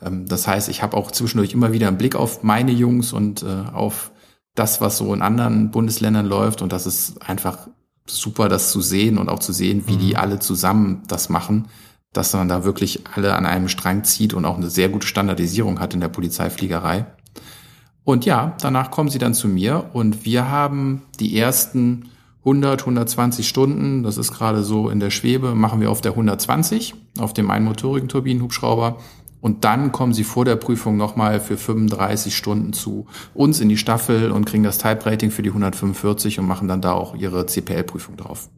Ähm, 0.02 0.26
das 0.26 0.46
heißt, 0.46 0.68
ich 0.68 0.82
habe 0.82 0.96
auch 0.96 1.10
zwischendurch 1.10 1.52
immer 1.52 1.72
wieder 1.72 1.88
einen 1.88 1.98
Blick 1.98 2.16
auf 2.16 2.42
meine 2.42 2.72
Jungs 2.72 3.12
und 3.12 3.42
äh, 3.42 3.46
auf 3.72 4.12
das, 4.54 4.80
was 4.80 4.98
so 4.98 5.12
in 5.14 5.22
anderen 5.22 5.70
Bundesländern 5.70 6.26
läuft. 6.26 6.62
Und 6.62 6.72
das 6.72 6.86
ist 6.86 7.22
einfach 7.22 7.68
super, 8.06 8.48
das 8.48 8.70
zu 8.70 8.80
sehen 8.80 9.18
und 9.18 9.28
auch 9.28 9.38
zu 9.38 9.52
sehen, 9.52 9.84
wie 9.86 9.96
die 9.96 10.10
mhm. 10.10 10.16
alle 10.16 10.38
zusammen 10.38 11.02
das 11.06 11.28
machen, 11.28 11.68
dass 12.12 12.32
man 12.32 12.48
da 12.48 12.64
wirklich 12.64 13.04
alle 13.14 13.34
an 13.36 13.46
einem 13.46 13.68
Strang 13.68 14.04
zieht 14.04 14.34
und 14.34 14.44
auch 14.44 14.56
eine 14.56 14.70
sehr 14.70 14.88
gute 14.88 15.06
Standardisierung 15.06 15.78
hat 15.78 15.94
in 15.94 16.00
der 16.00 16.08
Polizeifliegerei. 16.08 17.06
Und 18.10 18.24
ja, 18.24 18.56
danach 18.60 18.90
kommen 18.90 19.08
sie 19.08 19.20
dann 19.20 19.34
zu 19.34 19.46
mir 19.46 19.90
und 19.92 20.24
wir 20.24 20.50
haben 20.50 21.02
die 21.20 21.38
ersten 21.38 22.08
100, 22.40 22.80
120 22.80 23.46
Stunden, 23.46 24.02
das 24.02 24.18
ist 24.18 24.32
gerade 24.32 24.64
so 24.64 24.90
in 24.90 24.98
der 24.98 25.10
Schwebe, 25.10 25.54
machen 25.54 25.80
wir 25.80 25.92
auf 25.92 26.00
der 26.00 26.10
120, 26.10 26.96
auf 27.20 27.34
dem 27.34 27.52
einmotorigen 27.52 28.08
Turbinenhubschrauber. 28.08 28.96
Und 29.40 29.62
dann 29.62 29.92
kommen 29.92 30.12
sie 30.12 30.24
vor 30.24 30.44
der 30.44 30.56
Prüfung 30.56 30.96
nochmal 30.96 31.38
für 31.38 31.56
35 31.56 32.36
Stunden 32.36 32.72
zu 32.72 33.06
uns 33.32 33.60
in 33.60 33.68
die 33.68 33.76
Staffel 33.76 34.32
und 34.32 34.44
kriegen 34.44 34.64
das 34.64 34.78
Type-Rating 34.78 35.30
für 35.30 35.42
die 35.42 35.50
145 35.50 36.40
und 36.40 36.48
machen 36.48 36.66
dann 36.66 36.82
da 36.82 36.94
auch 36.94 37.14
ihre 37.14 37.46
CPL-Prüfung 37.46 38.16
drauf. 38.16 38.48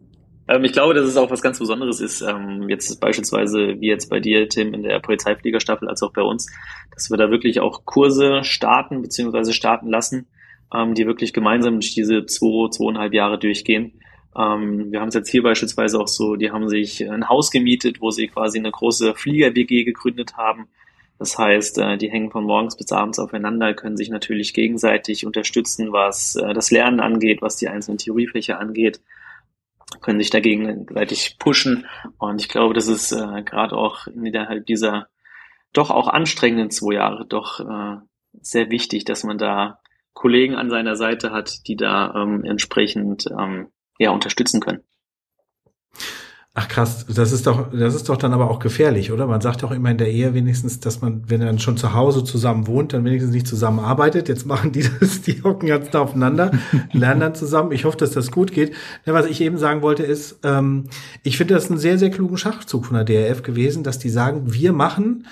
Ähm, 0.49 0.65
ich 0.65 0.73
glaube, 0.73 0.95
dass 0.95 1.07
es 1.07 1.17
auch 1.17 1.31
was 1.31 1.43
ganz 1.43 1.59
Besonderes 1.59 2.01
ist, 2.01 2.23
ähm, 2.23 2.69
jetzt 2.69 3.01
beispielsweise 3.01 3.81
wie 3.81 3.89
jetzt 3.89 4.11
bei 4.11 4.21
dir, 4.21 4.49
Tim, 4.49 4.75
in 4.75 4.83
der 4.83 5.01
Polizeifliegerstaffel, 5.01 5.89
als 5.89 6.03
auch 6.03 6.13
bei 6.13 6.23
uns, 6.23 6.51
dass 6.95 7.11
wir 7.11 7.17
da 7.17 7.31
wirklich 7.31 7.61
auch 7.61 7.85
Kurse 7.85 8.45
starten 8.45 9.03
bzw. 9.03 9.53
starten 9.53 9.89
lassen, 9.89 10.27
ähm, 10.75 10.95
die 10.95 11.07
wirklich 11.07 11.33
gemeinsam 11.33 11.75
durch 11.75 11.95
diese 11.95 12.27
zwei, 12.27 12.69
zweieinhalb 12.71 13.13
Jahre 13.13 13.39
durchgehen. 13.39 14.01
Ähm, 14.37 14.91
wir 14.91 15.01
haben 15.01 15.09
es 15.09 15.15
jetzt 15.15 15.31
hier 15.31 15.43
beispielsweise 15.43 16.01
auch 16.01 16.09
so, 16.09 16.37
die 16.37 16.51
haben 16.51 16.69
sich 16.69 17.09
ein 17.09 17.29
Haus 17.29 17.51
gemietet, 17.51 18.01
wo 18.01 18.11
sie 18.11 18.29
quasi 18.29 18.59
eine 18.59 18.71
große 18.71 19.15
Flieger-WG 19.15 19.85
gegründet 19.85 20.37
haben. 20.37 20.69
Das 21.19 21.39
heißt, 21.39 21.79
äh, 21.79 21.99
die 21.99 22.11
hängen 22.11 22.33
von 22.33 22.45
morgens 22.45 22.77
bis 22.77 22.91
abends 22.91 23.21
aufeinander, 23.21 23.75
können 23.75 23.97
sich 23.97 24.09
natürlich 24.09 24.55
gegenseitig 24.55 25.25
unterstützen, 25.25 25.93
was 25.93 26.35
äh, 26.35 26.53
das 26.53 26.73
Lernen 26.73 26.99
angeht, 26.99 27.43
was 27.43 27.57
die 27.57 27.69
einzelnen 27.69 27.99
Theoriefächer 27.99 28.59
angeht 28.59 29.01
können 30.01 30.21
sich 30.21 30.31
dagegen 30.31 30.67
gegenseitig 30.67 31.37
pushen. 31.39 31.87
Und 32.19 32.41
ich 32.41 32.49
glaube, 32.49 32.75
das 32.75 32.89
ist 32.89 33.13
äh, 33.13 33.43
gerade 33.43 33.77
auch 33.77 34.07
innerhalb 34.07 34.67
dieser 34.67 35.09
doch 35.73 35.91
auch 35.91 36.09
anstrengenden 36.09 36.71
zwei 36.71 36.95
Jahre 36.95 37.27
doch 37.27 37.61
äh, 37.61 37.97
sehr 38.41 38.71
wichtig, 38.71 39.05
dass 39.05 39.25
man 39.25 39.39
da 39.39 39.81
Kollegen 40.13 40.55
an 40.55 40.71
seiner 40.71 40.97
Seite 40.97 41.33
hat, 41.33 41.67
die 41.67 41.77
da 41.77 42.15
ähm, 42.15 42.45
entsprechend 42.45 43.27
ähm, 43.31 43.69
ja 43.99 44.11
unterstützen 44.11 44.61
können. 44.61 44.83
Ach 46.55 46.69
krass, 46.69 47.07
das 47.09 47.33
ist 47.33 47.47
doch, 47.47 47.71
das 47.73 47.95
ist 47.95 48.11
doch 48.11 48.19
dann 48.19 48.35
aber 48.35 48.51
auch 48.51 48.59
gefährlich, 48.59 49.11
oder? 49.11 49.27
Man 49.27 49.41
sagt 49.41 49.63
doch 49.63 49.71
immer 49.71 49.91
in 49.91 49.97
der 49.97 50.11
Ehe 50.11 50.35
wenigstens, 50.35 50.81
dass 50.81 51.01
man, 51.01 51.23
wenn 51.27 51.41
er 51.41 51.47
dann 51.47 51.59
schon 51.59 51.79
zu 51.79 51.95
Hause 51.95 52.25
zusammen 52.25 52.67
wohnt, 52.67 52.93
dann 52.93 53.07
wenigstens 53.07 53.33
nicht 53.33 53.47
zusammenarbeitet. 53.47 54.29
Jetzt 54.29 54.45
machen 54.45 54.71
die 54.71 54.85
das, 55.01 55.23
die 55.23 55.43
hocken 55.43 55.69
ganz 55.69 55.89
da 55.89 56.01
aufeinander, 56.01 56.51
lernen 56.93 57.21
dann 57.21 57.35
zusammen. 57.35 57.73
Ich 57.73 57.87
hoffe, 57.87 57.97
dass 57.97 58.11
das 58.11 58.31
gut 58.31 58.53
geht. 58.53 58.75
Ja, 59.07 59.15
was 59.15 59.25
ich 59.25 59.41
eben 59.41 59.57
sagen 59.57 59.81
wollte 59.81 60.03
ist, 60.03 60.41
ähm, 60.43 60.85
ich 61.23 61.39
finde 61.39 61.55
das 61.55 61.71
einen 61.71 61.79
sehr, 61.79 61.99
sehr 61.99 62.11
klugen 62.11 62.37
Schachzug 62.37 62.85
von 62.85 62.97
der 62.97 63.05
DRF 63.05 63.43
gewesen, 63.43 63.83
dass 63.83 63.99
die 63.99 64.11
sagen, 64.11 64.53
wir 64.53 64.75
machen 64.75 65.25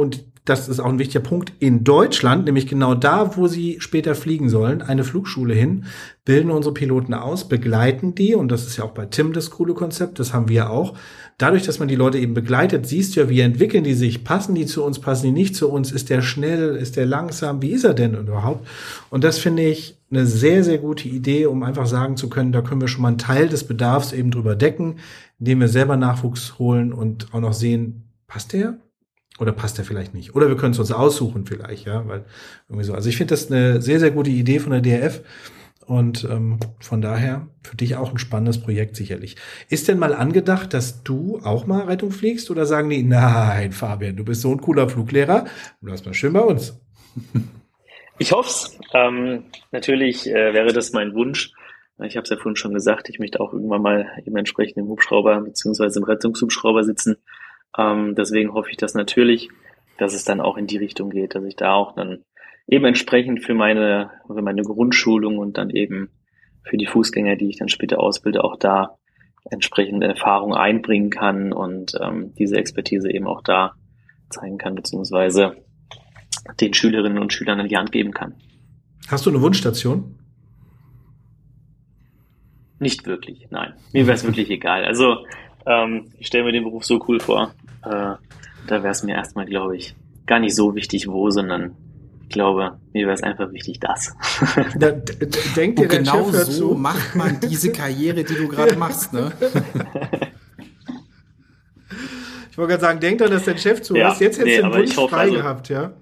und 0.00 0.24
das 0.44 0.68
ist 0.68 0.80
auch 0.80 0.88
ein 0.88 0.98
wichtiger 0.98 1.22
Punkt, 1.22 1.52
in 1.60 1.84
Deutschland, 1.84 2.46
nämlich 2.46 2.66
genau 2.66 2.94
da, 2.94 3.36
wo 3.36 3.46
sie 3.46 3.76
später 3.80 4.14
fliegen 4.14 4.48
sollen, 4.48 4.82
eine 4.82 5.04
Flugschule 5.04 5.54
hin, 5.54 5.84
bilden 6.24 6.50
unsere 6.50 6.74
Piloten 6.74 7.14
aus, 7.14 7.48
begleiten 7.48 8.14
die, 8.14 8.34
und 8.34 8.50
das 8.50 8.66
ist 8.66 8.76
ja 8.76 8.84
auch 8.84 8.90
bei 8.90 9.06
Tim 9.06 9.32
das 9.32 9.50
coole 9.50 9.74
Konzept, 9.74 10.18
das 10.18 10.32
haben 10.32 10.48
wir 10.48 10.70
auch. 10.70 10.94
Dadurch, 11.38 11.62
dass 11.64 11.78
man 11.78 11.88
die 11.88 11.94
Leute 11.94 12.18
eben 12.18 12.34
begleitet, 12.34 12.86
siehst 12.86 13.14
du 13.14 13.20
ja, 13.20 13.28
wie 13.28 13.40
entwickeln 13.40 13.84
die 13.84 13.94
sich, 13.94 14.24
passen 14.24 14.54
die 14.54 14.66
zu 14.66 14.82
uns, 14.82 14.98
passen 14.98 15.26
die 15.26 15.32
nicht 15.32 15.56
zu 15.56 15.70
uns, 15.70 15.92
ist 15.92 16.10
der 16.10 16.22
schnell, 16.22 16.74
ist 16.74 16.96
der 16.96 17.06
langsam, 17.06 17.62
wie 17.62 17.70
ist 17.70 17.84
er 17.84 17.94
denn 17.94 18.14
überhaupt? 18.14 18.66
Und 19.10 19.24
das 19.24 19.38
finde 19.38 19.62
ich 19.64 19.98
eine 20.10 20.26
sehr, 20.26 20.64
sehr 20.64 20.78
gute 20.78 21.08
Idee, 21.08 21.46
um 21.46 21.62
einfach 21.62 21.86
sagen 21.86 22.16
zu 22.16 22.28
können, 22.28 22.52
da 22.52 22.62
können 22.62 22.80
wir 22.80 22.88
schon 22.88 23.02
mal 23.02 23.08
einen 23.08 23.18
Teil 23.18 23.48
des 23.48 23.64
Bedarfs 23.64 24.12
eben 24.12 24.30
drüber 24.30 24.56
decken, 24.56 24.96
indem 25.38 25.60
wir 25.60 25.68
selber 25.68 25.96
Nachwuchs 25.96 26.58
holen 26.58 26.92
und 26.92 27.32
auch 27.32 27.40
noch 27.40 27.54
sehen, 27.54 28.08
passt 28.26 28.52
der? 28.52 28.78
Oder 29.40 29.52
passt 29.52 29.78
der 29.78 29.86
vielleicht 29.86 30.12
nicht? 30.12 30.34
Oder 30.34 30.48
wir 30.48 30.56
können 30.56 30.72
es 30.72 30.78
uns 30.78 30.92
aussuchen 30.92 31.46
vielleicht, 31.46 31.86
ja, 31.86 32.06
weil 32.06 32.24
irgendwie 32.68 32.84
so. 32.84 32.94
Also 32.94 33.08
ich 33.08 33.16
finde 33.16 33.32
das 33.32 33.50
eine 33.50 33.80
sehr, 33.80 33.98
sehr 33.98 34.10
gute 34.10 34.30
Idee 34.30 34.58
von 34.58 34.72
der 34.72 34.82
DRF. 34.82 35.22
Und 35.86 36.24
ähm, 36.30 36.60
von 36.78 37.00
daher 37.00 37.48
für 37.64 37.76
dich 37.76 37.96
auch 37.96 38.12
ein 38.12 38.18
spannendes 38.18 38.60
Projekt 38.60 38.94
sicherlich. 38.94 39.36
Ist 39.68 39.88
denn 39.88 39.98
mal 39.98 40.14
angedacht, 40.14 40.72
dass 40.72 41.02
du 41.02 41.40
auch 41.42 41.66
mal 41.66 41.86
Rettung 41.86 42.12
fliegst 42.12 42.50
oder 42.50 42.64
sagen 42.64 42.90
die, 42.90 43.02
nein, 43.02 43.72
Fabian, 43.72 44.14
du 44.14 44.24
bist 44.24 44.42
so 44.42 44.52
ein 44.52 44.60
cooler 44.60 44.88
Fluglehrer, 44.88 45.46
bleibst 45.80 46.06
mal 46.06 46.14
schön 46.14 46.32
bei 46.32 46.40
uns. 46.40 46.78
Ich 48.18 48.32
hoffe 48.32 48.70
ähm, 48.92 49.44
Natürlich 49.72 50.28
äh, 50.28 50.52
wäre 50.52 50.74
das 50.74 50.92
mein 50.92 51.14
Wunsch. 51.14 51.52
Ich 52.04 52.16
habe 52.16 52.24
es 52.24 52.30
ja 52.30 52.36
vorhin 52.36 52.56
schon 52.56 52.74
gesagt, 52.74 53.08
ich 53.08 53.18
möchte 53.18 53.40
auch 53.40 53.52
irgendwann 53.52 53.82
mal 53.82 54.06
eben 54.24 54.36
entsprechend 54.36 54.76
im 54.76 54.88
Hubschrauber 54.88 55.40
beziehungsweise 55.40 55.98
im 55.98 56.04
Rettungshubschrauber 56.04 56.84
sitzen. 56.84 57.16
Ähm, 57.76 58.14
deswegen 58.16 58.52
hoffe 58.52 58.70
ich 58.70 58.76
das 58.76 58.94
natürlich, 58.94 59.48
dass 59.98 60.14
es 60.14 60.24
dann 60.24 60.40
auch 60.40 60.56
in 60.56 60.66
die 60.66 60.78
Richtung 60.78 61.10
geht, 61.10 61.34
dass 61.34 61.44
ich 61.44 61.56
da 61.56 61.74
auch 61.74 61.94
dann 61.94 62.24
eben 62.66 62.84
entsprechend 62.84 63.44
für 63.44 63.54
meine, 63.54 64.10
für 64.26 64.42
meine 64.42 64.62
Grundschulung 64.62 65.38
und 65.38 65.58
dann 65.58 65.70
eben 65.70 66.10
für 66.62 66.76
die 66.76 66.86
Fußgänger, 66.86 67.36
die 67.36 67.48
ich 67.48 67.58
dann 67.58 67.68
später 67.68 68.00
ausbilde, 68.00 68.44
auch 68.44 68.56
da 68.56 68.96
entsprechende 69.50 70.06
Erfahrung 70.06 70.54
einbringen 70.54 71.10
kann 71.10 71.52
und 71.52 71.92
ähm, 72.00 72.34
diese 72.38 72.56
Expertise 72.56 73.10
eben 73.10 73.26
auch 73.26 73.42
da 73.42 73.74
zeigen 74.28 74.58
kann, 74.58 74.74
beziehungsweise 74.74 75.56
den 76.60 76.74
Schülerinnen 76.74 77.18
und 77.18 77.32
Schülern 77.32 77.60
in 77.60 77.68
die 77.68 77.76
Hand 77.76 77.92
geben 77.92 78.12
kann. 78.12 78.34
Hast 79.08 79.26
du 79.26 79.30
eine 79.30 79.40
Wunschstation? 79.42 80.18
Nicht 82.78 83.06
wirklich, 83.06 83.48
nein. 83.50 83.74
Mir 83.92 84.06
wäre 84.06 84.14
es 84.14 84.24
wirklich 84.24 84.48
egal. 84.50 84.84
Also 84.84 85.26
ähm, 85.66 86.12
ich 86.18 86.28
stelle 86.28 86.44
mir 86.44 86.52
den 86.52 86.64
Beruf 86.64 86.84
so 86.84 87.04
cool 87.08 87.20
vor. 87.20 87.54
Äh, 87.82 88.14
da 88.66 88.82
wäre 88.82 88.90
es 88.90 89.02
mir 89.02 89.14
erstmal, 89.14 89.46
glaube 89.46 89.76
ich, 89.76 89.94
gar 90.26 90.38
nicht 90.38 90.54
so 90.54 90.74
wichtig, 90.74 91.08
wo, 91.08 91.30
sondern 91.30 91.76
ich 92.22 92.28
glaube, 92.28 92.78
mir 92.92 93.06
wäre 93.06 93.14
es 93.14 93.22
einfach 93.22 93.50
wichtig, 93.52 93.80
das. 93.80 94.14
da, 94.78 94.92
denkt 95.56 95.80
ihr, 95.80 95.88
genau 95.88 96.30
Chef 96.30 96.44
so 96.44 96.74
macht 96.74 97.16
man 97.16 97.40
diese 97.40 97.72
Karriere, 97.72 98.22
die 98.22 98.34
du 98.34 98.46
gerade 98.48 98.76
machst, 98.76 99.12
ne? 99.12 99.32
ich 102.50 102.58
wollte 102.58 102.70
gerade 102.70 102.80
sagen, 102.80 103.00
denkt 103.00 103.20
doch, 103.20 103.28
dass 103.28 103.44
dein 103.44 103.58
Chef 103.58 103.82
zu 103.82 103.96
ja, 103.96 104.12
ist. 104.12 104.20
Jetzt 104.20 104.38
hättest 104.38 104.56
nee, 104.56 104.62
du 104.62 104.70
den 104.70 104.78
Wunsch 104.78 104.94
frei 104.94 105.22
also, 105.22 105.34
gehabt, 105.34 105.68
ja? 105.68 105.92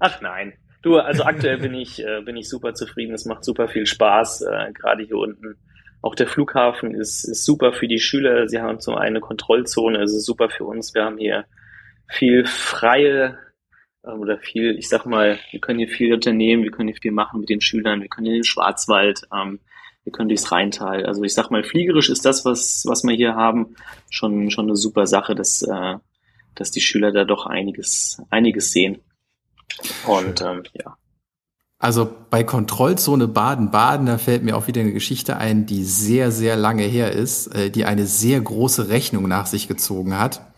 Ach 0.00 0.20
nein. 0.20 0.54
Du, 0.82 0.98
also 0.98 1.22
aktuell 1.22 1.58
bin 1.58 1.74
ich, 1.74 2.04
äh, 2.04 2.22
bin 2.22 2.36
ich 2.36 2.48
super 2.48 2.74
zufrieden. 2.74 3.14
Es 3.14 3.24
macht 3.24 3.44
super 3.44 3.68
viel 3.68 3.86
Spaß, 3.86 4.42
äh, 4.42 4.72
gerade 4.72 5.04
hier 5.04 5.16
unten 5.16 5.56
auch 6.02 6.16
der 6.16 6.26
Flughafen 6.26 6.94
ist, 6.94 7.24
ist 7.24 7.44
super 7.44 7.72
für 7.72 7.86
die 7.86 8.00
Schüler. 8.00 8.48
Sie 8.48 8.60
haben 8.60 8.80
zum 8.80 8.96
einen 8.96 9.16
eine 9.16 9.20
Kontrollzone, 9.20 9.98
also 9.98 10.18
super 10.18 10.50
für 10.50 10.64
uns. 10.64 10.94
Wir 10.94 11.04
haben 11.04 11.16
hier 11.16 11.46
viel 12.08 12.44
freie 12.44 13.38
ähm, 14.04 14.20
oder 14.20 14.38
viel, 14.38 14.76
ich 14.76 14.88
sag 14.88 15.06
mal, 15.06 15.38
wir 15.50 15.60
können 15.60 15.78
hier 15.78 15.88
viel 15.88 16.12
unternehmen, 16.12 16.64
wir 16.64 16.72
können 16.72 16.88
hier 16.88 17.00
viel 17.00 17.12
machen 17.12 17.40
mit 17.40 17.48
den 17.48 17.60
Schülern, 17.60 18.02
wir 18.02 18.08
können 18.08 18.26
in 18.26 18.34
den 18.34 18.44
Schwarzwald, 18.44 19.22
ähm, 19.32 19.60
wir 20.02 20.12
können 20.12 20.28
durchs 20.28 20.50
Rheintal. 20.50 21.06
Also 21.06 21.22
ich 21.22 21.34
sag 21.34 21.50
mal, 21.50 21.62
fliegerisch 21.62 22.10
ist 22.10 22.24
das, 22.24 22.44
was, 22.44 22.82
was 22.86 23.04
wir 23.04 23.14
hier 23.14 23.36
haben, 23.36 23.76
schon, 24.10 24.50
schon 24.50 24.66
eine 24.66 24.76
super 24.76 25.06
Sache, 25.06 25.36
dass, 25.36 25.62
äh, 25.62 25.94
dass 26.56 26.72
die 26.72 26.80
Schüler 26.80 27.12
da 27.12 27.24
doch 27.24 27.46
einiges, 27.46 28.20
einiges 28.28 28.72
sehen. 28.72 28.98
Und 30.06 30.40
ähm, 30.42 30.64
ja, 30.74 30.96
also 31.82 32.08
bei 32.30 32.44
Kontrollzone 32.44 33.26
Baden-Baden, 33.26 34.06
da 34.06 34.16
fällt 34.16 34.44
mir 34.44 34.56
auch 34.56 34.68
wieder 34.68 34.80
eine 34.80 34.92
Geschichte 34.92 35.36
ein, 35.36 35.66
die 35.66 35.82
sehr, 35.82 36.30
sehr 36.30 36.56
lange 36.56 36.84
her 36.84 37.10
ist, 37.10 37.48
äh, 37.48 37.70
die 37.70 37.84
eine 37.84 38.06
sehr 38.06 38.40
große 38.40 38.88
Rechnung 38.88 39.26
nach 39.26 39.46
sich 39.46 39.66
gezogen 39.66 40.16
hat. 40.16 40.52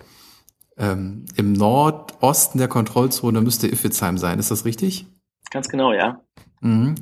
Ähm, 0.76 1.24
Im 1.34 1.54
Nordosten 1.54 2.58
der 2.58 2.68
Kontrollzone 2.68 3.40
müsste 3.40 3.66
Iffezheim 3.66 4.18
sein, 4.18 4.38
ist 4.38 4.50
das 4.50 4.66
richtig? 4.66 5.06
Ganz 5.50 5.70
genau, 5.70 5.94
ja. 5.94 6.20
Mhm. 6.60 6.94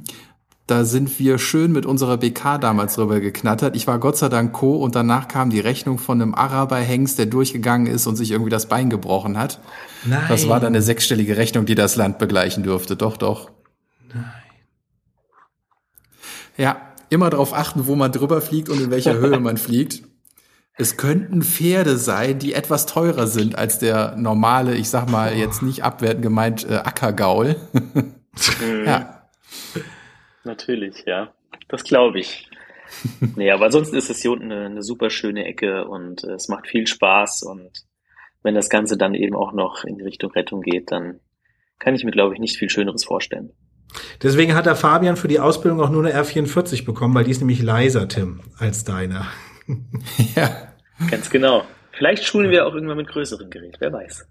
Da 0.69 0.85
sind 0.85 1.19
wir 1.19 1.39
schön 1.39 1.73
mit 1.73 1.85
unserer 1.85 2.17
BK 2.17 2.59
damals 2.59 2.95
drüber 2.95 3.19
geknattert. 3.19 3.75
Ich 3.75 3.89
war 3.89 3.99
Gott 3.99 4.17
sei 4.17 4.29
Dank 4.29 4.53
Co. 4.53 4.77
und 4.77 4.95
danach 4.95 5.27
kam 5.27 5.51
die 5.51 5.59
Rechnung 5.59 5.99
von 5.99 6.23
einem 6.23 6.37
Araber-Hengst, 6.37 7.19
der 7.19 7.27
durchgegangen 7.27 7.89
ist 7.89 8.07
und 8.07 8.15
sich 8.15 8.31
irgendwie 8.31 8.51
das 8.51 8.67
Bein 8.67 8.89
gebrochen 8.89 9.37
hat. 9.37 9.59
Nein. 10.05 10.23
Das 10.29 10.49
war 10.49 10.61
dann 10.61 10.75
eine 10.75 10.83
sechsstellige 10.83 11.37
Rechnung, 11.37 11.67
die 11.67 11.75
das 11.75 11.97
Land 11.97 12.19
begleichen 12.19 12.63
dürfte. 12.63 12.95
Doch, 12.95 13.17
doch. 13.17 13.51
Nein. 14.15 14.33
Ja, 16.57 16.93
immer 17.11 17.31
darauf 17.31 17.55
achten, 17.55 17.87
wo 17.87 17.95
man 17.95 18.13
drüber 18.13 18.41
fliegt 18.41 18.69
und 18.69 18.81
in 18.81 18.91
welcher 18.91 19.15
Höhe 19.15 19.41
man 19.41 19.57
fliegt. 19.59 20.03
Es 20.75 20.97
könnten 20.97 21.43
Pferde 21.43 21.99
sein, 21.99 22.39
die 22.39 22.55
etwas 22.55 22.87
teurer 22.87 23.27
sind 23.27 23.57
als 23.57 23.79
der 23.79 24.17
normale, 24.17 24.75
ich 24.75 24.89
sag 24.89 25.09
mal 25.11 25.37
jetzt 25.37 25.63
nicht 25.63 25.85
abwertend 25.85 26.23
gemeint, 26.23 26.69
äh, 26.69 26.77
Ackergaul. 26.77 27.57
Mhm. 27.73 28.15
ja. 28.87 29.29
Natürlich, 30.45 31.05
ja. 31.07 31.35
Das 31.69 31.85
glaube 31.85 32.21
ich. 32.21 32.49
nee, 33.37 33.51
aber 33.51 33.67
ansonsten 33.67 33.97
ist 33.97 34.11
es 34.11 34.23
hier 34.23 34.33
unten 34.33 34.51
eine, 34.51 34.67
eine 34.67 34.83
super 34.83 35.11
schöne 35.11 35.45
Ecke 35.45 35.87
und 35.87 36.25
äh, 36.25 36.33
es 36.33 36.49
macht 36.49 36.67
viel 36.67 36.87
Spaß 36.87 37.43
und 37.43 37.85
wenn 38.43 38.55
das 38.55 38.71
Ganze 38.71 38.97
dann 38.97 39.15
eben 39.15 39.37
auch 39.37 39.53
noch 39.53 39.85
in 39.85 39.97
die 39.97 40.03
Richtung 40.03 40.33
Rettung 40.33 40.63
geht, 40.63 40.91
dann 40.91 41.21
kann 41.79 41.95
ich 41.95 42.05
mir, 42.05 42.11
glaube 42.11 42.35
ich, 42.35 42.41
nicht 42.41 42.57
viel 42.57 42.71
Schöneres 42.71 43.05
vorstellen. 43.05 43.53
Deswegen 44.23 44.55
hat 44.55 44.67
der 44.67 44.77
Fabian 44.77 45.17
für 45.17 45.29
die 45.29 45.41
Ausbildung 45.41 45.81
auch 45.81 45.91
nur 45.91 46.05
eine 46.05 46.15
R44 46.15 46.85
bekommen, 46.85 47.15
weil 47.15 47.25
die 47.25 47.31
ist 47.31 47.41
nämlich 47.41 47.63
leiser, 47.63 48.09
Tim, 48.09 48.41
als 48.59 48.85
deine. 48.85 49.27
ja. 50.35 50.69
Ganz 51.11 51.31
genau. 51.31 51.65
Vielleicht 51.93 52.25
schulen 52.25 52.51
wir 52.51 52.67
auch 52.67 52.75
irgendwann 52.75 52.97
mit 52.97 53.09
größerem 53.09 53.51
Gerät, 53.51 53.77
wer 53.81 53.93
weiß. 53.93 54.27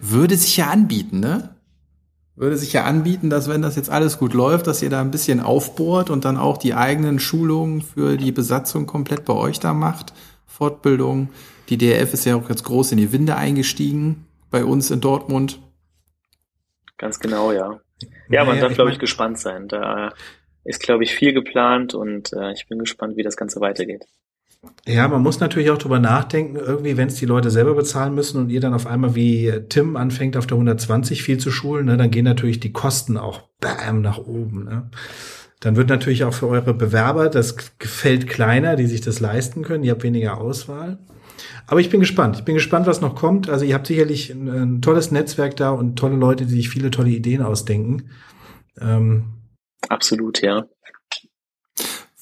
Würde 0.00 0.36
sich 0.36 0.56
ja 0.56 0.68
anbieten, 0.68 1.20
ne? 1.20 1.56
würde 2.36 2.56
sich 2.58 2.74
ja 2.74 2.84
anbieten, 2.84 3.30
dass 3.30 3.48
wenn 3.48 3.62
das 3.62 3.76
jetzt 3.76 3.90
alles 3.90 4.18
gut 4.18 4.34
läuft, 4.34 4.66
dass 4.66 4.82
ihr 4.82 4.90
da 4.90 5.00
ein 5.00 5.10
bisschen 5.10 5.40
aufbohrt 5.40 6.10
und 6.10 6.26
dann 6.26 6.36
auch 6.36 6.58
die 6.58 6.74
eigenen 6.74 7.18
Schulungen 7.18 7.80
für 7.80 8.18
die 8.18 8.30
Besatzung 8.30 8.86
komplett 8.86 9.24
bei 9.24 9.32
euch 9.32 9.58
da 9.58 9.72
macht. 9.72 10.12
Fortbildung. 10.46 11.30
Die 11.70 11.78
DRF 11.78 12.12
ist 12.12 12.26
ja 12.26 12.36
auch 12.36 12.48
jetzt 12.48 12.64
groß 12.64 12.92
in 12.92 12.98
die 12.98 13.10
Winde 13.10 13.36
eingestiegen 13.36 14.26
bei 14.50 14.64
uns 14.64 14.90
in 14.90 15.00
Dortmund. 15.00 15.60
Ganz 16.98 17.20
genau, 17.20 17.52
ja. 17.52 17.80
Ja, 18.28 18.44
man 18.44 18.60
darf, 18.60 18.74
glaube 18.74 18.90
ich, 18.90 18.98
gespannt 18.98 19.38
sein. 19.38 19.68
Da 19.68 20.12
ist, 20.64 20.82
glaube 20.82 21.04
ich, 21.04 21.14
viel 21.14 21.32
geplant 21.32 21.94
und 21.94 22.32
äh, 22.32 22.52
ich 22.52 22.66
bin 22.68 22.78
gespannt, 22.78 23.16
wie 23.16 23.22
das 23.22 23.36
Ganze 23.36 23.60
weitergeht. 23.60 24.04
Ja, 24.86 25.06
man 25.06 25.22
muss 25.22 25.40
natürlich 25.40 25.70
auch 25.70 25.78
drüber 25.78 25.98
nachdenken, 25.98 26.56
irgendwie, 26.56 26.96
wenn 26.96 27.08
es 27.08 27.16
die 27.16 27.26
Leute 27.26 27.50
selber 27.50 27.74
bezahlen 27.74 28.14
müssen 28.14 28.40
und 28.40 28.50
ihr 28.50 28.60
dann 28.60 28.74
auf 28.74 28.86
einmal 28.86 29.14
wie 29.14 29.52
Tim 29.68 29.96
anfängt, 29.96 30.36
auf 30.36 30.46
der 30.46 30.56
120 30.56 31.22
viel 31.22 31.38
zu 31.38 31.50
schulen, 31.50 31.86
ne, 31.86 31.96
dann 31.96 32.10
gehen 32.10 32.24
natürlich 32.24 32.58
die 32.58 32.72
Kosten 32.72 33.16
auch 33.16 33.42
bam 33.60 34.00
nach 34.00 34.18
oben. 34.18 34.64
Ne? 34.64 34.90
Dann 35.60 35.76
wird 35.76 35.88
natürlich 35.88 36.24
auch 36.24 36.34
für 36.34 36.48
eure 36.48 36.74
Bewerber 36.74 37.28
das 37.28 37.56
Feld 37.78 38.28
kleiner, 38.28 38.76
die 38.76 38.86
sich 38.86 39.00
das 39.00 39.20
leisten 39.20 39.62
können. 39.62 39.84
Ihr 39.84 39.92
habt 39.92 40.02
weniger 40.02 40.38
Auswahl. 40.38 40.98
Aber 41.66 41.80
ich 41.80 41.90
bin 41.90 42.00
gespannt. 42.00 42.36
Ich 42.36 42.44
bin 42.44 42.54
gespannt, 42.54 42.86
was 42.86 43.00
noch 43.00 43.16
kommt. 43.16 43.48
Also 43.48 43.64
ihr 43.64 43.74
habt 43.74 43.86
sicherlich 43.86 44.30
ein, 44.30 44.48
ein 44.48 44.82
tolles 44.82 45.10
Netzwerk 45.10 45.56
da 45.56 45.70
und 45.70 45.96
tolle 45.96 46.16
Leute, 46.16 46.46
die 46.46 46.54
sich 46.54 46.68
viele 46.68 46.90
tolle 46.90 47.10
Ideen 47.10 47.42
ausdenken. 47.42 48.10
Ähm, 48.80 49.24
Absolut, 49.88 50.42
ja. 50.42 50.66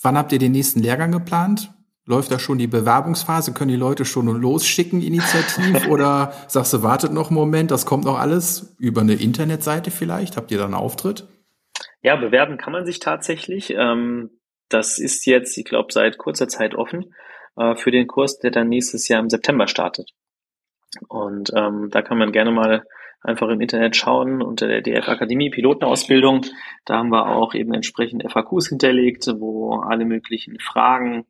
Wann 0.03 0.19
habt 0.19 0.33
ihr 0.33 0.39
den 0.39 0.53
nächsten 0.53 0.81
Lehrgang 0.81 1.13
geplant? 1.13 1.71
Läuft 2.07 2.31
da 2.31 2.39
schon 2.39 2.59
die 2.59 2.67
Bewerbungsphase? 2.67 3.55
Können 3.55 3.71
die 3.71 3.77
Leute 3.77 4.05
schon 4.05 4.27
losschicken, 4.27 5.03
initiativ? 5.03 5.87
oder 5.89 6.33
sagst 6.49 6.73
du, 6.73 6.83
wartet 6.83 7.13
noch 7.13 7.29
einen 7.29 7.37
Moment, 7.37 7.71
das 7.71 7.87
kommt 7.87 8.05
noch 8.05 8.19
alles 8.19 8.75
über 8.79 9.01
eine 9.01 9.15
Internetseite 9.15 9.91
vielleicht? 9.91 10.37
Habt 10.37 10.51
ihr 10.51 10.59
da 10.59 10.65
einen 10.65 10.75
Auftritt? 10.75 11.27
Ja, 12.03 12.17
bewerben 12.17 12.59
kann 12.59 12.73
man 12.73 12.85
sich 12.85 12.99
tatsächlich. 12.99 13.71
Ähm, 13.71 14.31
das 14.69 14.99
ist 14.99 15.25
jetzt, 15.27 15.57
ich 15.57 15.65
glaube, 15.65 15.93
seit 15.93 16.19
kurzer 16.19 16.49
Zeit 16.49 16.75
offen 16.75 17.15
äh, 17.57 17.77
für 17.77 17.91
den 17.91 18.07
Kurs, 18.07 18.39
der 18.39 18.51
dann 18.51 18.69
nächstes 18.69 19.09
Jahr 19.09 19.21
im 19.21 19.31
September 19.31 19.67
startet. 19.67 20.11
Und 21.09 21.53
ähm, 21.55 21.89
da 21.91 22.03
kann 22.03 22.19
man 22.19 22.33
gerne 22.33 22.51
mal 22.51 22.85
einfach 23.21 23.49
im 23.49 23.61
Internet 23.61 23.97
schauen 23.97 24.43
unter 24.43 24.69
der 24.69 24.83
DF 24.83 25.09
Akademie 25.09 25.51
Pilotenausbildung. 25.51 26.47
Da 26.85 26.99
haben 26.99 27.11
wir 27.11 27.27
auch 27.29 27.55
eben 27.55 27.73
entsprechend 27.73 28.23
FAQs 28.31 28.69
hinterlegt, 28.69 29.27
wo 29.39 29.81
alle 29.81 30.05
möglichen 30.05 30.59
Fragen 30.61 31.27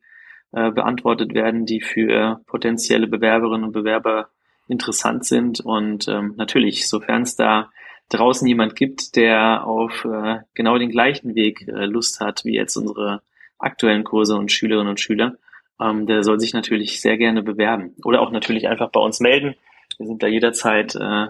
äh, 0.53 0.71
beantwortet 0.71 1.35
werden, 1.35 1.67
die 1.67 1.81
für 1.81 2.41
potenzielle 2.47 3.07
Bewerberinnen 3.07 3.65
und 3.65 3.73
Bewerber 3.73 4.29
interessant 4.67 5.25
sind. 5.25 5.61
Und 5.61 6.09
ähm, 6.09 6.35
natürlich, 6.37 6.89
sofern 6.89 7.23
es 7.23 7.37
da 7.37 7.71
draußen 8.09 8.47
jemand 8.47 8.77
gibt, 8.77 9.17
der 9.17 9.67
auf 9.67 10.05
äh, 10.05 10.41
genau 10.55 10.79
den 10.79 10.91
gleichen 10.91 11.35
Weg 11.35 11.67
äh, 11.69 11.87
Lust 11.87 12.21
hat, 12.21 12.45
wie 12.45 12.55
jetzt 12.55 12.77
unsere 12.77 13.23
aktuellen 13.59 14.05
Kurse 14.05 14.37
und 14.37 14.53
Schülerinnen 14.53 14.91
und 14.91 15.01
Schüler, 15.01 15.37
ähm, 15.81 16.07
der 16.07 16.23
soll 16.23 16.41
sich 16.41 16.55
natürlich 16.55 17.01
sehr 17.01 17.17
gerne 17.17 17.43
bewerben. 17.43 17.95
Oder 18.05 18.21
auch 18.21 18.31
natürlich 18.31 18.69
einfach 18.69 18.91
bei 18.91 19.01
uns 19.01 19.21
melden. 19.21 19.55
Wir 19.99 20.07
sind 20.07 20.23
da 20.23 20.27
jederzeit 20.27 20.95
äh, 20.95 21.27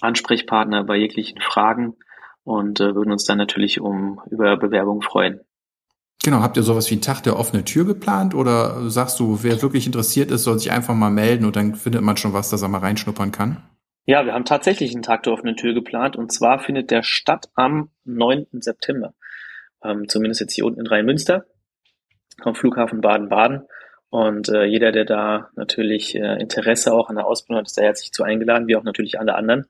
Ansprechpartner 0.00 0.84
bei 0.84 0.96
jeglichen 0.96 1.40
Fragen 1.40 1.94
und 2.42 2.80
äh, 2.80 2.94
würden 2.94 3.12
uns 3.12 3.24
dann 3.24 3.38
natürlich 3.38 3.80
um 3.80 4.20
über 4.30 4.56
Bewerbung 4.56 5.02
freuen. 5.02 5.40
Genau, 6.22 6.40
habt 6.40 6.56
ihr 6.56 6.62
sowas 6.62 6.90
wie 6.90 6.94
einen 6.94 7.02
Tag 7.02 7.22
der 7.22 7.38
offenen 7.38 7.66
Tür 7.66 7.84
geplant 7.84 8.34
oder 8.34 8.88
sagst 8.88 9.20
du, 9.20 9.42
wer 9.42 9.60
wirklich 9.60 9.84
interessiert 9.84 10.30
ist, 10.30 10.44
soll 10.44 10.58
sich 10.58 10.72
einfach 10.72 10.94
mal 10.94 11.10
melden 11.10 11.44
und 11.44 11.56
dann 11.56 11.74
findet 11.74 12.00
man 12.00 12.16
schon 12.16 12.32
was, 12.32 12.48
dass 12.48 12.62
er 12.62 12.68
mal 12.68 12.78
reinschnuppern 12.78 13.30
kann? 13.30 13.62
Ja, 14.06 14.24
wir 14.24 14.32
haben 14.32 14.44
tatsächlich 14.46 14.94
einen 14.94 15.02
Tag 15.02 15.22
der 15.24 15.34
offenen 15.34 15.56
Tür 15.56 15.74
geplant 15.74 16.16
und 16.16 16.32
zwar 16.32 16.58
findet 16.58 16.90
der 16.90 17.02
statt 17.02 17.50
am 17.54 17.90
9. 18.04 18.46
September. 18.52 19.14
Ähm, 19.82 20.08
zumindest 20.08 20.40
jetzt 20.40 20.54
hier 20.54 20.64
unten 20.64 20.80
in 20.80 20.86
Rhein-Münster 20.86 21.44
am 22.42 22.54
Flughafen 22.54 23.00
Baden-Baden. 23.00 23.62
Und 24.10 24.48
äh, 24.48 24.64
jeder, 24.64 24.92
der 24.92 25.04
da 25.04 25.50
natürlich 25.56 26.14
äh, 26.14 26.40
Interesse 26.40 26.92
auch 26.92 27.08
an 27.08 27.16
der 27.16 27.26
Ausbildung 27.26 27.58
hat, 27.58 27.66
ist 27.66 27.76
da 27.76 27.82
herzlich 27.82 28.12
zu 28.12 28.22
eingeladen, 28.22 28.68
wie 28.68 28.76
auch 28.76 28.84
natürlich 28.84 29.18
alle 29.18 29.34
anderen. 29.34 29.66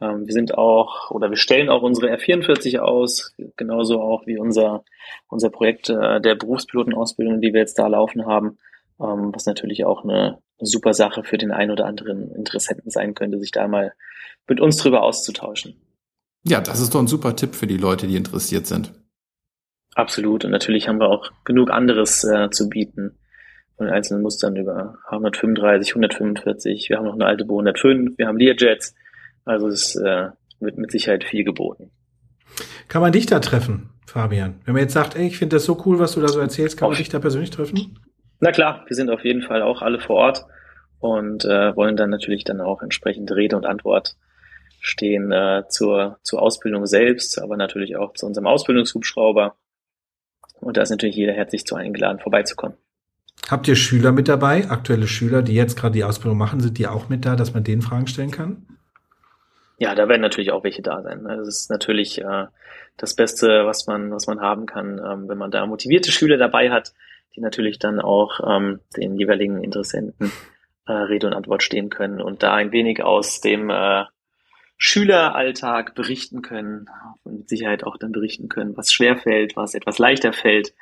Ähm, 0.00 0.26
wir 0.26 0.34
sind 0.34 0.56
auch 0.56 1.10
oder 1.10 1.30
wir 1.30 1.36
stellen 1.36 1.70
auch 1.70 1.82
unsere 1.82 2.12
R44 2.14 2.78
aus, 2.78 3.34
genauso 3.56 4.00
auch 4.00 4.26
wie 4.26 4.38
unser, 4.38 4.84
unser 5.28 5.50
Projekt 5.50 5.88
äh, 5.88 6.20
der 6.20 6.34
Berufspilotenausbildung, 6.34 7.40
die 7.40 7.52
wir 7.52 7.60
jetzt 7.60 7.78
da 7.78 7.86
laufen 7.86 8.26
haben, 8.26 8.58
ähm, 9.00 9.30
was 9.34 9.46
natürlich 9.46 9.84
auch 9.84 10.04
eine 10.04 10.38
super 10.58 10.92
Sache 10.92 11.24
für 11.24 11.38
den 11.38 11.50
einen 11.50 11.70
oder 11.70 11.86
anderen 11.86 12.34
Interessenten 12.34 12.90
sein 12.90 13.14
könnte, 13.14 13.38
sich 13.38 13.50
da 13.50 13.66
mal 13.68 13.94
mit 14.46 14.60
uns 14.60 14.76
drüber 14.76 15.02
auszutauschen. 15.02 15.80
Ja, 16.44 16.60
das 16.60 16.80
ist 16.80 16.94
doch 16.94 17.00
ein 17.00 17.08
super 17.08 17.34
Tipp 17.34 17.54
für 17.54 17.66
die 17.66 17.76
Leute, 17.76 18.06
die 18.06 18.16
interessiert 18.16 18.66
sind. 18.66 18.92
Absolut. 19.96 20.44
Und 20.44 20.50
natürlich 20.50 20.88
haben 20.88 21.00
wir 21.00 21.08
auch 21.08 21.30
genug 21.44 21.70
anderes 21.70 22.22
äh, 22.22 22.50
zu 22.50 22.68
bieten. 22.68 23.18
Von 23.78 23.88
einzelnen 23.88 24.22
Mustern 24.22 24.54
über 24.54 24.98
135, 25.08 25.92
145. 25.92 26.90
Wir 26.90 26.98
haben 26.98 27.06
noch 27.06 27.14
eine 27.14 27.24
alte 27.24 27.46
Bo 27.46 27.54
105. 27.54 28.18
Wir 28.18 28.26
haben 28.26 28.36
Learjets. 28.36 28.94
Also 29.46 29.68
es 29.68 29.96
äh, 29.96 30.28
wird 30.60 30.76
mit 30.76 30.90
Sicherheit 30.90 31.24
viel 31.24 31.44
geboten. 31.44 31.90
Kann 32.88 33.00
man 33.00 33.12
dich 33.12 33.24
da 33.24 33.40
treffen, 33.40 33.88
Fabian? 34.06 34.60
Wenn 34.66 34.74
man 34.74 34.82
jetzt 34.82 34.92
sagt, 34.92 35.16
ey, 35.16 35.28
ich 35.28 35.38
finde 35.38 35.56
das 35.56 35.64
so 35.64 35.82
cool, 35.86 35.98
was 35.98 36.12
du 36.12 36.20
da 36.20 36.28
so 36.28 36.40
erzählst, 36.40 36.78
kann 36.78 36.90
man 36.90 36.98
dich 36.98 37.08
da 37.08 37.18
persönlich 37.18 37.50
treffen? 37.50 37.98
Na 38.40 38.52
klar, 38.52 38.84
wir 38.86 38.96
sind 38.96 39.08
auf 39.08 39.24
jeden 39.24 39.42
Fall 39.42 39.62
auch 39.62 39.80
alle 39.80 39.98
vor 39.98 40.16
Ort 40.16 40.44
und 41.00 41.46
äh, 41.46 41.74
wollen 41.74 41.96
dann 41.96 42.10
natürlich 42.10 42.44
dann 42.44 42.60
auch 42.60 42.82
entsprechend 42.82 43.32
Rede 43.32 43.56
und 43.56 43.64
Antwort 43.64 44.16
stehen 44.80 45.32
äh, 45.32 45.64
zur, 45.70 46.18
zur 46.22 46.42
Ausbildung 46.42 46.84
selbst, 46.84 47.40
aber 47.40 47.56
natürlich 47.56 47.96
auch 47.96 48.12
zu 48.12 48.26
unserem 48.26 48.46
Ausbildungshubschrauber. 48.46 49.56
Und 50.60 50.76
da 50.76 50.82
ist 50.82 50.90
natürlich 50.90 51.16
jeder 51.16 51.32
herzlich 51.32 51.64
zu 51.64 51.74
eingeladen, 51.74 52.18
vorbeizukommen. 52.18 52.76
Habt 53.48 53.68
ihr 53.68 53.76
Schüler 53.76 54.12
mit 54.12 54.28
dabei, 54.28 54.68
aktuelle 54.70 55.06
Schüler, 55.06 55.42
die 55.42 55.54
jetzt 55.54 55.76
gerade 55.76 55.92
die 55.92 56.04
Ausbildung 56.04 56.38
machen, 56.38 56.60
sind 56.60 56.78
die 56.78 56.86
auch 56.86 57.08
mit 57.08 57.24
da, 57.24 57.36
dass 57.36 57.54
man 57.54 57.62
denen 57.62 57.82
Fragen 57.82 58.06
stellen 58.06 58.30
kann? 58.30 58.66
Ja, 59.78 59.94
da 59.94 60.08
werden 60.08 60.22
natürlich 60.22 60.52
auch 60.52 60.64
welche 60.64 60.82
da 60.82 61.02
sein. 61.02 61.24
Das 61.24 61.46
ist 61.46 61.70
natürlich 61.70 62.20
äh, 62.20 62.46
das 62.96 63.14
Beste, 63.14 63.66
was 63.66 63.86
man, 63.86 64.10
was 64.10 64.26
man 64.26 64.40
haben 64.40 64.66
kann, 64.66 64.98
ähm, 64.98 65.28
wenn 65.28 65.38
man 65.38 65.50
da 65.50 65.66
motivierte 65.66 66.10
Schüler 66.12 66.38
dabei 66.38 66.70
hat, 66.70 66.94
die 67.36 67.40
natürlich 67.40 67.78
dann 67.78 68.00
auch 68.00 68.40
ähm, 68.44 68.80
den 68.96 69.16
jeweiligen 69.16 69.62
Interessenten 69.62 70.32
äh, 70.86 70.92
Rede 70.92 71.26
und 71.26 71.34
Antwort 71.34 71.62
stehen 71.62 71.90
können 71.90 72.20
und 72.22 72.42
da 72.42 72.54
ein 72.54 72.72
wenig 72.72 73.02
aus 73.02 73.40
dem 73.40 73.68
äh, 73.68 74.04
Schüleralltag 74.78 75.94
berichten 75.94 76.42
können 76.42 76.88
und 77.24 77.38
mit 77.38 77.48
Sicherheit 77.48 77.84
auch 77.84 77.96
dann 77.96 78.12
berichten 78.12 78.48
können, 78.48 78.76
was 78.76 78.92
schwer 78.92 79.16
fällt, 79.16 79.56
was 79.56 79.74
etwas 79.74 79.98
leichter 79.98 80.32
fällt. 80.32 80.74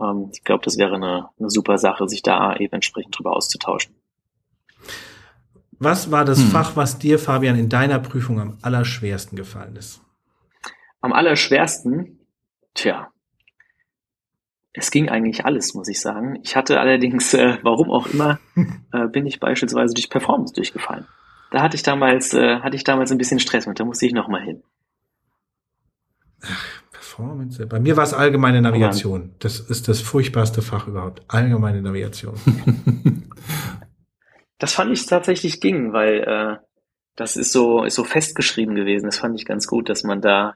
Ähm, 0.00 0.30
ich 0.32 0.44
glaube, 0.44 0.64
das 0.64 0.78
wäre 0.78 0.94
eine, 0.94 1.28
eine 1.38 1.50
super 1.50 1.78
Sache, 1.78 2.08
sich 2.08 2.22
da 2.22 2.56
eben 2.56 2.74
entsprechend 2.74 3.18
drüber 3.18 3.34
auszutauschen. 3.36 3.94
Was 5.78 6.10
war 6.10 6.24
das 6.24 6.38
hm. 6.38 6.48
Fach, 6.48 6.76
was 6.76 6.98
dir, 6.98 7.18
Fabian, 7.18 7.58
in 7.58 7.68
deiner 7.68 7.98
Prüfung 7.98 8.38
am 8.40 8.58
allerschwersten 8.62 9.36
gefallen 9.36 9.76
ist? 9.76 10.00
Am 11.00 11.12
allerschwersten? 11.12 12.18
Tja, 12.74 13.10
es 14.72 14.90
ging 14.90 15.08
eigentlich 15.08 15.44
alles, 15.44 15.74
muss 15.74 15.88
ich 15.88 16.00
sagen. 16.00 16.38
Ich 16.42 16.54
hatte 16.54 16.78
allerdings, 16.80 17.34
äh, 17.34 17.58
warum 17.62 17.90
auch 17.90 18.06
immer, 18.06 18.38
äh, 18.92 19.08
bin 19.08 19.26
ich 19.26 19.40
beispielsweise 19.40 19.94
durch 19.94 20.10
Performance 20.10 20.54
durchgefallen. 20.54 21.06
Da 21.50 21.62
hatte 21.62 21.76
ich 21.76 21.82
damals, 21.82 22.32
äh, 22.34 22.60
hatte 22.60 22.76
ich 22.76 22.84
damals 22.84 23.10
ein 23.10 23.18
bisschen 23.18 23.40
Stress 23.40 23.66
mit, 23.66 23.80
da 23.80 23.84
musste 23.84 24.06
ich 24.06 24.12
nochmal 24.12 24.42
hin. 24.42 24.62
Ach, 26.42 26.80
Performance. 27.20 27.66
Bei 27.66 27.80
mir 27.80 27.96
war 27.96 28.04
es 28.04 28.14
allgemeine 28.14 28.62
Navigation. 28.62 29.34
Das 29.40 29.60
ist 29.60 29.88
das 29.88 30.00
furchtbarste 30.00 30.62
Fach 30.62 30.86
überhaupt. 30.86 31.22
Allgemeine 31.28 31.82
Navigation. 31.82 32.34
das 34.58 34.74
fand 34.74 34.92
ich 34.92 35.06
tatsächlich 35.06 35.60
ging, 35.60 35.92
weil 35.92 36.20
äh, 36.20 36.56
das 37.16 37.36
ist 37.36 37.52
so, 37.52 37.84
ist 37.84 37.96
so 37.96 38.04
festgeschrieben 38.04 38.74
gewesen. 38.74 39.06
Das 39.06 39.18
fand 39.18 39.38
ich 39.38 39.44
ganz 39.44 39.66
gut, 39.66 39.88
dass 39.88 40.04
man 40.04 40.20
da 40.20 40.54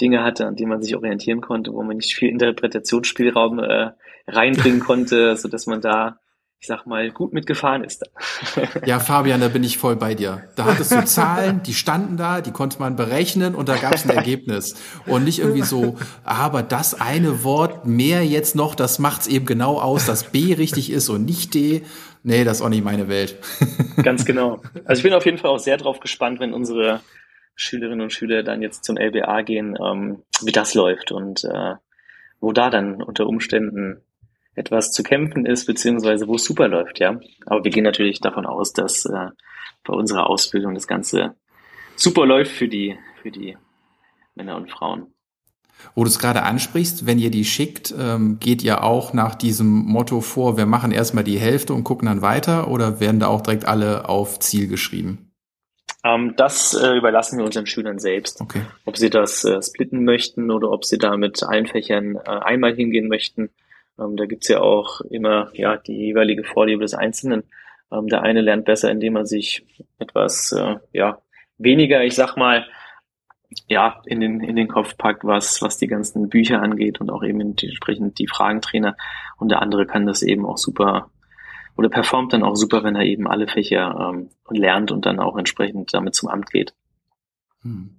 Dinge 0.00 0.24
hatte, 0.24 0.46
an 0.46 0.56
denen 0.56 0.70
man 0.70 0.82
sich 0.82 0.96
orientieren 0.96 1.40
konnte, 1.40 1.72
wo 1.72 1.82
man 1.82 1.96
nicht 1.96 2.14
viel 2.14 2.30
Interpretationsspielraum 2.30 3.58
äh, 3.58 3.90
reinbringen 4.26 4.80
konnte, 4.84 5.36
so 5.36 5.48
dass 5.48 5.66
man 5.66 5.80
da 5.80 6.18
ich 6.60 6.66
sag 6.66 6.84
mal, 6.84 7.10
gut 7.10 7.32
mitgefahren 7.32 7.84
ist. 7.84 8.04
ja, 8.86 9.00
Fabian, 9.00 9.40
da 9.40 9.48
bin 9.48 9.64
ich 9.64 9.78
voll 9.78 9.96
bei 9.96 10.14
dir. 10.14 10.44
Da 10.56 10.66
hattest 10.66 10.92
du 10.92 11.02
Zahlen, 11.06 11.62
die 11.62 11.72
standen 11.72 12.18
da, 12.18 12.42
die 12.42 12.50
konnte 12.50 12.78
man 12.78 12.96
berechnen 12.96 13.54
und 13.54 13.70
da 13.70 13.76
gab 13.76 13.94
es 13.94 14.04
ein 14.04 14.10
Ergebnis. 14.16 14.74
Und 15.06 15.24
nicht 15.24 15.38
irgendwie 15.38 15.62
so, 15.62 15.96
aber 16.22 16.62
das 16.62 17.00
eine 17.00 17.44
Wort 17.44 17.86
mehr 17.86 18.26
jetzt 18.26 18.56
noch, 18.56 18.74
das 18.74 18.98
macht's 18.98 19.26
eben 19.26 19.46
genau 19.46 19.80
aus, 19.80 20.04
dass 20.04 20.24
B 20.24 20.52
richtig 20.52 20.92
ist 20.92 21.08
und 21.08 21.24
nicht 21.24 21.54
D. 21.54 21.82
Nee, 22.22 22.44
das 22.44 22.58
ist 22.58 22.62
auch 22.62 22.68
nicht 22.68 22.84
meine 22.84 23.08
Welt. 23.08 23.38
Ganz 24.02 24.26
genau. 24.26 24.60
Also 24.84 24.98
ich 24.98 25.02
bin 25.02 25.14
auf 25.14 25.24
jeden 25.24 25.38
Fall 25.38 25.50
auch 25.50 25.58
sehr 25.58 25.78
drauf 25.78 26.00
gespannt, 26.00 26.40
wenn 26.40 26.52
unsere 26.52 27.00
Schülerinnen 27.54 28.02
und 28.02 28.12
Schüler 28.12 28.42
dann 28.42 28.60
jetzt 28.60 28.84
zum 28.84 28.98
LBA 28.98 29.40
gehen, 29.42 29.78
ähm, 29.82 30.22
wie 30.42 30.52
das 30.52 30.74
läuft 30.74 31.10
und 31.10 31.42
äh, 31.44 31.76
wo 32.38 32.52
da 32.52 32.68
dann 32.68 33.02
unter 33.02 33.26
Umständen 33.26 34.02
etwas 34.54 34.92
zu 34.92 35.02
kämpfen 35.02 35.46
ist, 35.46 35.66
beziehungsweise 35.66 36.26
wo 36.26 36.34
es 36.36 36.44
super 36.44 36.68
läuft, 36.68 36.98
ja. 36.98 37.20
Aber 37.46 37.64
wir 37.64 37.70
gehen 37.70 37.84
natürlich 37.84 38.20
davon 38.20 38.46
aus, 38.46 38.72
dass 38.72 39.04
äh, 39.06 39.28
bei 39.84 39.94
unserer 39.94 40.28
Ausbildung 40.28 40.74
das 40.74 40.86
Ganze 40.86 41.34
super 41.96 42.26
läuft 42.26 42.52
für 42.52 42.68
die, 42.68 42.96
für 43.22 43.30
die 43.30 43.56
Männer 44.34 44.56
und 44.56 44.70
Frauen. 44.70 45.12
Wo 45.94 46.04
du 46.04 46.10
es 46.10 46.18
gerade 46.18 46.42
ansprichst, 46.42 47.06
wenn 47.06 47.18
ihr 47.18 47.30
die 47.30 47.44
schickt, 47.44 47.94
ähm, 47.98 48.38
geht 48.38 48.62
ihr 48.62 48.84
auch 48.84 49.14
nach 49.14 49.34
diesem 49.34 49.66
Motto 49.66 50.20
vor, 50.20 50.56
wir 50.58 50.66
machen 50.66 50.92
erstmal 50.92 51.24
die 51.24 51.38
Hälfte 51.38 51.72
und 51.72 51.84
gucken 51.84 52.06
dann 52.06 52.22
weiter 52.22 52.68
oder 52.68 53.00
werden 53.00 53.20
da 53.20 53.28
auch 53.28 53.40
direkt 53.40 53.64
alle 53.64 54.08
auf 54.08 54.38
Ziel 54.40 54.68
geschrieben? 54.68 55.30
Ähm, 56.04 56.34
das 56.36 56.74
äh, 56.74 56.96
überlassen 56.96 57.38
wir 57.38 57.44
unseren 57.44 57.66
Schülern 57.66 57.98
selbst. 57.98 58.40
Okay. 58.40 58.62
Ob 58.84 58.96
sie 58.96 59.10
das 59.10 59.44
äh, 59.44 59.62
splitten 59.62 60.04
möchten 60.04 60.50
oder 60.50 60.70
ob 60.70 60.84
sie 60.84 60.98
da 60.98 61.16
mit 61.16 61.42
allen 61.42 61.66
Fächern 61.66 62.16
äh, 62.16 62.28
einmal 62.28 62.74
hingehen 62.74 63.08
möchten. 63.08 63.50
Ähm, 64.00 64.16
da 64.16 64.26
gibt's 64.26 64.48
ja 64.48 64.60
auch 64.60 65.00
immer 65.02 65.50
ja 65.54 65.76
die 65.76 65.96
jeweilige 65.96 66.44
Vorliebe 66.44 66.82
des 66.82 66.94
Einzelnen. 66.94 67.44
Ähm, 67.92 68.06
der 68.06 68.22
eine 68.22 68.40
lernt 68.40 68.64
besser, 68.64 68.90
indem 68.90 69.16
er 69.16 69.26
sich 69.26 69.66
etwas 69.98 70.52
äh, 70.52 70.76
ja 70.92 71.20
weniger, 71.58 72.02
ich 72.04 72.14
sag 72.14 72.36
mal, 72.36 72.66
ja, 73.66 74.00
in 74.06 74.20
den, 74.20 74.40
in 74.40 74.56
den 74.56 74.68
Kopf 74.68 74.96
packt, 74.96 75.24
was, 75.24 75.60
was 75.60 75.76
die 75.76 75.88
ganzen 75.88 76.28
Bücher 76.28 76.62
angeht 76.62 77.00
und 77.00 77.10
auch 77.10 77.24
eben 77.24 77.40
entsprechend 77.40 78.18
die 78.18 78.28
Fragentrainer. 78.28 78.96
Und 79.38 79.50
der 79.50 79.60
andere 79.60 79.86
kann 79.86 80.06
das 80.06 80.22
eben 80.22 80.46
auch 80.46 80.56
super 80.56 81.10
oder 81.76 81.88
performt 81.88 82.32
dann 82.32 82.42
auch 82.42 82.56
super, 82.56 82.84
wenn 82.84 82.94
er 82.94 83.04
eben 83.04 83.26
alle 83.26 83.48
Fächer 83.48 84.12
ähm, 84.12 84.30
lernt 84.50 84.92
und 84.92 85.06
dann 85.06 85.18
auch 85.18 85.36
entsprechend 85.36 85.94
damit 85.94 86.14
zum 86.14 86.28
Amt 86.28 86.50
geht. 86.50 86.74
Hm. 87.62 87.96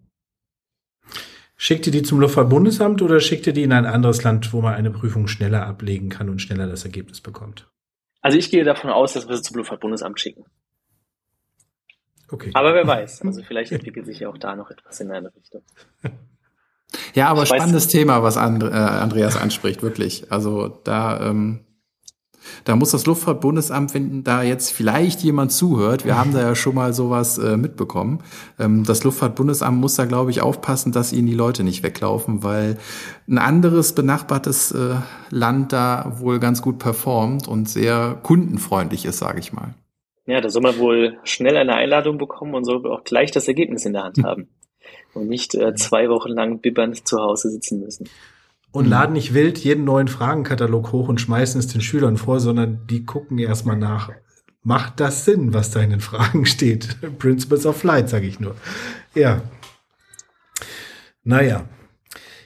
Schickt 1.63 1.85
ihr 1.85 1.91
die 1.91 2.01
zum 2.01 2.19
Luftfahrtbundesamt 2.19 3.03
oder 3.03 3.19
schickt 3.19 3.45
ihr 3.45 3.53
die 3.53 3.61
in 3.61 3.71
ein 3.71 3.85
anderes 3.85 4.23
Land, 4.23 4.51
wo 4.51 4.61
man 4.61 4.73
eine 4.73 4.89
Prüfung 4.89 5.27
schneller 5.27 5.67
ablegen 5.67 6.09
kann 6.09 6.27
und 6.27 6.41
schneller 6.41 6.65
das 6.65 6.85
Ergebnis 6.85 7.21
bekommt? 7.21 7.69
Also 8.19 8.39
ich 8.39 8.49
gehe 8.49 8.63
davon 8.63 8.89
aus, 8.89 9.13
dass 9.13 9.27
wir 9.27 9.35
sie 9.35 9.43
zum 9.43 9.57
Luftfahrtbundesamt 9.57 10.19
schicken. 10.19 10.43
Okay. 12.31 12.49
Aber 12.55 12.73
wer 12.73 12.87
weiß, 12.87 13.21
also 13.25 13.43
vielleicht 13.43 13.71
entwickelt 13.71 14.07
sich 14.07 14.21
ja 14.21 14.29
auch 14.29 14.39
da 14.39 14.55
noch 14.55 14.71
etwas 14.71 14.99
in 15.01 15.11
eine 15.11 15.31
Richtung. 15.35 15.61
Ja, 17.13 17.27
aber 17.27 17.43
ich 17.43 17.49
spannendes 17.49 17.85
weiß, 17.85 17.91
Thema, 17.91 18.23
was 18.23 18.37
And 18.37 18.63
äh, 18.63 18.65
Andreas 18.65 19.37
anspricht, 19.37 19.83
wirklich. 19.83 20.31
Also 20.31 20.67
da 20.67 21.29
ähm, 21.29 21.63
da 22.63 22.75
muss 22.75 22.91
das 22.91 23.05
Luftfahrtbundesamt, 23.05 23.93
wenn 23.93 24.23
da 24.23 24.43
jetzt 24.43 24.71
vielleicht 24.71 25.21
jemand 25.21 25.51
zuhört, 25.51 26.05
wir 26.05 26.17
haben 26.17 26.33
da 26.33 26.41
ja 26.41 26.55
schon 26.55 26.75
mal 26.75 26.93
sowas 26.93 27.37
äh, 27.37 27.57
mitbekommen, 27.57 28.23
ähm, 28.59 28.83
das 28.83 29.03
Luftfahrtbundesamt 29.03 29.79
muss 29.79 29.95
da, 29.95 30.05
glaube 30.05 30.31
ich, 30.31 30.41
aufpassen, 30.41 30.91
dass 30.91 31.13
ihnen 31.13 31.27
die 31.27 31.33
Leute 31.33 31.63
nicht 31.63 31.83
weglaufen, 31.83 32.43
weil 32.43 32.77
ein 33.27 33.37
anderes 33.37 33.93
benachbartes 33.93 34.71
äh, 34.71 34.95
Land 35.29 35.73
da 35.73 36.13
wohl 36.19 36.39
ganz 36.39 36.61
gut 36.61 36.79
performt 36.79 37.47
und 37.47 37.69
sehr 37.69 38.19
kundenfreundlich 38.23 39.05
ist, 39.05 39.19
sage 39.19 39.39
ich 39.39 39.53
mal. 39.53 39.73
Ja, 40.25 40.39
da 40.39 40.49
soll 40.49 40.61
man 40.61 40.77
wohl 40.77 41.17
schnell 41.23 41.57
eine 41.57 41.75
Einladung 41.75 42.17
bekommen 42.17 42.53
und 42.53 42.63
soll 42.63 42.85
auch 42.87 43.03
gleich 43.03 43.31
das 43.31 43.47
Ergebnis 43.47 43.85
in 43.85 43.93
der 43.93 44.03
Hand 44.03 44.17
haben. 44.23 44.49
und 45.13 45.27
nicht 45.27 45.55
äh, 45.55 45.73
zwei 45.75 46.09
Wochen 46.09 46.29
lang 46.29 46.59
bibbernd 46.59 47.07
zu 47.07 47.19
Hause 47.19 47.49
sitzen 47.49 47.79
müssen 47.79 48.07
und 48.71 48.85
mhm. 48.85 48.91
laden 48.91 49.13
nicht 49.13 49.33
wild 49.33 49.57
jeden 49.59 49.83
neuen 49.83 50.07
Fragenkatalog 50.07 50.91
hoch 50.91 51.07
und 51.07 51.21
schmeißen 51.21 51.59
es 51.59 51.67
den 51.67 51.81
Schülern 51.81 52.17
vor, 52.17 52.39
sondern 52.39 52.87
die 52.87 53.05
gucken 53.05 53.37
erstmal 53.37 53.77
nach. 53.77 54.11
Macht 54.63 54.99
das 54.99 55.25
Sinn, 55.25 55.53
was 55.53 55.71
da 55.71 55.81
in 55.81 55.89
den 55.89 56.01
Fragen 56.01 56.45
steht? 56.45 56.97
Principles 57.19 57.65
of 57.65 57.77
Flight, 57.77 58.09
sage 58.09 58.27
ich 58.27 58.39
nur. 58.39 58.55
Ja. 59.15 59.41
Naja. 61.23 61.65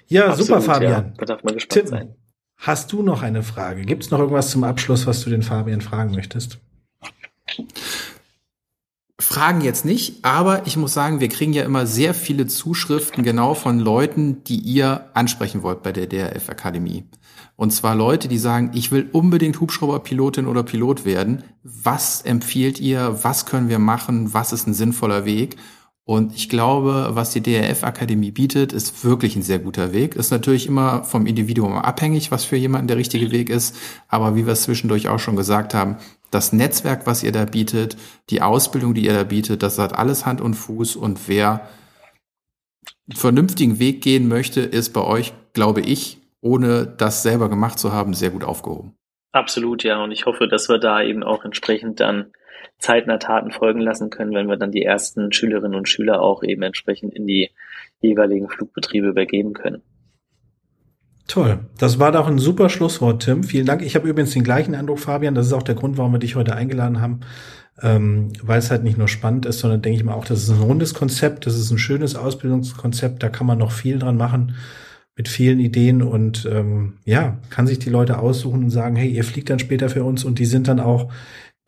Ja, 0.08 0.28
Absolut, 0.28 0.48
super, 0.48 0.62
Fabian. 0.62 0.92
Ja. 0.92 1.14
Da 1.18 1.26
darf 1.26 1.44
man 1.44 1.56
gespannt 1.56 1.82
Tim, 1.82 1.88
sein. 1.88 2.16
Hast 2.58 2.92
du 2.92 3.04
noch 3.04 3.22
eine 3.22 3.44
Frage? 3.44 3.84
Gibt 3.84 4.04
es 4.04 4.12
noch 4.12 4.20
irgendwas 4.20 4.50
zum 4.50 4.64
Abschluss, 4.64 5.08
was 5.08 5.24
du 5.24 5.30
den 5.30 5.42
Fabian 5.42 5.82
fragen 5.82 6.12
möchtest? 6.12 6.60
Fragen 9.36 9.60
jetzt 9.60 9.84
nicht, 9.84 10.24
aber 10.24 10.66
ich 10.66 10.78
muss 10.78 10.94
sagen, 10.94 11.20
wir 11.20 11.28
kriegen 11.28 11.52
ja 11.52 11.64
immer 11.64 11.86
sehr 11.86 12.14
viele 12.14 12.48
Zuschriften 12.48 13.22
genau 13.22 13.54
von 13.54 13.80
Leuten, 13.80 14.46
die 14.46 14.56
ihr 14.56 15.10
ansprechen 15.14 15.62
wollt 15.62 15.84
bei 15.84 15.92
der 15.92 16.08
DRF 16.08 16.48
Akademie. 16.48 17.04
Und 17.58 17.72
zwar 17.72 17.96
Leute, 17.96 18.30
die 18.30 18.38
sagen, 18.38 18.72
ich 18.74 18.94
will 18.94 19.10
unbedingt 19.12 19.60
Hubschrauberpilotin 19.60 20.48
oder 20.48 20.64
Pilot 20.64 21.04
werden. 21.04 21.44
Was 21.64 22.22
empfiehlt 22.22 22.80
ihr? 22.80 23.20
Was 23.24 23.46
können 23.46 23.68
wir 23.68 23.78
machen? 23.78 24.34
Was 24.34 24.54
ist 24.54 24.68
ein 24.68 24.74
sinnvoller 24.74 25.26
Weg? 25.26 25.58
Und 26.08 26.36
ich 26.36 26.50
glaube, 26.50 27.10
was 27.14 27.32
die 27.32 27.42
DRF 27.42 27.84
Akademie 27.84 28.30
bietet, 28.30 28.74
ist 28.74 29.04
wirklich 29.04 29.36
ein 29.36 29.42
sehr 29.42 29.58
guter 29.58 29.92
Weg. 29.92 30.16
Ist 30.16 30.30
natürlich 30.30 30.68
immer 30.68 31.04
vom 31.04 31.26
Individuum 31.26 31.74
abhängig, 31.74 32.30
was 32.30 32.46
für 32.46 32.58
jemanden 32.58 32.88
der 32.88 32.98
richtige 32.98 33.32
Weg 33.32 33.50
ist. 33.50 33.76
Aber 34.08 34.36
wie 34.36 34.46
wir 34.46 34.54
es 34.54 34.64
zwischendurch 34.64 35.08
auch 35.08 35.18
schon 35.18 35.36
gesagt 35.36 35.74
haben, 35.74 35.98
das 36.30 36.54
Netzwerk, 36.54 37.08
was 37.08 37.24
ihr 37.24 37.32
da 37.32 37.46
bietet, 37.46 37.98
die 38.30 38.44
Ausbildung, 38.44 38.94
die 38.94 39.06
ihr 39.06 39.14
da 39.14 39.24
bietet, 39.24 39.64
das 39.64 39.80
hat 39.80 39.98
alles 39.98 40.28
Hand 40.28 40.42
und 40.42 40.54
Fuß 40.54 40.96
und 40.96 41.28
wer 41.28 41.68
einen 43.08 43.18
vernünftigen 43.18 43.80
Weg 43.80 44.02
gehen 44.02 44.28
möchte, 44.28 44.62
ist 44.62 44.94
bei 44.94 45.02
euch, 45.02 45.34
glaube 45.54 45.82
ich, 45.82 46.20
ohne 46.40 46.86
das 46.86 47.24
selber 47.24 47.50
gemacht 47.50 47.80
zu 47.80 47.94
haben, 47.94 48.14
sehr 48.14 48.30
gut 48.30 48.44
aufgehoben. 48.44 48.94
Absolut, 49.32 49.84
ja. 49.84 50.04
Und 50.04 50.12
ich 50.12 50.28
hoffe, 50.28 50.48
dass 50.48 50.70
wir 50.70 50.78
da 50.78 51.02
eben 51.02 51.24
auch 51.24 51.46
entsprechend 51.46 52.00
dann 52.00 52.32
zeitnah 52.86 53.18
Taten 53.18 53.52
folgen 53.52 53.80
lassen 53.80 54.12
können, 54.12 54.34
wenn 54.36 54.48
wir 54.48 54.58
dann 54.58 54.72
die 54.72 54.84
ersten 54.84 55.32
Schülerinnen 55.32 55.76
und 55.76 55.90
Schüler 55.90 56.22
auch 56.22 56.44
eben 56.44 56.62
entsprechend 56.62 57.16
in 57.16 57.26
die 57.26 57.50
jeweiligen 58.00 58.48
Flugbetriebe 58.48 59.08
übergeben 59.08 59.54
können. 59.54 59.82
Toll. 61.28 61.66
Das 61.80 61.98
war 61.98 62.12
doch 62.12 62.28
ein 62.28 62.38
super 62.38 62.70
Schlusswort, 62.70 63.24
Tim. 63.24 63.44
Vielen 63.44 63.66
Dank. 63.66 63.82
Ich 63.82 63.96
habe 63.96 64.08
übrigens 64.08 64.34
den 64.34 64.44
gleichen 64.44 64.76
Eindruck, 64.76 65.00
Fabian. 65.00 65.34
Das 65.34 65.48
ist 65.48 65.54
auch 65.54 65.64
der 65.64 65.74
Grund, 65.74 65.98
warum 65.98 66.12
wir 66.12 66.20
dich 66.20 66.36
heute 66.36 66.56
eingeladen 66.56 67.02
haben. 67.02 67.22
Ähm, 67.82 68.34
weil 68.44 68.60
es 68.60 68.70
halt 68.70 68.84
nicht 68.84 69.00
nur 69.00 69.08
spannend 69.08 69.48
ist, 69.48 69.60
sondern 69.60 69.82
denke 69.82 69.98
ich 69.98 70.06
mal 70.06 70.14
auch, 70.14 70.24
das 70.24 70.44
ist 70.44 70.52
ein 70.52 70.62
rundes 70.62 70.94
Konzept, 70.94 71.46
das 71.46 71.58
ist 71.58 71.72
ein 71.72 71.78
schönes 71.78 72.16
Ausbildungskonzept, 72.16 73.22
da 73.22 73.28
kann 73.28 73.48
man 73.48 73.58
noch 73.58 73.72
viel 73.72 74.00
dran 74.00 74.16
machen 74.16 74.56
mit 75.18 75.28
vielen 75.28 75.60
Ideen 75.60 76.02
und 76.02 76.48
ähm, 76.50 77.00
ja, 77.04 77.38
kann 77.50 77.68
sich 77.68 77.80
die 77.80 77.90
Leute 77.90 78.20
aussuchen 78.20 78.64
und 78.64 78.70
sagen, 78.70 78.96
hey, 78.96 79.10
ihr 79.10 79.26
fliegt 79.26 79.50
dann 79.50 79.60
später 79.60 79.90
für 79.90 80.06
uns 80.06 80.24
und 80.24 80.40
die 80.40 80.46
sind 80.46 80.70
dann 80.70 80.80
auch 80.80 81.12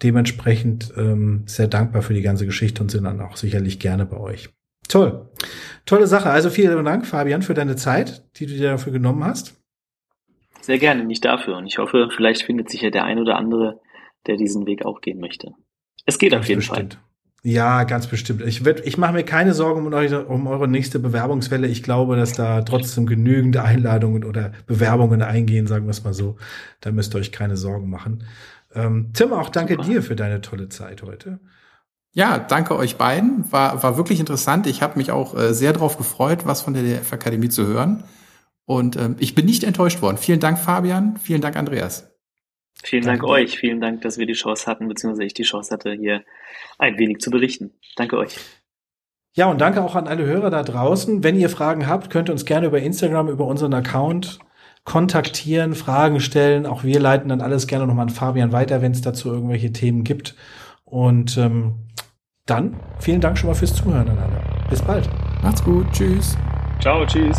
dementsprechend 0.04 0.93
ähm, 0.95 1.43
sehr 1.45 1.68
dankbar 1.68 2.02
für 2.02 2.14
die 2.14 2.22
ganze 2.22 2.45
Geschichte 2.45 2.82
und 2.82 2.89
sind 2.89 3.06
dann 3.06 3.22
auch 3.22 3.38
sicherlich 3.38 3.80
gerne 3.80 4.06
bei 4.06 4.18
euch. 4.18 4.50
Toll. 4.88 5.30
Tolle 5.86 6.08
Sache. 6.08 6.30
Also 6.30 6.50
vielen 6.50 6.86
Dank, 6.86 7.06
Fabian, 7.06 7.41
für 7.41 7.54
deine 7.54 7.76
Zeit, 7.76 8.24
die 8.38 8.45
du 8.45 8.54
dir 8.54 8.72
dafür 8.72 8.93
genommen 8.93 9.24
hast. 9.24 9.60
Sehr 10.62 10.80
gerne, 10.80 11.06
nicht 11.06 11.26
dafür. 11.26 11.58
Und 11.58 11.66
ich 11.66 11.78
hoffe, 11.78 12.10
vielleicht 12.16 12.43
findet 12.43 12.70
sich 12.70 12.82
ja 12.82 12.89
der 12.89 13.06
ein 13.06 13.20
oder 13.20 13.38
andere, 13.38 13.80
der 14.28 14.38
diesen 14.38 14.66
Weg 14.66 14.86
auch 14.86 15.02
gehen 15.02 15.20
möchte. 15.20 15.54
Es 16.06 16.20
geht 16.20 16.32
ganz 16.32 16.43
auf 16.43 16.50
jeden 16.50 16.60
bestimmt. 16.60 16.95
Fall. 16.95 17.04
Ja, 17.43 17.84
ganz 17.84 18.08
bestimmt. 18.08 18.41
Ich, 18.41 18.66
werd, 18.66 18.86
ich 18.86 18.98
mache 18.98 19.14
mir 19.14 19.24
keine 19.24 19.54
Sorgen 19.54 19.86
um 19.86 19.93
eure, 19.93 20.26
um 20.26 20.48
eure 20.48 20.68
nächste 20.68 21.00
Bewerbungswelle. 21.00 21.68
Ich 21.68 21.84
glaube, 21.84 22.18
dass 22.18 22.34
da 22.34 22.62
trotzdem 22.62 23.06
genügend 23.06 23.56
Einladungen 23.58 24.26
oder 24.26 24.52
Bewerbungen 24.66 25.22
eingehen, 25.22 25.68
sagen 25.68 25.86
wir 25.86 25.91
es 25.91 26.04
mal 26.04 26.14
so. 26.14 26.36
Da 26.82 26.91
müsst 26.91 27.16
ihr 27.16 27.20
euch 27.20 27.32
keine 27.32 27.56
Sorgen 27.56 27.89
machen. 27.89 28.26
Ähm, 28.78 29.11
Tim, 29.13 29.34
auch 29.34 29.49
danke 29.49 29.73
Super. 29.73 29.86
dir 29.86 30.03
für 30.03 30.15
deine 30.15 30.41
tolle 30.41 30.69
Zeit 30.69 31.01
heute. 31.01 31.39
Ja, 32.13 32.38
danke 32.39 32.75
euch 32.75 32.97
beiden. 32.97 33.51
War, 33.51 33.84
war 33.84 33.97
wirklich 33.97 34.19
interessant. 34.19 34.67
Ich 34.67 34.82
habe 34.82 34.97
mich 34.97 35.11
auch 35.11 35.36
äh, 35.36 35.53
sehr 35.53 35.73
darauf 35.73 35.97
gefreut, 35.97 36.45
was 36.45 36.61
von 36.61 36.73
der 36.73 36.84
DF 36.84 37.13
Akademie 37.13 37.49
zu 37.49 37.67
hören. 37.67 38.03
Und 38.65 38.95
ähm, 38.95 39.15
ich 39.19 39.36
bin 39.36 39.45
nicht 39.45 39.63
enttäuscht 39.63 40.01
worden. 40.01 40.17
Vielen 40.17 40.39
Dank, 40.39 40.59
Fabian. 40.59 41.17
Vielen 41.17 41.41
Dank, 41.41 41.55
Andreas. 41.55 42.11
Vielen 42.84 43.03
danke 43.03 43.21
Dank 43.21 43.32
euch. 43.32 43.57
Vielen 43.57 43.82
Dank, 43.82 44.01
dass 44.01 44.17
wir 44.17 44.25
die 44.25 44.34
Chance 44.34 44.67
hatten, 44.67 44.88
beziehungsweise 44.88 45.25
ich 45.25 45.34
die 45.34 45.43
Chance 45.43 45.73
hatte, 45.73 45.93
hier 45.93 46.23
ein 46.78 46.97
wenig 46.97 47.19
zu 47.19 47.32
berichten. 47.32 47.73
Danke 47.95 48.17
euch. 48.17 48.38
Ja, 49.34 49.47
und 49.47 49.61
danke 49.61 49.84
auch 49.84 49.95
an 49.95 50.07
alle 50.07 50.25
Hörer 50.25 50.49
da 50.49 50.63
draußen. 50.63 51.23
Wenn 51.23 51.36
ihr 51.38 51.49
Fragen 51.49 51.88
habt, 51.88 52.09
könnt 52.09 52.30
ihr 52.30 52.34
uns 52.34 52.45
gerne 52.45 52.67
über 52.67 52.80
Instagram, 52.80 53.30
über 53.30 53.45
unseren 53.45 53.73
Account 53.73 54.39
kontaktieren, 54.88 55.76
Fragen 55.76 56.22
stellen. 56.22 56.66
Auch 56.66 56.86
wir 56.86 57.02
leiten 57.02 57.28
dann 57.28 57.42
alles 57.42 57.68
gerne 57.68 57.86
nochmal 57.86 58.04
an 58.04 58.10
Fabian 58.10 58.54
weiter, 58.54 58.82
wenn 58.82 58.94
es 58.94 59.02
dazu 59.02 59.30
irgendwelche 59.30 59.74
Themen 59.74 60.06
gibt. 60.06 60.34
Und 60.86 61.38
ähm, 61.38 61.74
dann 62.46 62.78
vielen 62.98 63.20
Dank 63.20 63.38
schon 63.38 63.50
mal 63.50 63.54
fürs 63.54 63.76
Zuhören 63.76 64.08
an 64.08 64.18
alle. 64.18 64.42
Bis 64.70 64.82
bald. 64.82 65.10
Macht's 65.44 65.62
gut. 65.62 65.92
Tschüss. 65.92 66.38
Ciao, 66.80 67.06
tschüss. 67.06 67.38